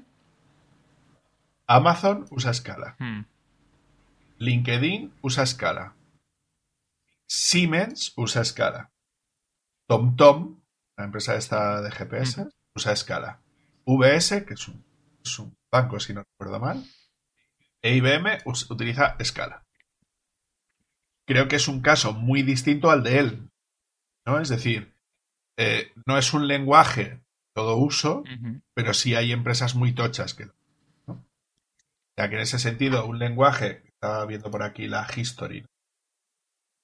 Amazon 1.67 2.27
usa 2.31 2.53
escala. 2.53 2.95
Hmm. 3.01 3.23
LinkedIn 4.39 5.15
usa 5.23 5.43
escala. 5.43 5.97
Siemens 7.27 8.13
usa 8.17 8.43
escala. 8.43 8.93
TomTom, 9.87 10.61
la 10.97 11.05
empresa 11.05 11.37
esta 11.37 11.83
de 11.83 11.91
GPS, 11.91 12.49
usa 12.75 12.93
escala. 12.93 13.43
VS, 13.87 14.45
que 14.47 14.55
es 14.55 14.69
un, 14.69 14.85
es 15.23 15.39
un 15.39 15.57
banco 15.71 16.01
si 16.01 16.15
no 16.15 16.23
recuerdo 16.23 16.61
mal, 16.61 16.85
e 17.83 17.97
IBM 17.97 18.39
utiliza 18.47 19.17
Scala. 19.23 19.67
Creo 21.27 21.49
que 21.49 21.57
es 21.57 21.69
un 21.69 21.81
caso 21.83 22.15
muy 22.15 22.43
distinto 22.43 22.91
al 22.91 23.03
de 23.03 23.19
él. 23.19 23.51
¿no? 24.27 24.41
Es 24.41 24.49
decir, 24.49 24.95
eh, 25.59 25.93
no 26.07 26.17
es 26.17 26.33
un 26.33 26.49
lenguaje 26.49 27.21
todo 27.55 27.77
uso, 27.77 28.25
pero 28.75 28.95
sí 28.95 29.15
hay 29.15 29.33
empresas 29.33 29.75
muy 29.75 29.93
tochas 29.93 30.35
que 30.35 30.47
¿no? 31.07 31.25
Ya 32.17 32.29
que 32.29 32.37
en 32.37 32.41
ese 32.41 32.59
sentido, 32.59 33.07
un 33.07 33.19
lenguaje, 33.19 33.94
estaba 34.05 34.27
viendo 34.27 34.51
por 34.51 34.63
aquí 34.63 34.87
la 34.87 35.07
History, 35.17 35.65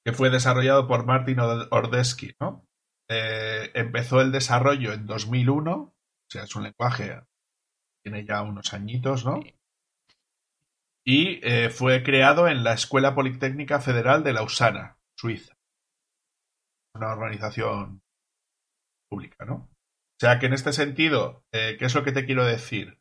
que 0.05 0.13
fue 0.15 0.31
desarrollado 0.31 0.89
por 0.89 1.05
Martin 1.05 1.39
Ordesky, 1.39 2.35
¿no? 2.41 2.67
Eh, 3.11 3.71
empezó 3.75 4.23
el 4.23 4.33
desarrollo 4.33 4.95
en 4.95 5.05
2001, 5.05 5.73
o 5.75 5.95
sea, 6.31 6.45
es 6.45 6.57
un 6.57 6.63
lenguaje, 6.63 7.21
tiene 8.03 8.25
ya 8.25 8.41
unos 8.43 8.73
añitos, 8.73 9.27
¿no? 9.27 9.41
y 11.05 11.41
eh, 11.43 11.71
fue 11.71 12.03
creado 12.03 12.47
en 12.47 12.63
la 12.63 12.75
Escuela 12.75 13.15
Politécnica 13.15 13.81
Federal 13.81 14.23
de 14.23 14.33
Lausana, 14.33 14.99
Suiza. 15.17 15.57
Una 16.95 17.13
organización 17.13 18.03
pública, 19.09 19.45
¿no? 19.45 19.55
O 19.55 20.21
sea 20.21 20.39
que 20.39 20.47
en 20.47 20.53
este 20.53 20.73
sentido, 20.73 21.45
eh, 21.53 21.77
¿qué 21.79 21.87
es 21.87 21.95
lo 21.95 22.05
que 22.05 22.13
te 22.13 22.27
quiero 22.27 22.45
decir? 22.45 23.00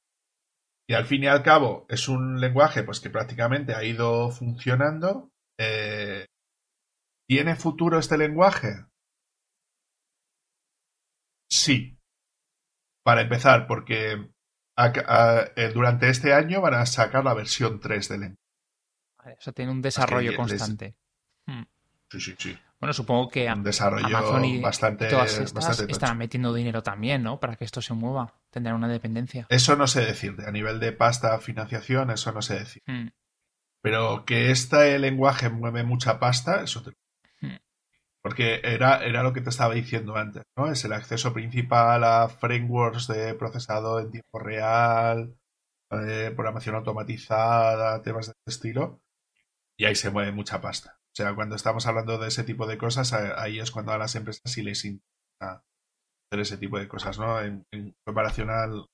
Y 0.90 0.96
al 0.96 1.06
fin 1.06 1.24
y 1.24 1.28
al 1.28 1.44
cabo 1.44 1.86
es 1.88 2.08
un 2.10 2.42
lenguaje 2.42 2.82
pues 2.82 3.00
que 3.00 3.12
prácticamente 3.12 3.76
ha 3.76 3.84
ido 3.84 4.32
funcionando. 4.32 5.32
Eh, 5.56 6.26
¿Tiene 7.28 7.56
futuro 7.56 8.00
este 8.00 8.18
lenguaje? 8.18 8.88
Sí. 11.48 11.96
Para 13.04 13.22
empezar, 13.22 13.68
porque 13.68 14.14
eh, 14.16 15.72
durante 15.76 16.10
este 16.10 16.34
año 16.34 16.60
van 16.60 16.74
a 16.74 16.88
sacar 16.88 17.24
la 17.24 17.36
versión 17.36 17.80
3 17.80 18.10
del 18.10 18.20
lenguaje. 18.22 19.38
o 19.38 19.42
sea, 19.42 19.54
tiene 19.54 19.72
un 19.72 19.84
desarrollo 19.84 20.36
constante. 20.36 20.96
Hmm. 21.46 21.66
Sí, 22.10 22.20
sí, 22.20 22.36
sí. 22.40 22.60
Bueno, 22.80 22.94
supongo 22.94 23.30
que 23.30 23.52
un 23.52 23.64
desarrollo 23.64 24.06
Amazon 24.06 24.46
y 24.46 24.62
bastante, 24.62 25.08
todas 25.08 25.38
estas 25.38 25.80
están 25.82 26.18
metiendo 26.18 26.54
dinero 26.54 26.82
también, 26.82 27.24
¿no? 27.24 27.40
Para 27.40 27.56
que 27.56 27.66
esto 27.66 27.82
se 27.82 27.94
mueva. 27.94 28.34
Tendrán 28.50 28.76
una 28.76 28.88
dependencia. 28.88 29.46
Eso 29.50 29.76
no 29.76 29.86
sé 29.86 30.06
decir. 30.06 30.36
A 30.48 30.52
nivel 30.52 30.80
de 30.80 30.92
pasta, 30.94 31.38
financiación, 31.40 32.10
eso 32.10 32.32
no 32.32 32.42
sé 32.42 32.60
decir. 32.60 32.82
Hmm. 32.86 33.10
Pero 33.82 34.24
que 34.26 34.52
este 34.52 34.98
lenguaje 34.98 35.50
mueve 35.50 35.84
mucha 35.84 36.20
pasta, 36.20 36.64
eso 36.64 36.82
te 36.82 36.94
porque 38.22 38.60
era, 38.64 39.04
era 39.06 39.24
lo 39.24 39.34
que 39.34 39.42
te 39.42 39.50
estaba 39.50 39.74
diciendo 39.74 40.16
antes, 40.16 40.44
¿no? 40.58 40.70
Es 40.72 40.84
el 40.84 40.94
acceso 40.94 41.34
principal 41.34 42.04
a 42.04 42.28
frameworks 42.28 43.08
de 43.08 43.34
procesado 43.34 44.00
en 44.00 44.12
tiempo 44.12 44.40
real, 44.40 45.38
eh, 45.92 46.32
programación 46.36 46.76
automatizada, 46.76 48.02
temas 48.02 48.28
de 48.28 48.32
este 48.32 48.52
estilo. 48.52 49.02
Y 49.78 49.86
ahí 49.86 49.96
se 49.96 50.12
mueve 50.12 50.32
mucha 50.34 50.60
pasta. 50.60 50.99
O 51.20 51.22
sea, 51.22 51.36
cuando 51.36 51.58
estamos 51.58 51.86
hablando 51.86 52.18
de 52.18 52.30
ese 52.30 52.46
tipo 52.46 52.66
de 52.66 52.78
cosas, 52.78 53.12
ahí 53.12 53.60
es 53.60 53.72
cuando 53.72 53.92
a 53.92 53.98
las 53.98 54.16
empresas 54.16 54.42
sí 54.46 54.62
les 54.62 54.86
interesa 54.86 55.66
hacer 56.32 56.40
ese 56.40 56.58
tipo 56.58 56.80
de 56.80 56.88
cosas, 56.88 57.20
¿no? 57.20 57.42
En, 57.42 57.66
comparación 58.06 58.50
al 58.50 58.86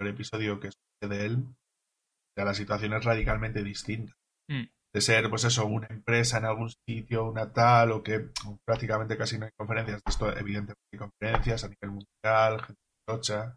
el 0.00 0.06
episodio 0.06 0.60
que 0.60 0.68
es 0.68 0.74
de 1.02 1.26
él, 1.26 1.44
la 2.36 2.54
situación 2.54 2.92
es 2.94 3.04
radicalmente 3.04 3.64
distinta. 3.64 4.12
Mm 4.48 4.66
de 4.92 5.00
ser, 5.00 5.30
pues 5.30 5.44
eso, 5.44 5.66
una 5.66 5.86
empresa 5.88 6.38
en 6.38 6.46
algún 6.46 6.70
sitio, 6.70 7.30
una 7.30 7.52
tal, 7.52 7.92
o 7.92 8.02
que 8.02 8.30
prácticamente 8.66 9.16
casi 9.16 9.38
no 9.38 9.46
hay 9.46 9.52
conferencias. 9.56 10.02
Esto, 10.06 10.36
evidentemente, 10.36 10.82
hay 10.92 10.98
conferencias 10.98 11.64
a 11.64 11.68
nivel 11.68 11.90
mundial, 11.90 12.60
gente 12.66 12.80
tocha, 13.06 13.56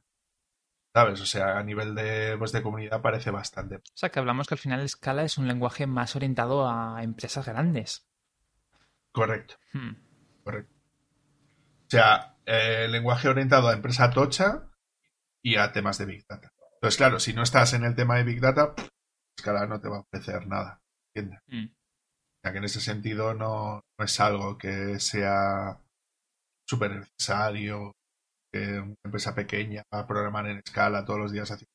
¿sabes? 0.94 1.20
O 1.22 1.26
sea, 1.26 1.58
a 1.58 1.64
nivel 1.64 1.96
de, 1.96 2.36
pues, 2.38 2.52
de 2.52 2.62
comunidad 2.62 3.02
parece 3.02 3.32
bastante. 3.32 3.78
O 3.78 3.82
sea, 3.96 4.10
que 4.10 4.20
hablamos 4.20 4.48
que 4.48 4.54
al 4.54 4.60
final 4.60 4.88
Scala 4.88 5.24
es 5.24 5.38
un 5.38 5.48
lenguaje 5.48 5.88
más 5.88 6.16
orientado 6.16 6.70
a 6.70 7.02
empresas 7.04 7.46
grandes. 7.46 8.08
Correcto. 9.12 9.56
Hmm. 9.74 9.94
Correcto. 10.44 10.74
O 11.88 11.90
sea, 11.90 12.38
eh, 12.46 12.88
lenguaje 12.90 13.28
orientado 13.28 13.68
a 13.68 13.74
empresa 13.74 14.10
tocha 14.10 14.70
y 15.42 15.56
a 15.56 15.72
temas 15.72 15.98
de 15.98 16.06
Big 16.06 16.26
Data. 16.28 16.52
Entonces, 16.76 16.98
claro, 16.98 17.20
si 17.20 17.34
no 17.34 17.44
estás 17.44 17.74
en 17.74 17.84
el 17.86 17.96
tema 17.96 18.18
de 18.18 18.24
Big 18.24 18.42
Data, 18.42 18.74
Scala 19.40 19.68
no 19.68 19.80
te 19.80 19.90
va 19.90 19.98
a 19.98 20.02
ofrecer 20.02 20.48
nada. 20.48 20.82
Mm. 21.16 21.68
Ya 22.44 22.52
que 22.52 22.58
en 22.58 22.64
ese 22.64 22.82
sentido 22.82 23.34
no, 23.34 23.82
es 23.98 24.20
algo 24.20 24.58
que 24.58 25.00
sea 25.00 25.80
súper 26.66 26.92
necesario 26.92 27.94
que 28.54 28.80
una 28.80 28.96
empresa 29.04 29.34
pequeña 29.34 29.84
va 29.94 30.02
a 30.02 30.08
programar 30.08 30.48
en 30.48 30.60
escala 30.60 31.04
todos 31.04 31.20
los 31.20 31.32
días 31.32 31.50
así. 31.50 31.66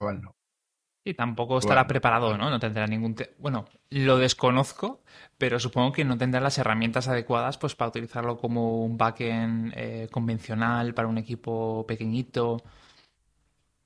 Igual 0.00 0.22
no. 0.22 0.32
Y 1.04 1.14
tampoco 1.14 1.58
estará 1.58 1.86
preparado, 1.86 2.36
¿no? 2.36 2.50
No 2.50 2.60
tendrá 2.60 2.86
ningún... 2.86 3.16
Bueno, 3.38 3.66
lo 3.88 4.18
desconozco, 4.18 5.02
pero 5.38 5.58
supongo 5.58 5.92
que 5.92 6.04
no 6.04 6.18
tendrá 6.18 6.40
las 6.40 6.58
herramientas 6.58 7.08
adecuadas 7.08 7.56
pues 7.56 7.74
para 7.74 7.88
utilizarlo 7.88 8.36
como 8.36 8.84
un 8.84 8.98
backend 8.98 9.72
eh, 9.74 10.08
convencional 10.10 10.92
para 10.92 11.08
un 11.08 11.16
equipo 11.16 11.86
pequeñito. 11.86 12.58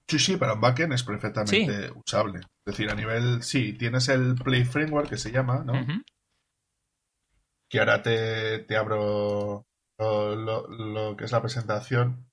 Sí, 0.09 0.19
sí, 0.19 0.37
para 0.37 0.55
un 0.55 0.61
backend 0.61 0.93
es 0.93 1.05
perfectamente 1.05 1.93
usable. 1.93 2.41
Es 2.67 2.77
decir, 2.77 2.91
a 2.91 2.95
nivel, 2.95 3.43
sí, 3.43 3.75
tienes 3.75 4.09
el 4.09 4.35
Play 4.35 4.65
Framework 4.65 5.09
que 5.09 5.17
se 5.17 5.31
llama, 5.31 5.63
¿no? 5.65 5.73
Que 7.71 7.79
ahora 7.79 8.03
te, 8.03 8.59
te 8.61 8.77
abro 8.77 9.65
lo, 9.99 11.17
que 11.17 11.25
es 11.25 11.33
la 11.33 11.41
presentación. 11.41 12.24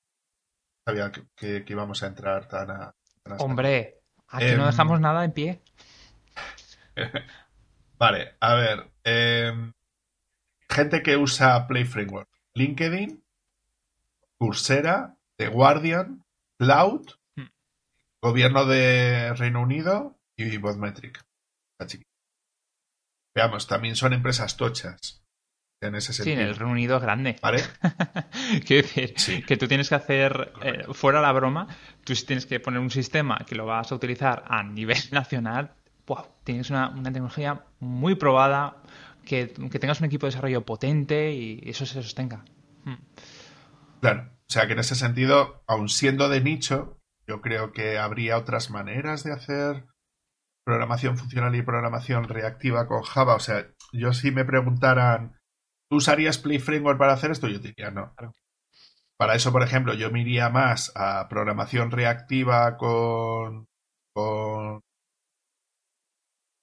Sabía 0.84 1.12
que, 1.36 1.64
íbamos 1.66 2.02
a 2.02 2.06
entrar 2.06 2.48
tan 2.48 2.70
a... 2.70 2.94
Hombre, 3.38 4.00
aquí 4.28 4.46
no 4.56 4.64
em, 4.64 4.70
dejamos 4.70 5.00
nada 5.00 5.24
en 5.24 5.32
pie. 5.32 5.62
vale, 7.98 8.34
a 8.40 8.54
ver. 8.54 8.90
Em, 9.04 9.72
gente 10.68 11.02
que 11.02 11.16
usa 11.16 11.66
Play 11.68 11.84
Framework. 11.84 12.28
LinkedIn, 12.54 13.24
Coursera, 14.38 15.16
The 15.36 15.48
Guardian, 15.48 16.24
Cloud, 16.58 17.06
hmm. 17.36 17.46
Gobierno 18.20 18.66
de 18.66 19.32
Reino 19.34 19.62
Unido 19.62 20.18
y 20.36 20.56
Vodmetric. 20.56 21.24
Veamos, 23.34 23.66
también 23.66 23.96
son 23.96 24.12
empresas 24.12 24.56
tochas. 24.56 25.21
En 25.82 25.96
ese 25.96 26.12
sentido. 26.12 26.36
Sí, 26.36 26.42
en 26.42 26.48
el 26.48 26.54
Reino 26.54 26.72
Unido 26.72 26.96
es 26.96 27.02
grande. 27.02 27.36
¿Vale? 27.42 27.62
Quiero 28.66 28.86
decir, 28.86 29.44
que 29.44 29.56
tú 29.56 29.66
tienes 29.66 29.88
que 29.88 29.96
hacer, 29.96 30.52
eh, 30.62 30.84
fuera 30.92 31.20
la 31.20 31.32
broma, 31.32 31.66
tú 32.04 32.14
tienes 32.14 32.46
que 32.46 32.60
poner 32.60 32.80
un 32.80 32.90
sistema 32.90 33.38
que 33.46 33.54
lo 33.54 33.66
vas 33.66 33.90
a 33.90 33.94
utilizar 33.96 34.44
a 34.46 34.62
nivel 34.62 34.98
nacional. 35.10 35.72
tienes 36.44 36.70
una, 36.70 36.94
tecnología 37.02 37.64
muy 37.80 38.14
probada, 38.14 38.76
que, 39.24 39.46
tengas 39.46 40.00
un 40.00 40.06
equipo 40.06 40.26
de 40.26 40.30
desarrollo 40.30 40.64
potente 40.64 41.32
y 41.32 41.60
eso 41.64 41.84
se 41.84 42.02
sostenga. 42.02 42.44
Hmm. 42.84 42.96
Claro, 44.00 44.30
o 44.48 44.52
sea 44.52 44.66
que 44.66 44.72
en 44.74 44.80
ese 44.80 44.94
sentido, 44.94 45.62
aun 45.66 45.88
siendo 45.88 46.28
de 46.28 46.40
nicho, 46.40 46.98
yo 47.26 47.40
creo 47.40 47.72
que 47.72 47.98
habría 47.98 48.36
otras 48.36 48.70
maneras 48.70 49.24
de 49.24 49.32
hacer 49.32 49.86
programación 50.64 51.16
funcional 51.16 51.54
y 51.54 51.62
programación 51.62 52.24
reactiva 52.24 52.86
con 52.86 53.02
Java. 53.02 53.34
O 53.34 53.40
sea, 53.40 53.66
yo 53.92 54.12
si 54.12 54.30
me 54.30 54.44
preguntaran, 54.44 55.40
¿tú 55.92 55.96
usarías 55.96 56.38
Play 56.38 56.58
Framework 56.58 56.98
para 56.98 57.12
hacer 57.12 57.32
esto? 57.32 57.48
Yo 57.48 57.58
diría 57.58 57.90
no. 57.90 58.14
Para 59.18 59.34
eso, 59.34 59.52
por 59.52 59.62
ejemplo, 59.62 59.92
yo 59.92 60.10
me 60.10 60.22
iría 60.22 60.48
más 60.48 60.90
a 60.96 61.28
programación 61.28 61.90
reactiva 61.90 62.78
con, 62.78 63.66
con, 64.14 64.80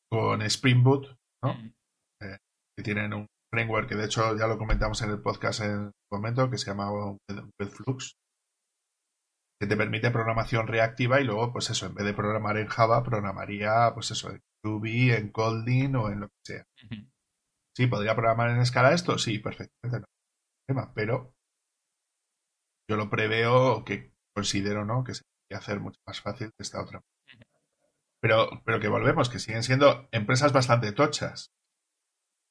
con 0.09 0.41
Spring 0.41 0.83
Boot, 0.83 1.15
¿no? 1.43 1.53
Mm. 1.53 1.73
Eh, 2.23 2.37
que 2.75 2.83
tienen 2.83 3.13
un 3.13 3.27
framework 3.53 3.87
que 3.87 3.95
de 3.95 4.05
hecho 4.05 4.35
ya 4.35 4.47
lo 4.47 4.57
comentamos 4.57 4.99
en 5.03 5.11
el 5.11 5.21
podcast 5.21 5.61
en 5.61 5.77
un 5.77 5.91
momento, 6.11 6.49
que 6.49 6.57
se 6.57 6.71
llama 6.71 6.89
Flux 7.69 8.15
que 9.61 9.67
te 9.67 9.77
permite 9.77 10.09
programación 10.09 10.65
reactiva 10.65 11.21
y 11.21 11.25
luego, 11.25 11.51
pues 11.51 11.69
eso, 11.69 11.85
en 11.85 11.93
vez 11.93 12.05
de 12.05 12.13
programar 12.13 12.57
en 12.57 12.67
Java, 12.67 13.03
programaría, 13.03 13.91
pues 13.93 14.09
eso, 14.09 14.31
en 14.31 14.41
Ruby, 14.63 15.11
en 15.11 15.29
Kotlin 15.29 15.97
o 15.97 16.09
en 16.09 16.21
lo 16.21 16.29
que 16.29 16.33
sea. 16.43 16.63
Sí, 17.79 17.87
¿podría 17.87 18.13
programar 18.13 18.49
en 18.49 18.59
escala 18.59 18.91
esto? 18.91 19.17
Sí, 19.17 19.39
perfectamente, 19.39 20.01
no 20.01 20.05
problema, 20.67 20.93
pero 20.93 21.33
yo 22.89 22.97
lo 22.97 23.09
preveo 23.09 23.85
que 23.85 24.11
considero, 24.35 24.83
¿no? 24.83 25.05
Que 25.05 25.13
se 25.13 25.23
puede 25.23 25.57
hacer 25.57 25.79
mucho 25.79 25.97
más 26.05 26.19
fácil 26.19 26.47
que 26.47 26.61
esta 26.61 26.81
otra. 26.81 27.01
Pero, 28.19 28.49
pero 28.65 28.81
que 28.81 28.89
volvemos, 28.89 29.29
que 29.29 29.39
siguen 29.39 29.63
siendo 29.63 30.09
empresas 30.11 30.51
bastante 30.51 30.91
tochas. 30.91 31.53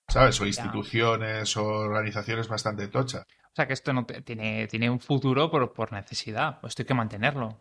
¿Sabes? 0.09 0.41
O 0.41 0.47
instituciones 0.47 1.55
o 1.59 1.67
organizaciones 1.67 2.49
bastante 2.49 2.89
tochas. 2.89 3.27
O 3.53 3.55
sea 3.55 3.67
que 3.67 3.75
esto 3.75 3.93
no 3.93 4.07
tiene, 4.07 4.67
tiene 4.67 4.89
un 4.89 4.99
futuro 4.99 5.51
por, 5.51 5.75
por 5.75 5.93
necesidad. 5.93 6.59
Pues 6.59 6.71
esto 6.71 6.85
hay 6.85 6.87
que 6.87 6.95
mantenerlo. 6.95 7.61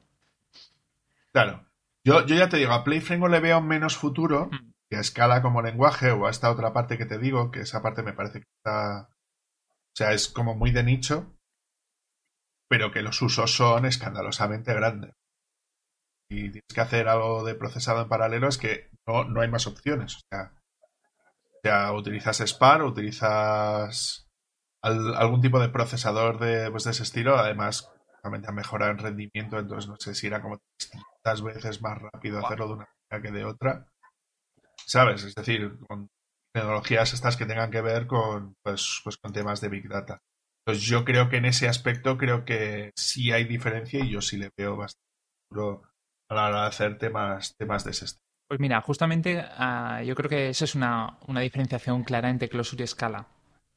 Claro. 1.34 1.68
Yo, 2.06 2.26
yo 2.26 2.38
ya 2.38 2.48
te 2.48 2.56
digo, 2.56 2.72
a 2.72 2.86
Play 2.86 3.02
le 3.02 3.40
veo 3.42 3.60
menos 3.60 3.98
futuro 3.98 4.46
hmm. 4.46 4.72
Que 4.90 4.98
a 4.98 5.02
escala 5.02 5.42
como 5.42 5.62
lenguaje 5.62 6.12
o 6.12 6.28
a 6.28 6.30
esta 6.30 6.52
otra 6.52 6.74
parte 6.74 6.98
que 6.98 7.06
te 7.06 7.18
digo, 7.18 7.52
que 7.52 7.62
esa 7.62 7.82
parte 7.82 8.04
me 8.04 8.14
parece 8.14 8.40
que 8.40 8.48
está. 8.58 9.10
O 9.10 9.96
sea, 9.96 10.14
es 10.14 10.28
como 10.30 10.56
muy 10.56 10.72
de 10.72 10.84
nicho, 10.84 11.36
pero 12.70 12.92
que 12.92 13.02
los 13.02 13.22
usos 13.22 13.54
son 13.54 13.86
escandalosamente 13.86 14.74
grandes. 14.74 15.14
Y 16.30 16.52
tienes 16.52 16.74
que 16.74 16.82
hacer 16.82 17.08
algo 17.08 17.44
de 17.44 17.56
procesado 17.56 18.02
en 18.02 18.10
paralelo, 18.10 18.48
es 18.48 18.58
que 18.58 18.90
no, 19.08 19.24
no 19.24 19.42
hay 19.42 19.50
más 19.50 19.66
opciones. 19.66 20.18
O 20.18 20.20
sea, 20.30 20.58
sea, 21.68 21.94
utilizas 21.94 22.38
SPAR, 22.38 22.84
utilizas 22.84 24.28
algún 24.82 25.42
tipo 25.42 25.60
de 25.60 25.70
procesador 25.70 26.40
de, 26.40 26.72
pues, 26.72 26.84
de 26.86 26.92
ese 26.92 27.04
estilo, 27.04 27.36
además, 27.38 27.92
realmente 28.24 28.52
mejora 28.52 28.90
el 28.90 28.98
rendimiento, 28.98 29.60
entonces 29.60 29.90
no 29.90 29.98
sé 29.98 30.16
si 30.16 30.28
era 30.28 30.42
como 30.42 30.60
distintas 30.80 31.42
veces 31.42 31.82
más 31.82 31.98
rápido 32.02 32.40
hacerlo 32.40 32.68
de 32.68 32.74
una 32.74 32.90
manera 33.10 33.28
que 33.28 33.38
de 33.38 33.46
otra. 33.46 33.88
¿Sabes? 34.86 35.24
Es 35.24 35.36
decir, 35.36 35.78
con 35.88 36.08
tecnologías 36.54 37.14
estas 37.14 37.38
que 37.38 37.46
tengan 37.46 37.72
que 37.72 37.82
ver 37.82 38.08
con, 38.08 38.56
pues, 38.64 39.02
pues 39.04 39.18
con 39.18 39.34
temas 39.34 39.62
de 39.62 39.70
Big 39.70 39.88
Data. 39.88 40.20
Entonces 40.66 40.88
yo 40.88 41.06
creo 41.06 41.30
que 41.30 41.38
en 41.38 41.46
ese 41.46 41.68
aspecto 41.68 42.18
creo 42.18 42.44
que 42.44 42.92
sí 42.96 43.32
hay 43.32 43.46
diferencia 43.46 44.04
y 44.04 44.10
yo 44.10 44.22
sí 44.22 44.38
le 44.38 44.50
veo 44.58 44.76
bastante 44.76 45.08
a 46.30 46.36
la 46.36 46.48
hora 46.48 46.62
de 46.64 46.68
hacer 46.68 46.98
temas, 46.98 47.56
temas 47.58 47.86
de 47.86 47.92
ese 47.92 48.06
estilo. 48.06 48.28
Pues 48.50 48.60
mira, 48.60 48.82
justamente 48.82 49.46
ah, 49.58 50.02
yo 50.04 50.16
creo 50.16 50.30
que 50.30 50.50
esa 50.50 50.66
es 50.66 50.76
una, 50.76 51.18
diferenciación 51.42 52.04
clara 52.04 52.30
entre 52.30 52.50
Closure 52.50 52.84
y 52.84 52.88
Scala. 52.88 53.28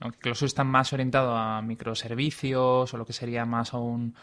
¿no? 0.00 0.12
Closure 0.12 0.46
está 0.46 0.64
más 0.64 0.92
orientado 0.92 1.36
a 1.36 1.60
microservicios 1.62 2.92
o 2.92 2.96
lo 2.96 3.06
que 3.06 3.12
sería 3.12 3.44
más 3.44 3.74
a 3.74 3.78
un, 3.78 4.14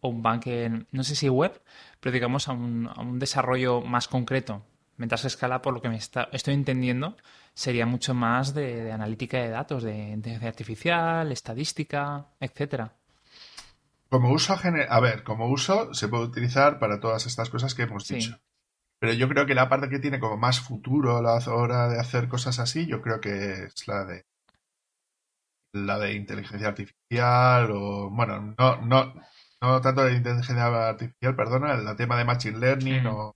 un 0.00 0.22
banque, 0.22 0.86
no 0.90 1.04
sé 1.04 1.14
si 1.14 1.28
web, 1.28 1.60
pero 2.00 2.12
digamos 2.12 2.48
a 2.48 2.52
un, 2.52 2.88
a 2.88 3.00
un 3.00 3.18
desarrollo 3.18 3.80
más 3.80 4.08
concreto. 4.08 4.64
Mientras 5.02 5.28
Scala, 5.28 5.60
por 5.60 5.74
lo 5.74 5.82
que 5.82 5.88
me 5.88 5.96
está, 5.96 6.28
estoy 6.30 6.54
entendiendo, 6.54 7.16
sería 7.54 7.86
mucho 7.86 8.14
más 8.14 8.54
de, 8.54 8.92
analítica 8.92 9.38
de 9.38 9.48
datos, 9.48 9.82
de 9.82 10.10
inteligencia 10.10 10.48
artificial, 10.48 11.32
estadística, 11.32 12.28
etcétera. 12.38 12.92
Como 14.08 14.30
uso, 14.30 14.54
a 14.54 15.00
ver, 15.00 15.24
como 15.24 15.48
uso 15.48 15.92
se 15.92 16.06
puede 16.06 16.22
utilizar 16.22 16.78
para 16.78 17.00
todas 17.00 17.26
estas 17.26 17.50
cosas 17.50 17.74
que 17.74 17.82
hemos 17.82 18.06
dicho. 18.06 18.38
Pero 19.00 19.12
yo 19.14 19.28
creo 19.28 19.44
que 19.44 19.56
la 19.56 19.68
parte 19.68 19.88
que 19.88 19.98
tiene 19.98 20.20
como 20.20 20.36
más 20.36 20.60
futuro 20.60 21.16
a 21.16 21.20
la 21.20 21.34
hora 21.52 21.88
de 21.88 21.98
hacer 21.98 22.28
cosas 22.28 22.60
así, 22.60 22.86
yo 22.86 23.02
creo 23.02 23.20
que 23.20 23.64
es 23.64 23.88
la 23.88 24.04
de 24.04 24.24
la 25.72 25.98
de 25.98 26.14
inteligencia 26.14 26.68
artificial 26.68 27.72
o 27.72 28.08
bueno, 28.08 28.54
no, 28.56 28.76
no, 28.82 29.14
no 29.60 29.80
tanto 29.80 30.04
de 30.04 30.14
inteligencia 30.14 30.66
artificial, 30.66 31.34
perdona, 31.34 31.74
el 31.74 31.96
tema 31.96 32.16
de 32.16 32.24
machine 32.24 32.58
learning 32.60 33.06
o 33.08 33.34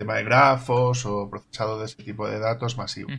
tema 0.00 0.16
de 0.16 0.24
grafos 0.24 1.06
o 1.06 1.30
procesado 1.30 1.78
de 1.78 1.84
ese 1.84 2.02
tipo 2.02 2.26
de 2.28 2.38
datos 2.38 2.76
masivos. 2.76 3.12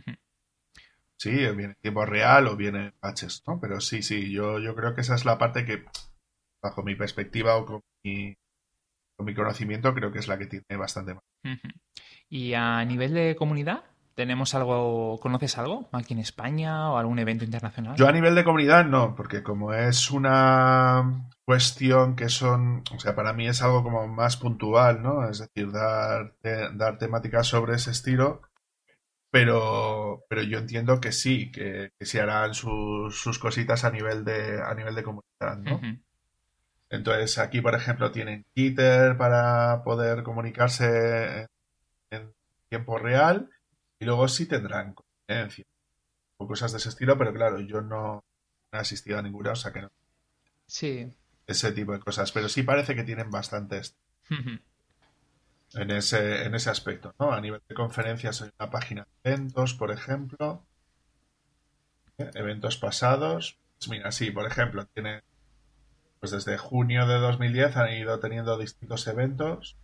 Sí, 1.16 1.30
viene 1.30 1.64
en 1.64 1.74
tiempo 1.76 2.04
real 2.04 2.48
o 2.48 2.56
viene 2.56 2.86
en 2.86 2.94
patches, 2.98 3.44
¿no? 3.46 3.60
Pero 3.60 3.80
sí, 3.80 4.02
sí, 4.02 4.32
yo, 4.32 4.58
yo 4.58 4.74
creo 4.74 4.94
que 4.94 5.02
esa 5.02 5.14
es 5.14 5.24
la 5.24 5.38
parte 5.38 5.64
que, 5.64 5.84
bajo 6.60 6.82
mi 6.82 6.96
perspectiva 6.96 7.56
o 7.56 7.64
con 7.64 7.80
mi 8.04 8.36
mi 9.24 9.34
conocimiento, 9.34 9.94
creo 9.94 10.12
que 10.12 10.18
es 10.18 10.28
la 10.28 10.38
que 10.38 10.46
tiene 10.46 10.76
bastante 10.76 11.14
más. 11.14 11.22
¿Y 12.28 12.54
a 12.54 12.84
nivel 12.84 13.14
de 13.14 13.36
comunidad? 13.36 13.84
¿Tenemos 14.14 14.54
algo, 14.54 15.18
conoces 15.20 15.56
algo 15.56 15.88
aquí 15.92 16.12
en 16.12 16.20
España 16.20 16.90
o 16.90 16.98
algún 16.98 17.18
evento 17.18 17.44
internacional? 17.44 17.96
Yo 17.96 18.06
a 18.06 18.12
nivel 18.12 18.34
de 18.34 18.44
comunidad 18.44 18.84
no, 18.84 19.14
porque 19.14 19.42
como 19.42 19.72
es 19.72 20.10
una 20.10 21.30
cuestión 21.44 22.14
que 22.14 22.28
son, 22.28 22.84
o 22.94 23.00
sea, 23.00 23.14
para 23.14 23.32
mí 23.32 23.48
es 23.48 23.62
algo 23.62 23.82
como 23.82 24.06
más 24.08 24.36
puntual, 24.36 25.02
¿no? 25.02 25.28
Es 25.28 25.38
decir, 25.38 25.72
dar, 25.72 26.34
dar 26.74 26.98
temáticas 26.98 27.46
sobre 27.46 27.76
ese 27.76 27.90
estilo, 27.90 28.42
pero, 29.30 30.24
pero 30.28 30.42
yo 30.42 30.58
entiendo 30.58 31.00
que 31.00 31.12
sí, 31.12 31.50
que, 31.50 31.92
se 32.00 32.20
harán 32.20 32.52
sus, 32.52 33.18
sus, 33.18 33.38
cositas 33.38 33.84
a 33.84 33.90
nivel 33.90 34.24
de, 34.24 34.60
a 34.62 34.74
nivel 34.74 34.94
de 34.94 35.02
comunidad, 35.02 35.56
¿no? 35.58 35.80
Entonces 36.90 37.38
aquí, 37.38 37.62
por 37.62 37.74
ejemplo, 37.74 38.12
tienen 38.12 38.44
Twitter 38.54 39.16
para 39.16 39.82
poder 39.84 40.22
comunicarse 40.22 41.46
en 42.10 42.34
tiempo 42.68 42.98
real 42.98 43.48
y 44.02 44.04
luego 44.04 44.26
sí 44.26 44.46
tendrán 44.46 44.94
conferencias 44.94 45.68
o 46.36 46.48
cosas 46.48 46.72
de 46.72 46.78
ese 46.78 46.88
estilo, 46.88 47.16
pero 47.16 47.32
claro, 47.32 47.60
yo 47.60 47.80
no 47.80 48.24
he 48.72 48.76
asistido 48.76 49.16
a 49.16 49.22
ninguna, 49.22 49.52
o 49.52 49.56
sea 49.56 49.72
que 49.72 49.82
no. 49.82 49.92
Sí. 50.66 51.08
Ese 51.46 51.70
tipo 51.70 51.92
de 51.92 52.00
cosas, 52.00 52.32
pero 52.32 52.48
sí 52.48 52.64
parece 52.64 52.96
que 52.96 53.04
tienen 53.04 53.30
bastantes 53.30 53.94
en, 55.74 55.90
ese, 55.92 56.44
en 56.44 56.54
ese 56.56 56.70
aspecto, 56.70 57.14
¿no? 57.20 57.32
A 57.32 57.40
nivel 57.40 57.62
de 57.68 57.76
conferencias 57.76 58.42
hay 58.42 58.50
una 58.58 58.70
página 58.70 59.06
de 59.22 59.30
eventos, 59.30 59.74
por 59.74 59.92
ejemplo. 59.92 60.66
¿eh? 62.18 62.28
Eventos 62.34 62.78
pasados. 62.78 63.56
Pues 63.78 63.88
mira, 63.88 64.10
sí, 64.10 64.32
por 64.32 64.46
ejemplo, 64.46 64.84
tiene 64.86 65.22
pues 66.18 66.32
desde 66.32 66.58
junio 66.58 67.06
de 67.06 67.20
2010 67.20 67.76
han 67.76 67.92
ido 67.92 68.18
teniendo 68.18 68.58
distintos 68.58 69.06
eventos. 69.06 69.76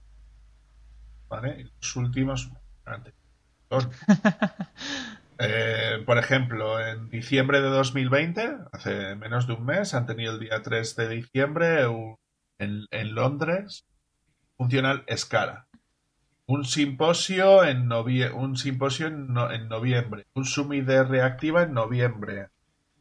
¿Vale? 1.28 1.60
Y 1.60 1.72
los 1.80 1.94
últimos. 1.94 2.50
Eh, 5.40 6.02
por 6.04 6.18
ejemplo, 6.18 6.84
en 6.84 7.10
diciembre 7.10 7.60
de 7.60 7.68
2020, 7.68 8.56
hace 8.72 9.14
menos 9.14 9.46
de 9.46 9.52
un 9.52 9.64
mes, 9.64 9.94
han 9.94 10.04
tenido 10.04 10.32
el 10.32 10.40
día 10.40 10.62
3 10.62 10.96
de 10.96 11.08
diciembre 11.08 11.86
en, 12.58 13.14
Londres, 13.14 13.86
Funcional 14.56 15.04
Scala. 15.16 15.68
Un 16.46 16.64
simposio 16.64 17.62
en, 17.62 17.92
un 17.92 18.56
simposio 18.56 19.06
en, 19.06 19.32
noviembre. 19.68 20.26
Un 20.34 20.44
summit 20.44 20.84
de 20.84 21.04
reactiva 21.04 21.62
en 21.62 21.72
noviembre. 21.72 22.48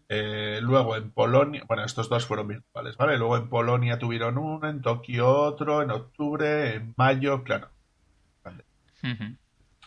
Eh, 0.08 0.60
luego 0.62 0.96
en 0.96 1.10
Polonia, 1.10 1.64
bueno, 1.68 1.86
estos 1.86 2.08
dos 2.08 2.28
fueron 2.28 2.50
virtuales, 2.50 2.98
¿vale? 2.98 3.18
Luego 3.18 3.38
en 3.38 3.50
Polonia 3.50 3.98
tuvieron 3.98 4.38
uno, 4.38 4.70
en 4.70 4.84
Tokio 4.84 5.28
otro, 5.28 5.82
en 5.82 5.90
octubre, 5.90 6.76
en 6.76 6.94
mayo, 6.98 7.44
claro. 7.44 7.70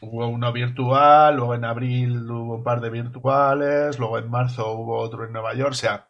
Hubo 0.02 0.28
uno 0.28 0.52
virtual, 0.52 1.36
luego 1.36 1.54
en 1.54 1.64
abril 1.64 2.30
hubo 2.30 2.56
un 2.56 2.64
par 2.64 2.80
de 2.80 2.90
virtuales, 2.90 3.98
luego 3.98 4.18
en 4.18 4.30
marzo 4.30 4.72
hubo 4.72 4.98
otro 4.98 5.24
en 5.24 5.32
Nueva 5.32 5.54
York, 5.54 5.72
o 5.72 5.74
sea, 5.74 6.08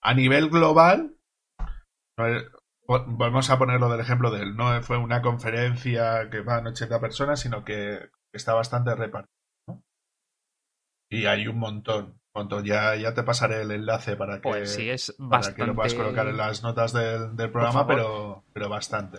a 0.00 0.14
nivel 0.14 0.48
global, 0.50 1.14
Vamos 2.88 3.50
a 3.50 3.58
ponerlo 3.58 3.90
del 3.90 4.00
ejemplo 4.00 4.30
del 4.30 4.56
no 4.56 4.82
fue 4.82 4.96
una 4.96 5.20
conferencia 5.20 6.30
que 6.30 6.40
van 6.40 6.66
80 6.66 6.98
personas, 7.00 7.38
sino 7.38 7.62
que 7.62 8.08
está 8.32 8.54
bastante 8.54 8.94
repartido. 8.94 9.28
Y 11.10 11.26
hay 11.26 11.48
un 11.48 11.58
montón. 11.58 12.18
montón. 12.34 12.64
Ya, 12.64 12.96
ya 12.96 13.12
te 13.12 13.22
pasaré 13.22 13.60
el 13.60 13.72
enlace 13.72 14.16
para 14.16 14.36
que, 14.36 14.48
pues 14.48 14.74
sí, 14.74 14.88
es 14.88 15.14
que 15.54 15.66
lo 15.66 15.74
puedas 15.74 15.94
colocar 15.94 16.28
en 16.28 16.38
las 16.38 16.62
notas 16.62 16.94
del, 16.94 17.36
del 17.36 17.50
programa, 17.50 17.86
pero, 17.86 18.44
pero 18.54 18.70
bastante. 18.70 19.18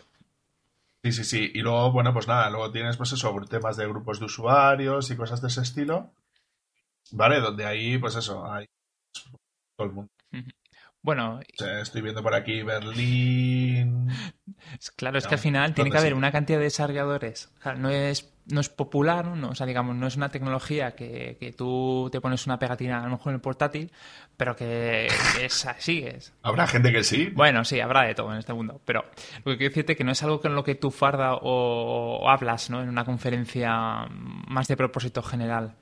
Sí, 1.03 1.11
sí, 1.13 1.23
sí. 1.23 1.51
Y 1.53 1.61
luego, 1.61 1.91
bueno, 1.91 2.13
pues 2.13 2.27
nada, 2.27 2.49
luego 2.49 2.71
tienes 2.71 2.97
pues 2.97 3.11
eso, 3.13 3.33
temas 3.49 3.77
de 3.77 3.87
grupos 3.87 4.19
de 4.19 4.25
usuarios 4.25 5.09
y 5.11 5.15
cosas 5.15 5.41
de 5.41 5.47
ese 5.47 5.61
estilo. 5.61 6.13
¿Vale? 7.11 7.39
Donde 7.39 7.65
ahí, 7.65 7.97
pues 7.97 8.15
eso, 8.15 8.45
hay 8.51 8.65
todo 9.75 9.87
el 9.87 9.93
mundo. 9.93 10.11
Bueno, 11.01 11.39
estoy 11.57 12.01
viendo 12.01 12.21
por 12.21 12.33
aquí 12.33 12.63
Berlín. 12.63 14.09
Claro, 14.95 15.17
es 15.17 15.25
que 15.25 15.35
al 15.35 15.39
final 15.39 15.73
tiene 15.73 15.89
que 15.89 15.97
haber 15.97 16.13
una 16.13 16.31
cantidad 16.31 16.57
de 16.57 16.65
desarrolladores. 16.65 17.49
no 17.77 17.89
es 17.89 18.29
no 18.51 18.61
es 18.61 18.69
popular, 18.69 19.27
¿no? 19.27 19.49
o 19.49 19.55
sea, 19.55 19.65
digamos, 19.65 19.95
no 19.95 20.07
es 20.07 20.15
una 20.15 20.29
tecnología 20.29 20.95
que, 20.95 21.37
que, 21.39 21.51
tú 21.53 22.09
te 22.11 22.19
pones 22.19 22.45
una 22.45 22.57
pegatina 22.57 22.99
a 22.99 23.03
lo 23.05 23.11
mejor 23.11 23.31
en 23.31 23.35
el 23.35 23.41
portátil, 23.41 23.91
pero 24.37 24.55
que 24.55 25.07
es 25.41 25.65
así. 25.65 26.03
Es. 26.03 26.33
Habrá 26.41 26.67
gente 26.67 26.91
que 26.91 27.03
sí. 27.03 27.31
Bueno, 27.33 27.63
sí, 27.63 27.79
habrá 27.79 28.03
de 28.03 28.15
todo 28.15 28.31
en 28.31 28.39
este 28.39 28.53
mundo, 28.53 28.81
pero 28.85 29.05
lo 29.43 29.51
que 29.51 29.57
quiero 29.57 29.71
decirte 29.71 29.95
que 29.95 30.03
no 30.03 30.11
es 30.11 30.23
algo 30.23 30.41
con 30.41 30.55
lo 30.55 30.63
que 30.63 30.75
tú 30.75 30.91
farda 30.91 31.35
o, 31.35 32.29
hablas 32.29 32.69
¿no? 32.69 32.81
en 32.81 32.89
una 32.89 33.05
conferencia 33.05 34.07
más 34.47 34.67
de 34.67 34.77
propósito 34.77 35.21
general. 35.21 35.75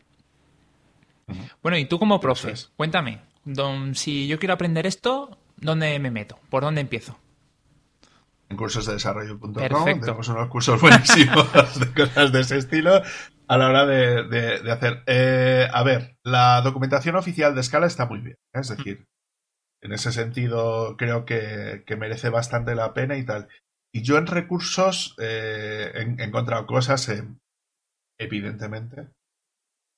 Bueno, 1.61 1.77
y 1.77 1.85
tú 1.85 1.99
como 1.99 2.19
profe, 2.19 2.53
cuéntame, 2.75 3.19
don, 3.43 3.95
si 3.95 4.27
yo 4.27 4.39
quiero 4.39 4.53
aprender 4.53 4.85
esto, 4.85 5.37
¿dónde 5.57 5.99
me 5.99 6.11
meto? 6.11 6.39
¿Por 6.49 6.63
dónde 6.63 6.81
empiezo? 6.81 7.17
En 8.49 8.57
cursos 8.57 8.85
de 8.85 8.93
desarrollo.com. 8.93 9.53
Tenemos 9.53 10.27
unos 10.27 10.49
cursos 10.49 10.79
buenísimos 10.81 11.79
de 11.79 11.93
cosas 11.93 12.31
de 12.31 12.39
ese 12.41 12.57
estilo 12.57 13.01
a 13.47 13.57
la 13.57 13.69
hora 13.69 13.85
de, 13.85 14.71
hacer. 14.71 15.03
Eh, 15.05 15.67
a 15.71 15.83
ver, 15.83 16.17
la 16.23 16.61
documentación 16.61 17.15
oficial 17.15 17.55
de 17.55 17.63
Scala 17.63 17.87
está 17.87 18.05
muy 18.05 18.19
bien. 18.19 18.37
¿eh? 18.53 18.59
Es 18.59 18.69
decir, 18.69 19.07
en 19.81 19.93
ese 19.93 20.11
sentido 20.11 20.95
creo 20.97 21.25
que, 21.25 21.83
merece 21.97 22.29
bastante 22.29 22.75
la 22.75 22.93
pena 22.93 23.17
y 23.17 23.25
tal. 23.25 23.47
Y 23.93 24.01
yo 24.01 24.17
en 24.17 24.27
recursos 24.27 25.15
eh, 25.19 25.91
he, 25.95 26.23
encontrado 26.23 26.65
cosas, 26.65 27.11
evidentemente. 28.17 29.07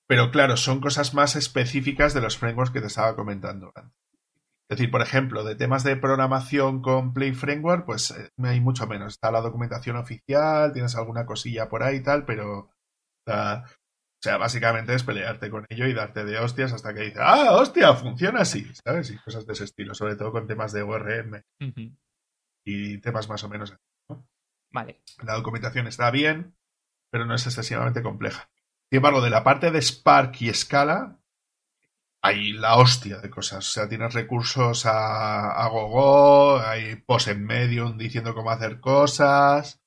Pero 0.08 0.32
claro, 0.32 0.58
son 0.58 0.80
cosas 0.80 1.14
más 1.14 1.36
específicas 1.36 2.14
de 2.14 2.22
los 2.22 2.38
frameworks 2.38 2.72
que 2.72 2.82
te 2.82 2.88
estaba 2.88 3.16
comentando 3.16 3.72
antes. 3.76 4.09
Es 4.70 4.78
decir, 4.78 4.92
por 4.92 5.02
ejemplo, 5.02 5.44
de 5.44 5.56
temas 5.56 5.84
de 5.84 5.98
programación 5.98 6.82
con 6.84 7.12
Play 7.12 7.34
Framework, 7.34 7.86
pues 7.86 8.12
eh, 8.12 8.30
hay 8.44 8.62
mucho 8.62 8.86
menos. 8.86 9.14
Está 9.14 9.32
la 9.32 9.42
documentación 9.42 9.96
oficial, 9.96 10.74
tienes 10.74 10.96
alguna 10.96 11.26
cosilla 11.26 11.70
por 11.70 11.82
ahí 11.82 11.98
y 11.98 12.04
tal, 12.04 12.24
pero. 12.26 12.70
o 13.26 13.66
sea, 14.22 14.38
básicamente 14.38 14.94
es 14.94 15.04
pelearte 15.04 15.50
con 15.50 15.66
ello 15.70 15.88
y 15.88 15.94
darte 15.94 16.24
de 16.24 16.38
hostias 16.38 16.72
hasta 16.72 16.94
que 16.94 17.02
dices, 17.02 17.20
¡ah, 17.20 17.54
hostia! 17.54 17.96
Funciona 17.96 18.42
así, 18.42 18.70
¿sabes? 18.86 19.10
Y 19.10 19.18
cosas 19.18 19.48
de 19.48 19.54
ese 19.54 19.64
estilo, 19.64 19.96
sobre 19.96 20.16
todo 20.16 20.32
con 20.32 20.46
temas 20.46 20.72
de 20.72 20.84
ORM 20.84 21.42
y 22.64 23.00
temas 23.00 23.28
más 23.28 23.44
o 23.44 23.50
menos 23.50 23.72
así. 23.72 24.22
Vale. 24.72 25.02
La 25.24 25.34
documentación 25.34 25.88
está 25.88 26.12
bien, 26.12 26.56
pero 27.12 27.26
no 27.26 27.34
es 27.34 27.46
excesivamente 27.48 28.04
compleja. 28.04 28.52
Sin 28.92 28.98
embargo, 28.98 29.22
de 29.22 29.32
la 29.32 29.44
parte 29.44 29.72
de 29.72 29.82
Spark 29.82 30.40
y 30.42 30.54
Scala, 30.54 31.19
hay 32.22 32.54
la 32.54 32.76
hostia 32.76 33.20
de 33.20 33.30
cosas. 33.30 33.68
O 33.68 33.72
sea, 33.72 33.88
tienes 33.88 34.14
recursos 34.14 34.86
a, 34.86 35.52
a 35.52 35.68
gogo, 35.70 36.60
hay 36.60 36.96
post 36.96 37.30
en 37.30 37.46
medium 37.46 37.98
diciendo 37.98 38.34
cómo 38.36 38.52
hacer 38.52 38.80
cosas. 38.80 39.80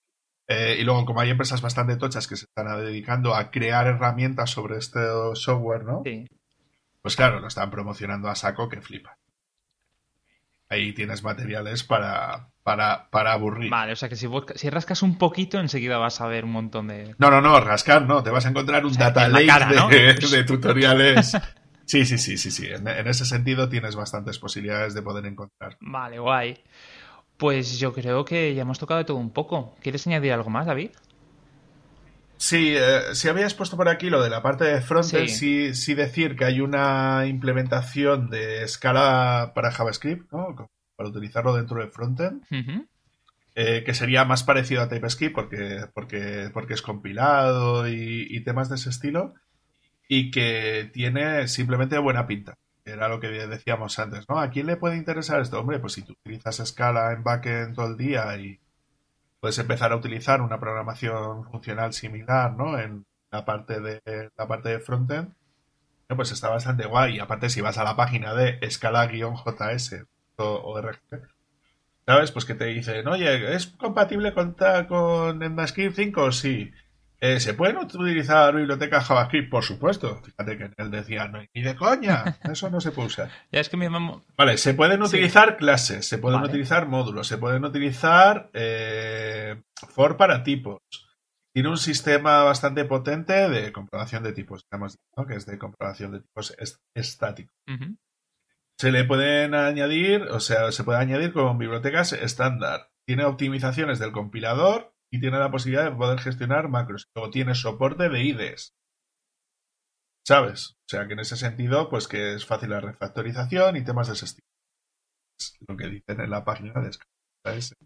Eh, 0.49 0.77
y 0.81 0.85
luego, 0.85 1.05
como 1.05 1.21
hay 1.21 1.31
empresas 1.31 1.63
bastante 1.63 1.97
tochas 1.97 2.27
que 2.27 2.37
se 2.37 2.45
están 2.45 2.67
dedicando 2.81 3.35
a 3.35 3.51
crear 3.51 3.87
herramientas 3.87 4.51
sobre 4.51 4.79
este 4.79 5.01
software, 5.35 5.85
¿no? 5.85 6.03
Sí. 6.05 6.27
Pues 7.01 7.17
claro, 7.17 7.41
lo 7.41 7.49
están 7.49 7.71
promocionando 7.71 8.29
a 8.29 8.35
saco 8.35 8.69
que 8.69 8.81
flipa. 8.81 9.19
Ahí 10.69 10.93
tienes 10.95 11.23
materiales 11.23 11.85
para, 11.85 12.49
para, 12.63 13.11
para 13.11 13.33
aburrir. 13.33 13.71
Vale, 13.71 13.93
o 13.93 13.97
sea 13.97 14.09
que 14.09 14.17
si, 14.17 14.27
si 14.55 14.71
rascas 14.71 15.03
un 15.03 15.19
poquito, 15.19 15.59
enseguida 15.59 15.99
vas 15.99 16.21
a 16.21 16.27
ver 16.27 16.45
un 16.45 16.53
montón 16.53 16.89
de. 16.89 17.15
No, 17.19 17.31
no, 17.31 17.41
no, 17.41 17.61
rascar 17.61 18.03
no. 18.07 18.23
Te 18.23 18.31
vas 18.31 18.47
a 18.47 18.51
encontrar 18.51 18.87
un 18.87 18.95
data 18.95 19.29
lake 19.29 20.27
de, 20.31 20.45
tutoriales 20.45 21.37
Sí, 21.93 22.07
sí, 22.07 22.17
sí, 22.17 22.39
sí, 22.39 22.51
sí. 22.51 22.69
En, 22.69 23.07
ese 23.07 23.27
sentido 23.27 23.69
tienes 23.69 23.97
bastantes 23.97 24.39
posibilidades 24.39 24.95
de 24.95 25.03
poder 25.03 25.27
encontrar. 25.27 25.77
Vale, 25.79 26.19
guay. 26.19 26.59
Pues 27.37 27.79
yo 27.79 27.93
creo 27.93 28.25
que 28.25 28.55
ya 28.55 28.63
hemos 28.63 28.79
tocado 28.79 28.97
de 28.97 29.05
todo 29.05 29.19
un 29.19 29.31
poco. 29.31 29.77
¿Quieres 29.83 30.07
añadir 30.07 30.33
algo 30.33 30.49
más, 30.49 30.65
David? 30.65 30.93
Sí, 32.39 32.73
eh, 32.75 33.15
si 33.15 33.29
habías 33.29 33.53
puesto 33.53 33.77
por 33.77 33.91
aquí 33.91 34.09
lo 34.09 34.23
de 34.23 34.31
la 34.31 34.41
parte 34.41 34.65
de 34.65 34.81
frontend, 34.81 35.29
sí. 35.29 35.75
sí, 35.75 35.93
decir 35.93 36.35
que 36.35 36.47
hay 36.47 36.63
una 36.63 37.27
implementación 37.27 38.31
de 38.31 38.63
escala 38.63 39.53
para 39.55 39.71
JavaScript, 39.71 40.33
¿no? 40.33 40.71
Para 40.97 41.11
utilizarlo 41.11 41.55
dentro 41.55 41.79
de 41.79 41.91
frontend. 41.91 42.43
Eh, 43.55 43.83
que 43.85 43.93
sería 43.93 44.25
más 44.25 44.45
parecido 44.45 44.81
a 44.81 44.89
TypeScript 44.89 45.35
porque, 45.35 45.85
porque, 45.93 46.49
porque 46.55 46.73
es 46.73 46.81
compilado 46.81 47.87
y 47.87 48.43
temas 48.45 48.71
de 48.71 48.77
ese 48.77 48.89
estilo 48.89 49.35
y 50.09 50.31
que 50.31 50.91
tiene 50.93 51.49
simplemente 51.49 51.99
buena 51.99 52.27
pinta. 52.27 52.55
Era 52.85 53.09
lo 53.09 53.21
que 53.21 53.29
decíamos 53.29 53.99
antes, 53.99 54.29
¿no? 54.29 54.39
¿A 54.41 54.51
quién 54.51 54.67
le 54.67 54.77
puede 54.77 54.97
interesar 54.97 55.41
esto? 55.41 55.61
Hombre, 55.61 55.79
pues 55.79 55.93
si 55.95 56.03
tú 56.03 56.13
utilizas 56.13 56.63
Scala 56.65 57.13
en 57.13 57.23
backend 57.23 57.75
todo 57.75 57.87
el 57.87 57.97
día 57.97 58.37
y 58.37 58.61
puedes 59.41 59.59
empezar 59.59 59.93
a 59.93 59.97
utilizar 59.97 60.41
una 60.41 60.59
programación 60.59 61.45
funcional 61.45 61.93
similar, 61.93 62.55
¿no? 62.55 62.79
En 62.79 63.05
la 63.31 63.45
parte 63.45 63.81
de 63.81 64.31
la 64.37 64.49
parte 64.49 64.71
de 64.71 64.81
frontend, 64.81 65.35
pues 66.15 66.33
está 66.33 66.49
bastante 66.49 66.87
guay. 66.87 67.17
Y 67.17 67.21
aparte, 67.21 67.51
si 67.51 67.61
vas 67.61 67.79
a 67.79 67.85
la 67.85 67.97
página 67.97 68.35
de 68.35 68.59
scala-js 68.71 70.07
o 70.37 70.81
RGB, 70.81 71.29
¿sabes? 72.07 72.31
Pues 72.33 72.45
que 72.45 72.55
te 72.55 72.67
dicen, 72.67 73.07
oye, 73.09 73.55
¿es 73.55 73.67
compatible 73.69 74.35
con, 74.35 74.57
con 74.89 75.43
ECMAScript 75.43 75.97
5? 75.97 76.33
Sí. 76.33 76.73
Eh, 77.25 77.39
¿Se 77.39 77.55
pueden 77.55 77.77
utilizar 77.77 78.53
bibliotecas 78.53 79.05
JavaScript? 79.05 79.49
Por 79.49 79.63
supuesto. 79.63 80.21
Fíjate 80.25 80.59
que 80.59 80.71
él 80.77 80.91
decía, 80.91 81.29
no, 81.29 81.39
ni 81.55 81.63
de 81.63 81.77
coña, 81.77 82.25
eso 82.53 82.69
no 82.69 82.81
se 82.81 82.91
puede 82.91 83.07
usar. 83.07 83.31
ya 83.53 83.61
es 83.61 83.69
que 83.69 83.77
mi 83.77 83.87
Vale, 84.37 84.59
se 84.59 84.75
pueden 84.75 85.01
utilizar 85.03 85.57
clases, 85.57 86.09
se 86.09 86.19
pueden 86.19 86.41
utilizar 86.41 86.89
módulos, 86.89 87.29
se 87.29 87.39
pueden 87.39 87.65
utilizar 87.65 88.51
eh, 88.55 89.63
for 89.89 90.17
para 90.17 90.43
tipos. 90.43 90.81
Tiene 91.55 91.69
un 91.69 91.79
sistema 91.79 92.43
bastante 92.43 92.85
potente 92.87 93.49
de 93.49 93.71
comprobación 93.71 94.25
de 94.25 94.33
tipos, 94.33 94.67
que 95.29 95.35
es 95.37 95.47
de 95.47 95.59
comprobación 95.59 96.11
de 96.11 96.23
tipos 96.23 96.57
estáticos. 96.93 97.55
Se 98.79 98.91
le 98.91 99.05
pueden 99.05 99.55
añadir, 99.55 100.23
o 100.23 100.41
sea, 100.41 100.73
se 100.73 100.83
puede 100.83 100.99
añadir 100.99 101.33
con 101.33 101.57
bibliotecas 101.57 102.15
estándar. 102.15 102.89
Tiene 103.07 103.25
optimizaciones 103.27 104.01
del 104.01 104.11
compilador 104.11 104.92
y 105.13 105.21
tiene 105.21 105.39
la 105.39 105.51
posibilidad 105.51 105.85
de 105.85 105.97
poder 105.97 106.19
gestionar 106.19 106.71
macros. 106.71 107.07
Luego 107.15 107.31
tiene 107.31 107.55
soporte 107.55 108.09
de 108.09 108.25
IDEs. 108.25 108.75
¿Sabes? 110.27 110.71
O 110.71 110.89
sea 110.89 111.07
que 111.07 111.13
en 111.13 111.21
ese 111.21 111.37
sentido, 111.37 111.91
pues 111.91 112.09
que 112.09 112.35
es 112.35 112.47
fácil 112.47 112.71
la 112.71 112.81
refactorización 112.81 113.77
y 113.77 113.85
temas 113.85 114.07
de 114.07 114.15
ese 114.15 114.25
estilo. 114.25 114.47
Es 115.39 115.55
lo 115.69 115.77
que 115.77 115.89
dicen 115.89 116.21
en 116.21 116.31
la 116.31 116.45
página 116.45 116.81
de 116.81 116.93
¿sabes? 117.45 117.77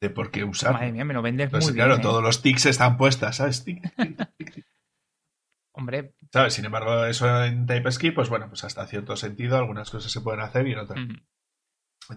De 0.00 0.10
por 0.10 0.30
qué 0.30 0.44
usar. 0.44 0.72
Madre 0.72 0.92
mía, 0.92 1.04
me 1.04 1.12
lo 1.12 1.20
vendes 1.20 1.52
muy 1.52 1.60
bien. 1.60 1.74
Claro, 1.74 1.96
¿eh? 1.96 2.00
todos 2.00 2.22
los 2.22 2.40
tics 2.40 2.66
están 2.66 2.96
puestas, 2.96 3.36
¿sabes? 3.36 3.62
Hombre. 5.74 6.14
¿Sabes? 6.32 6.54
Sin 6.54 6.64
embargo, 6.64 7.04
eso 7.04 7.44
en 7.44 7.66
TypeScript, 7.66 8.14
pues 8.14 8.30
bueno, 8.30 8.48
pues 8.48 8.64
hasta 8.64 8.86
cierto 8.86 9.16
sentido 9.16 9.58
algunas 9.58 9.90
cosas 9.90 10.10
se 10.10 10.20
pueden 10.22 10.40
hacer 10.40 10.66
y 10.66 10.72
en 10.72 10.78
otras. 10.78 11.00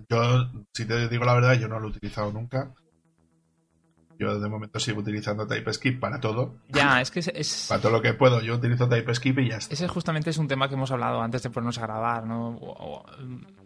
Yo, 0.09 0.65
si 0.73 0.85
te 0.85 1.09
digo 1.09 1.25
la 1.25 1.33
verdad, 1.33 1.59
yo 1.59 1.67
no 1.67 1.79
lo 1.79 1.87
he 1.87 1.91
utilizado 1.91 2.31
nunca. 2.31 2.73
Yo 4.17 4.39
de 4.39 4.49
momento 4.49 4.79
sigo 4.79 5.01
utilizando 5.01 5.45
TypeScript 5.45 5.99
para 5.99 6.19
todo. 6.19 6.55
Ya, 6.69 7.01
es 7.01 7.11
que 7.11 7.19
es... 7.19 7.65
Para 7.67 7.81
todo 7.81 7.91
lo 7.91 8.01
que 8.01 8.13
puedo, 8.13 8.41
yo 8.41 8.55
utilizo 8.55 8.87
TypeScript 8.87 9.39
y 9.39 9.49
ya 9.49 9.57
está. 9.57 9.73
Ese 9.73 9.87
justamente 9.87 10.29
es 10.29 10.37
un 10.37 10.47
tema 10.47 10.67
que 10.69 10.75
hemos 10.75 10.91
hablado 10.91 11.21
antes 11.21 11.43
de 11.43 11.49
ponernos 11.49 11.77
a 11.77 11.81
grabar, 11.81 12.25
¿no? 12.25 13.03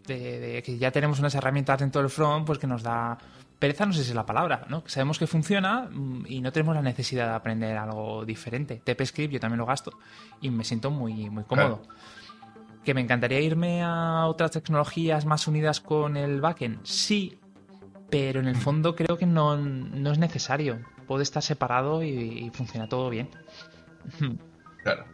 De, 0.06 0.62
que 0.64 0.78
ya 0.78 0.90
tenemos 0.90 1.18
unas 1.20 1.34
herramientas 1.34 1.78
dentro 1.78 2.00
del 2.00 2.10
front, 2.10 2.46
pues 2.46 2.58
que 2.58 2.66
nos 2.66 2.82
da... 2.82 3.16
Pereza 3.58 3.84
no 3.84 3.92
sé 3.92 4.02
si 4.02 4.10
es 4.10 4.16
la 4.16 4.24
palabra, 4.24 4.64
¿no? 4.70 4.82
Sabemos 4.86 5.18
que 5.18 5.26
funciona 5.26 5.88
mm, 5.90 6.24
y 6.26 6.40
no 6.40 6.50
tenemos 6.50 6.74
la 6.74 6.82
necesidad 6.82 7.28
de 7.28 7.34
aprender 7.34 7.76
algo 7.76 8.24
diferente. 8.24 8.80
TypeScript 8.82 9.34
yo 9.34 9.40
también 9.40 9.58
lo 9.58 9.66
gasto 9.66 9.92
y 10.40 10.50
me 10.50 10.64
siento 10.64 10.90
muy, 10.90 11.28
muy 11.28 11.44
cómodo. 11.44 11.82
¿Que 12.84 12.94
me 12.94 13.02
encantaría 13.02 13.40
irme 13.40 13.82
a 13.82 14.26
otras 14.26 14.52
tecnologías 14.52 15.26
más 15.26 15.46
unidas 15.46 15.80
con 15.80 16.16
el 16.16 16.40
backend? 16.40 16.80
Sí, 16.84 17.38
pero 18.10 18.40
en 18.40 18.48
el 18.48 18.56
fondo 18.56 18.96
creo 18.96 19.16
que 19.16 19.26
no, 19.26 19.54
es 19.56 20.18
necesario. 20.18 20.80
Puede 21.06 21.22
estar 21.22 21.42
separado 21.42 22.02
y, 22.02 22.50
funciona 22.54 22.88
todo 22.88 23.10
bien. 23.10 23.28
Claro. 24.82 25.04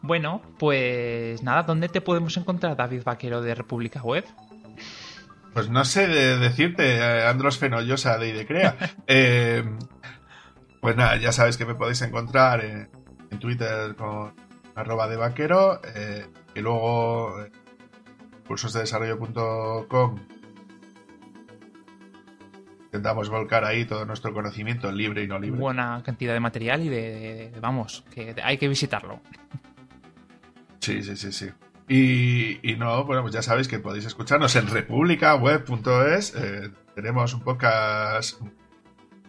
Bueno, 0.00 0.42
pues 0.58 1.42
nada, 1.42 1.62
¿dónde 1.62 1.88
te 1.88 2.00
podemos 2.00 2.36
encontrar, 2.36 2.76
David 2.76 3.02
Vaquero 3.04 3.42
de 3.42 3.54
República 3.54 4.02
Web? 4.02 4.24
pues 5.56 5.70
no 5.70 5.86
sé 5.86 6.06
de 6.06 6.36
decirte, 6.36 6.98
eh, 6.98 7.26
Andros 7.26 7.56
Fenollosa 7.56 8.18
de 8.18 8.28
Idecrea. 8.28 8.76
eh, 9.06 9.64
pues 10.82 10.96
nada, 10.96 11.16
ya 11.16 11.32
sabéis 11.32 11.56
que 11.56 11.64
me 11.64 11.74
podéis 11.74 12.02
encontrar 12.02 12.62
en, 12.62 12.90
Twitter 13.40 13.96
con 13.96 14.34
arroba 14.74 15.08
de 15.08 15.16
vaquero 15.16 15.80
eh, 15.94 16.26
y 16.54 16.60
luego 16.60 17.42
eh, 17.42 17.50
cursosdedesarrollo.com 18.46 20.18
intentamos 22.96 23.28
volcar 23.28 23.64
ahí 23.64 23.84
todo 23.84 24.06
nuestro 24.06 24.32
conocimiento 24.32 24.90
libre 24.90 25.22
y 25.22 25.28
no 25.28 25.38
libre. 25.38 25.60
Buena 25.60 26.02
cantidad 26.02 26.32
de 26.32 26.40
material 26.40 26.82
y 26.82 26.88
de, 26.88 27.52
vamos, 27.60 28.04
que 28.14 28.34
hay 28.42 28.56
que 28.56 28.68
visitarlo. 28.68 29.20
Sí, 30.80 31.02
sí, 31.02 31.16
sí, 31.16 31.32
sí. 31.32 31.50
Y, 31.88 32.74
no, 32.76 33.04
bueno, 33.04 33.22
pues 33.22 33.34
ya 33.34 33.42
sabéis 33.42 33.68
que 33.68 33.78
podéis 33.78 34.06
escucharnos 34.06 34.56
en 34.56 34.66
republicaweb.es. 34.68 36.34
Eh, 36.34 36.70
tenemos 36.94 37.34
un 37.34 37.40
podcast 37.40 38.40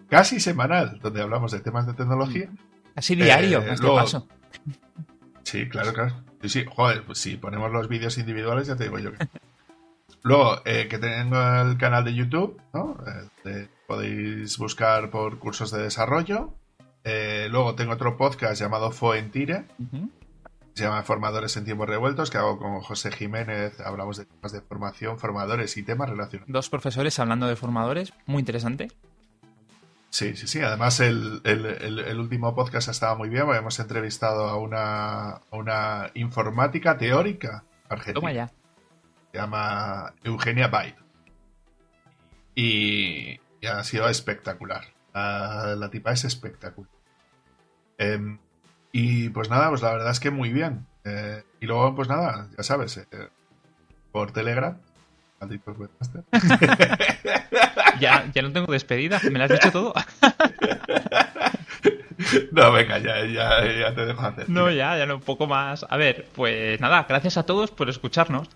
casi 0.10 0.40
semanal 0.40 1.00
donde 1.02 1.22
hablamos 1.22 1.52
de 1.52 1.60
temas 1.60 1.86
de 1.86 1.94
tecnología. 1.94 2.50
Casi 2.96 3.16
diario, 3.16 3.62
eh, 3.62 3.74
este 3.74 3.88
paso. 3.88 4.28
Sí, 5.44 5.68
claro, 5.68 5.94
claro. 5.94 6.24
Sí, 6.42 6.50
sí, 6.50 6.66
joder, 6.68 7.04
pues 7.04 7.20
si 7.20 7.36
ponemos 7.36 7.72
los 7.72 7.88
vídeos 7.90 8.18
individuales, 8.18 8.68
ya 8.68 8.76
te 8.76 8.86
digo 8.86 8.98
yo 8.98 9.12
que. 9.12 9.28
Luego, 10.24 10.62
eh, 10.66 10.88
que 10.90 10.98
tengo 10.98 11.38
el 11.62 11.78
canal 11.78 12.04
de 12.04 12.14
YouTube, 12.14 12.62
¿no? 12.74 12.98
Eh, 13.46 13.68
podéis 13.88 14.58
buscar 14.58 15.10
por 15.10 15.40
cursos 15.40 15.72
de 15.72 15.84
desarrollo. 15.84 16.54
Eh, 17.04 17.48
luego 17.50 17.76
tengo 17.76 17.94
otro 17.94 18.18
podcast 18.18 18.60
llamado 18.60 18.92
Foentire. 18.92 19.66
Se 20.74 20.84
llama 20.84 21.02
Formadores 21.04 21.56
en 21.58 21.66
Tiempos 21.66 21.88
Revueltos, 21.88 22.30
que 22.30 22.38
hago 22.38 22.60
con 22.60 22.82
José 22.82 23.12
Jiménez. 23.12 23.80
Hablamos 23.80 24.18
de 24.18 24.26
temas 24.26 24.52
de 24.52 24.62
formación, 24.62 25.18
formadores 25.18 25.76
y 25.78 25.84
temas 25.84 26.10
relacionados. 26.10 26.52
Dos 26.52 26.70
profesores 26.70 27.18
hablando 27.20 27.48
de 27.48 27.56
formadores, 27.56 28.14
muy 28.26 28.42
interesante. 28.42 28.90
Sí, 30.10 30.36
sí, 30.36 30.48
sí. 30.48 30.60
Además, 30.62 31.00
el, 31.00 31.42
último 32.20 32.54
podcast 32.54 32.90
estaba 32.90 33.16
muy 33.16 33.30
bien. 33.30 33.50
Hemos 33.50 33.80
entrevistado 33.80 34.48
a 34.48 34.58
una, 34.58 35.42
una 35.52 36.12
informática 36.14 36.98
teórica 36.98 37.64
argentina. 37.90 38.14
Toma 38.14 38.34
ya 38.34 38.52
se 39.38 39.44
llama 39.44 40.14
Eugenia 40.24 40.68
Byte. 40.68 40.98
Y, 42.56 43.40
ha 43.70 43.84
sido 43.84 44.10
espectacular. 44.10 44.86
La, 45.14 45.90
tipa 45.92 46.12
es 46.12 46.24
espectacular. 46.24 46.90
Em, 48.00 48.40
y 48.92 49.30
pues 49.30 49.52
nada, 49.52 49.70
pues 49.70 49.84
la 49.84 49.92
verdad 49.92 50.10
es 50.10 50.20
que 50.20 50.32
muy 50.32 50.50
bien. 50.50 50.88
Eh, 51.04 51.44
y 51.60 51.68
luego, 51.68 51.94
pues 51.94 52.10
nada, 52.10 52.50
ya 52.58 52.64
sabes, 52.64 52.98
eh, 52.98 53.06
por 54.12 54.32
Telegram. 54.32 54.76
ya, 58.00 58.32
ya 58.34 58.42
no 58.42 58.52
tengo 58.52 58.72
despedida, 58.72 59.22
me 59.24 59.38
lo 59.38 59.44
has 59.44 59.52
dicho 59.52 59.72
todo. 59.72 59.94
no, 62.52 62.72
venga, 62.72 62.98
ya, 62.98 63.24
ya, 63.24 63.64
ya 63.64 63.94
te 63.94 64.08
dejo 64.08 64.22
hacer. 64.22 64.50
No, 64.50 64.72
ya, 64.72 64.98
ya 64.98 65.06
no, 65.06 65.18
un 65.18 65.22
poco 65.22 65.46
más. 65.46 65.86
A 65.88 65.96
ver, 65.96 66.26
pues 66.34 66.82
nada, 66.82 67.06
gracias 67.08 67.38
a 67.38 67.44
todos 67.44 67.70
por 67.70 67.88
escucharnos. 67.88 68.50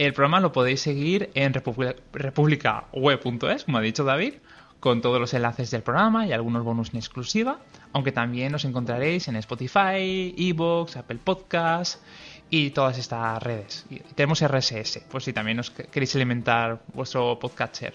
El 0.00 0.14
programa 0.14 0.40
lo 0.40 0.50
podéis 0.50 0.80
seguir 0.80 1.28
en 1.34 1.52
republicaweb.es, 1.52 3.64
como 3.64 3.76
ha 3.76 3.82
dicho 3.82 4.02
David, 4.02 4.32
con 4.80 5.02
todos 5.02 5.20
los 5.20 5.34
enlaces 5.34 5.70
del 5.70 5.82
programa 5.82 6.26
y 6.26 6.32
algunos 6.32 6.64
bonus 6.64 6.94
en 6.94 6.96
exclusiva, 6.96 7.58
aunque 7.92 8.10
también 8.10 8.54
os 8.54 8.64
encontraréis 8.64 9.28
en 9.28 9.36
Spotify, 9.36 10.34
Evox, 10.38 10.96
Apple 10.96 11.18
Podcasts 11.22 12.00
y 12.48 12.70
todas 12.70 12.96
estas 12.96 13.42
redes. 13.42 13.84
Tenemos 14.14 14.42
RSS, 14.42 15.04
pues 15.10 15.24
si 15.24 15.34
también 15.34 15.58
os 15.58 15.70
queréis 15.70 16.16
alimentar 16.16 16.80
vuestro 16.94 17.38
podcatcher. 17.38 17.92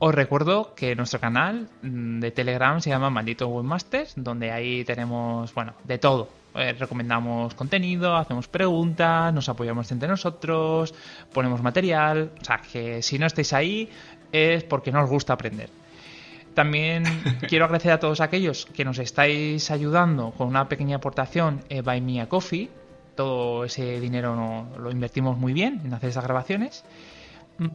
Os 0.00 0.12
recuerdo 0.12 0.74
que 0.74 0.96
nuestro 0.96 1.20
canal 1.20 1.68
mm, 1.82 2.18
de 2.18 2.32
Telegram 2.32 2.80
se 2.80 2.90
llama 2.90 3.10
Maldito 3.10 3.46
Webmasters, 3.46 4.14
donde 4.16 4.50
ahí 4.50 4.84
tenemos, 4.84 5.54
bueno, 5.54 5.74
de 5.84 5.98
todo 5.98 6.41
eh, 6.54 6.74
recomendamos 6.78 7.54
contenido, 7.54 8.16
hacemos 8.16 8.48
preguntas, 8.48 9.32
nos 9.32 9.48
apoyamos 9.48 9.90
entre 9.90 10.08
nosotros, 10.08 10.94
ponemos 11.32 11.62
material. 11.62 12.32
O 12.40 12.44
sea, 12.44 12.60
que 12.60 13.02
si 13.02 13.18
no 13.18 13.26
estáis 13.26 13.52
ahí 13.52 13.88
es 14.32 14.64
porque 14.64 14.92
no 14.92 15.02
os 15.02 15.10
gusta 15.10 15.32
aprender. 15.32 15.70
También 16.54 17.04
quiero 17.48 17.64
agradecer 17.64 17.92
a 17.92 18.00
todos 18.00 18.20
aquellos 18.20 18.66
que 18.66 18.84
nos 18.84 18.98
estáis 18.98 19.70
ayudando 19.70 20.32
con 20.32 20.48
una 20.48 20.68
pequeña 20.68 20.96
aportación 20.96 21.62
eh, 21.68 21.82
a 22.20 22.28
Coffee. 22.28 22.70
Todo 23.14 23.64
ese 23.64 24.00
dinero 24.00 24.66
lo 24.78 24.90
invertimos 24.90 25.38
muy 25.38 25.52
bien 25.52 25.80
en 25.84 25.94
hacer 25.94 26.10
esas 26.10 26.24
grabaciones. 26.24 26.84
Mm, 27.58 27.68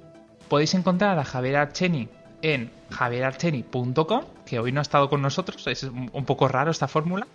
podéis 0.47 0.73
encontrar 0.73 1.17
a 1.19 1.23
Javier 1.23 1.57
Archeni 1.57 2.09
en 2.41 2.71
javierarcheni.com, 2.91 4.23
que 4.45 4.59
hoy 4.59 4.71
no 4.71 4.80
ha 4.80 4.84
estado 4.84 5.09
con 5.09 5.21
nosotros, 5.23 5.65
es 5.65 5.84
un 5.84 6.25
poco 6.25 6.47
raro 6.47 6.69
esta 6.69 6.88
fórmula, 6.88 7.25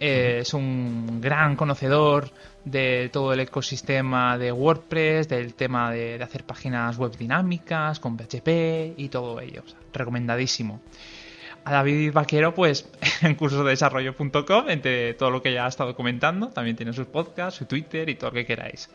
eh, 0.00 0.38
es 0.40 0.54
un 0.54 1.20
gran 1.20 1.56
conocedor 1.56 2.30
de 2.64 3.08
todo 3.12 3.32
el 3.32 3.40
ecosistema 3.40 4.38
de 4.38 4.52
WordPress, 4.52 5.28
del 5.28 5.54
tema 5.54 5.90
de, 5.90 6.22
hacer 6.22 6.44
páginas 6.44 6.96
web 6.98 7.16
dinámicas 7.16 7.98
con 8.00 8.16
PHP 8.16 8.94
y 8.96 9.08
todo 9.08 9.40
ello. 9.40 9.62
recomendadísimo. 9.92 10.80
A 11.64 11.72
David 11.72 12.12
Vaquero, 12.12 12.54
pues 12.54 12.88
en 13.22 13.34
cursosdesarrollo.com, 13.34 14.68
entre 14.68 15.14
todo 15.14 15.30
lo 15.30 15.42
que 15.42 15.52
ya 15.52 15.66
ha 15.66 15.68
estado 15.68 15.94
comentando, 15.94 16.48
también 16.48 16.76
tiene 16.76 16.92
sus 16.92 17.06
podcasts, 17.06 17.58
su 17.58 17.66
Twitter 17.66 18.08
y 18.08 18.14
todo 18.14 18.30
lo 18.30 18.34
que 18.34 18.46
queráis. 18.46 18.88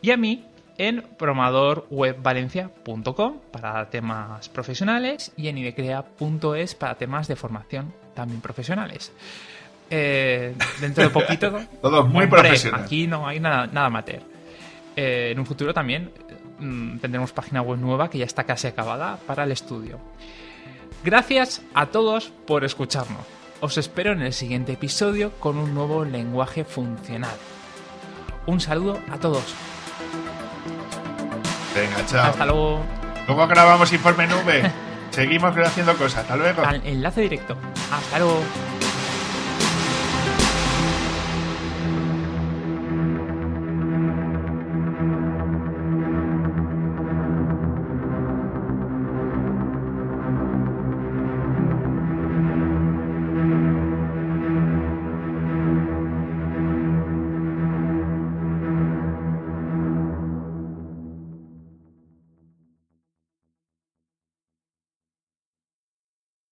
Y 0.00 0.10
a 0.10 0.16
mí 0.16 0.44
en 0.78 1.02
promadorwebvalencia.com 1.18 3.40
para 3.50 3.90
temas 3.90 4.48
profesionales 4.48 5.32
y 5.36 5.48
en 5.48 5.58
idecrea.es 5.58 6.74
para 6.74 6.94
temas 6.96 7.28
de 7.28 7.36
formación 7.36 7.92
también 8.14 8.40
profesionales. 8.40 9.12
Eh, 9.90 10.54
dentro 10.80 11.04
de 11.04 11.10
poquito. 11.10 11.60
Todo 11.82 12.06
muy 12.06 12.26
profesional. 12.26 12.82
Aquí 12.82 13.06
no 13.06 13.26
hay 13.26 13.40
nada, 13.40 13.66
nada 13.66 13.86
amateur. 13.86 14.22
Eh, 14.96 15.30
en 15.32 15.38
un 15.38 15.46
futuro 15.46 15.74
también 15.74 16.10
mm, 16.58 16.98
tendremos 16.98 17.32
página 17.32 17.62
web 17.62 17.78
nueva 17.78 18.08
que 18.08 18.18
ya 18.18 18.24
está 18.24 18.44
casi 18.44 18.66
acabada 18.66 19.18
para 19.26 19.44
el 19.44 19.52
estudio. 19.52 19.98
Gracias 21.04 21.62
a 21.74 21.86
todos 21.86 22.32
por 22.46 22.64
escucharnos. 22.64 23.20
Os 23.60 23.78
espero 23.78 24.12
en 24.12 24.22
el 24.22 24.32
siguiente 24.32 24.72
episodio 24.72 25.32
con 25.38 25.56
un 25.58 25.74
nuevo 25.74 26.04
lenguaje 26.04 26.64
funcional. 26.64 27.36
Un 28.46 28.60
saludo 28.60 28.98
a 29.10 29.18
todos. 29.18 29.54
Venga, 31.74 32.06
chao. 32.06 32.30
Hasta 32.30 32.46
luego. 32.46 32.84
Luego 33.26 33.46
grabamos 33.46 33.92
Informe 33.92 34.26
Nube. 34.26 34.70
Seguimos 35.10 35.56
haciendo 35.56 35.94
cosas. 35.96 36.22
Hasta 36.22 36.36
luego. 36.36 36.62
enlace 36.84 37.22
directo. 37.22 37.56
Hasta 37.90 38.18
luego. 38.18 38.42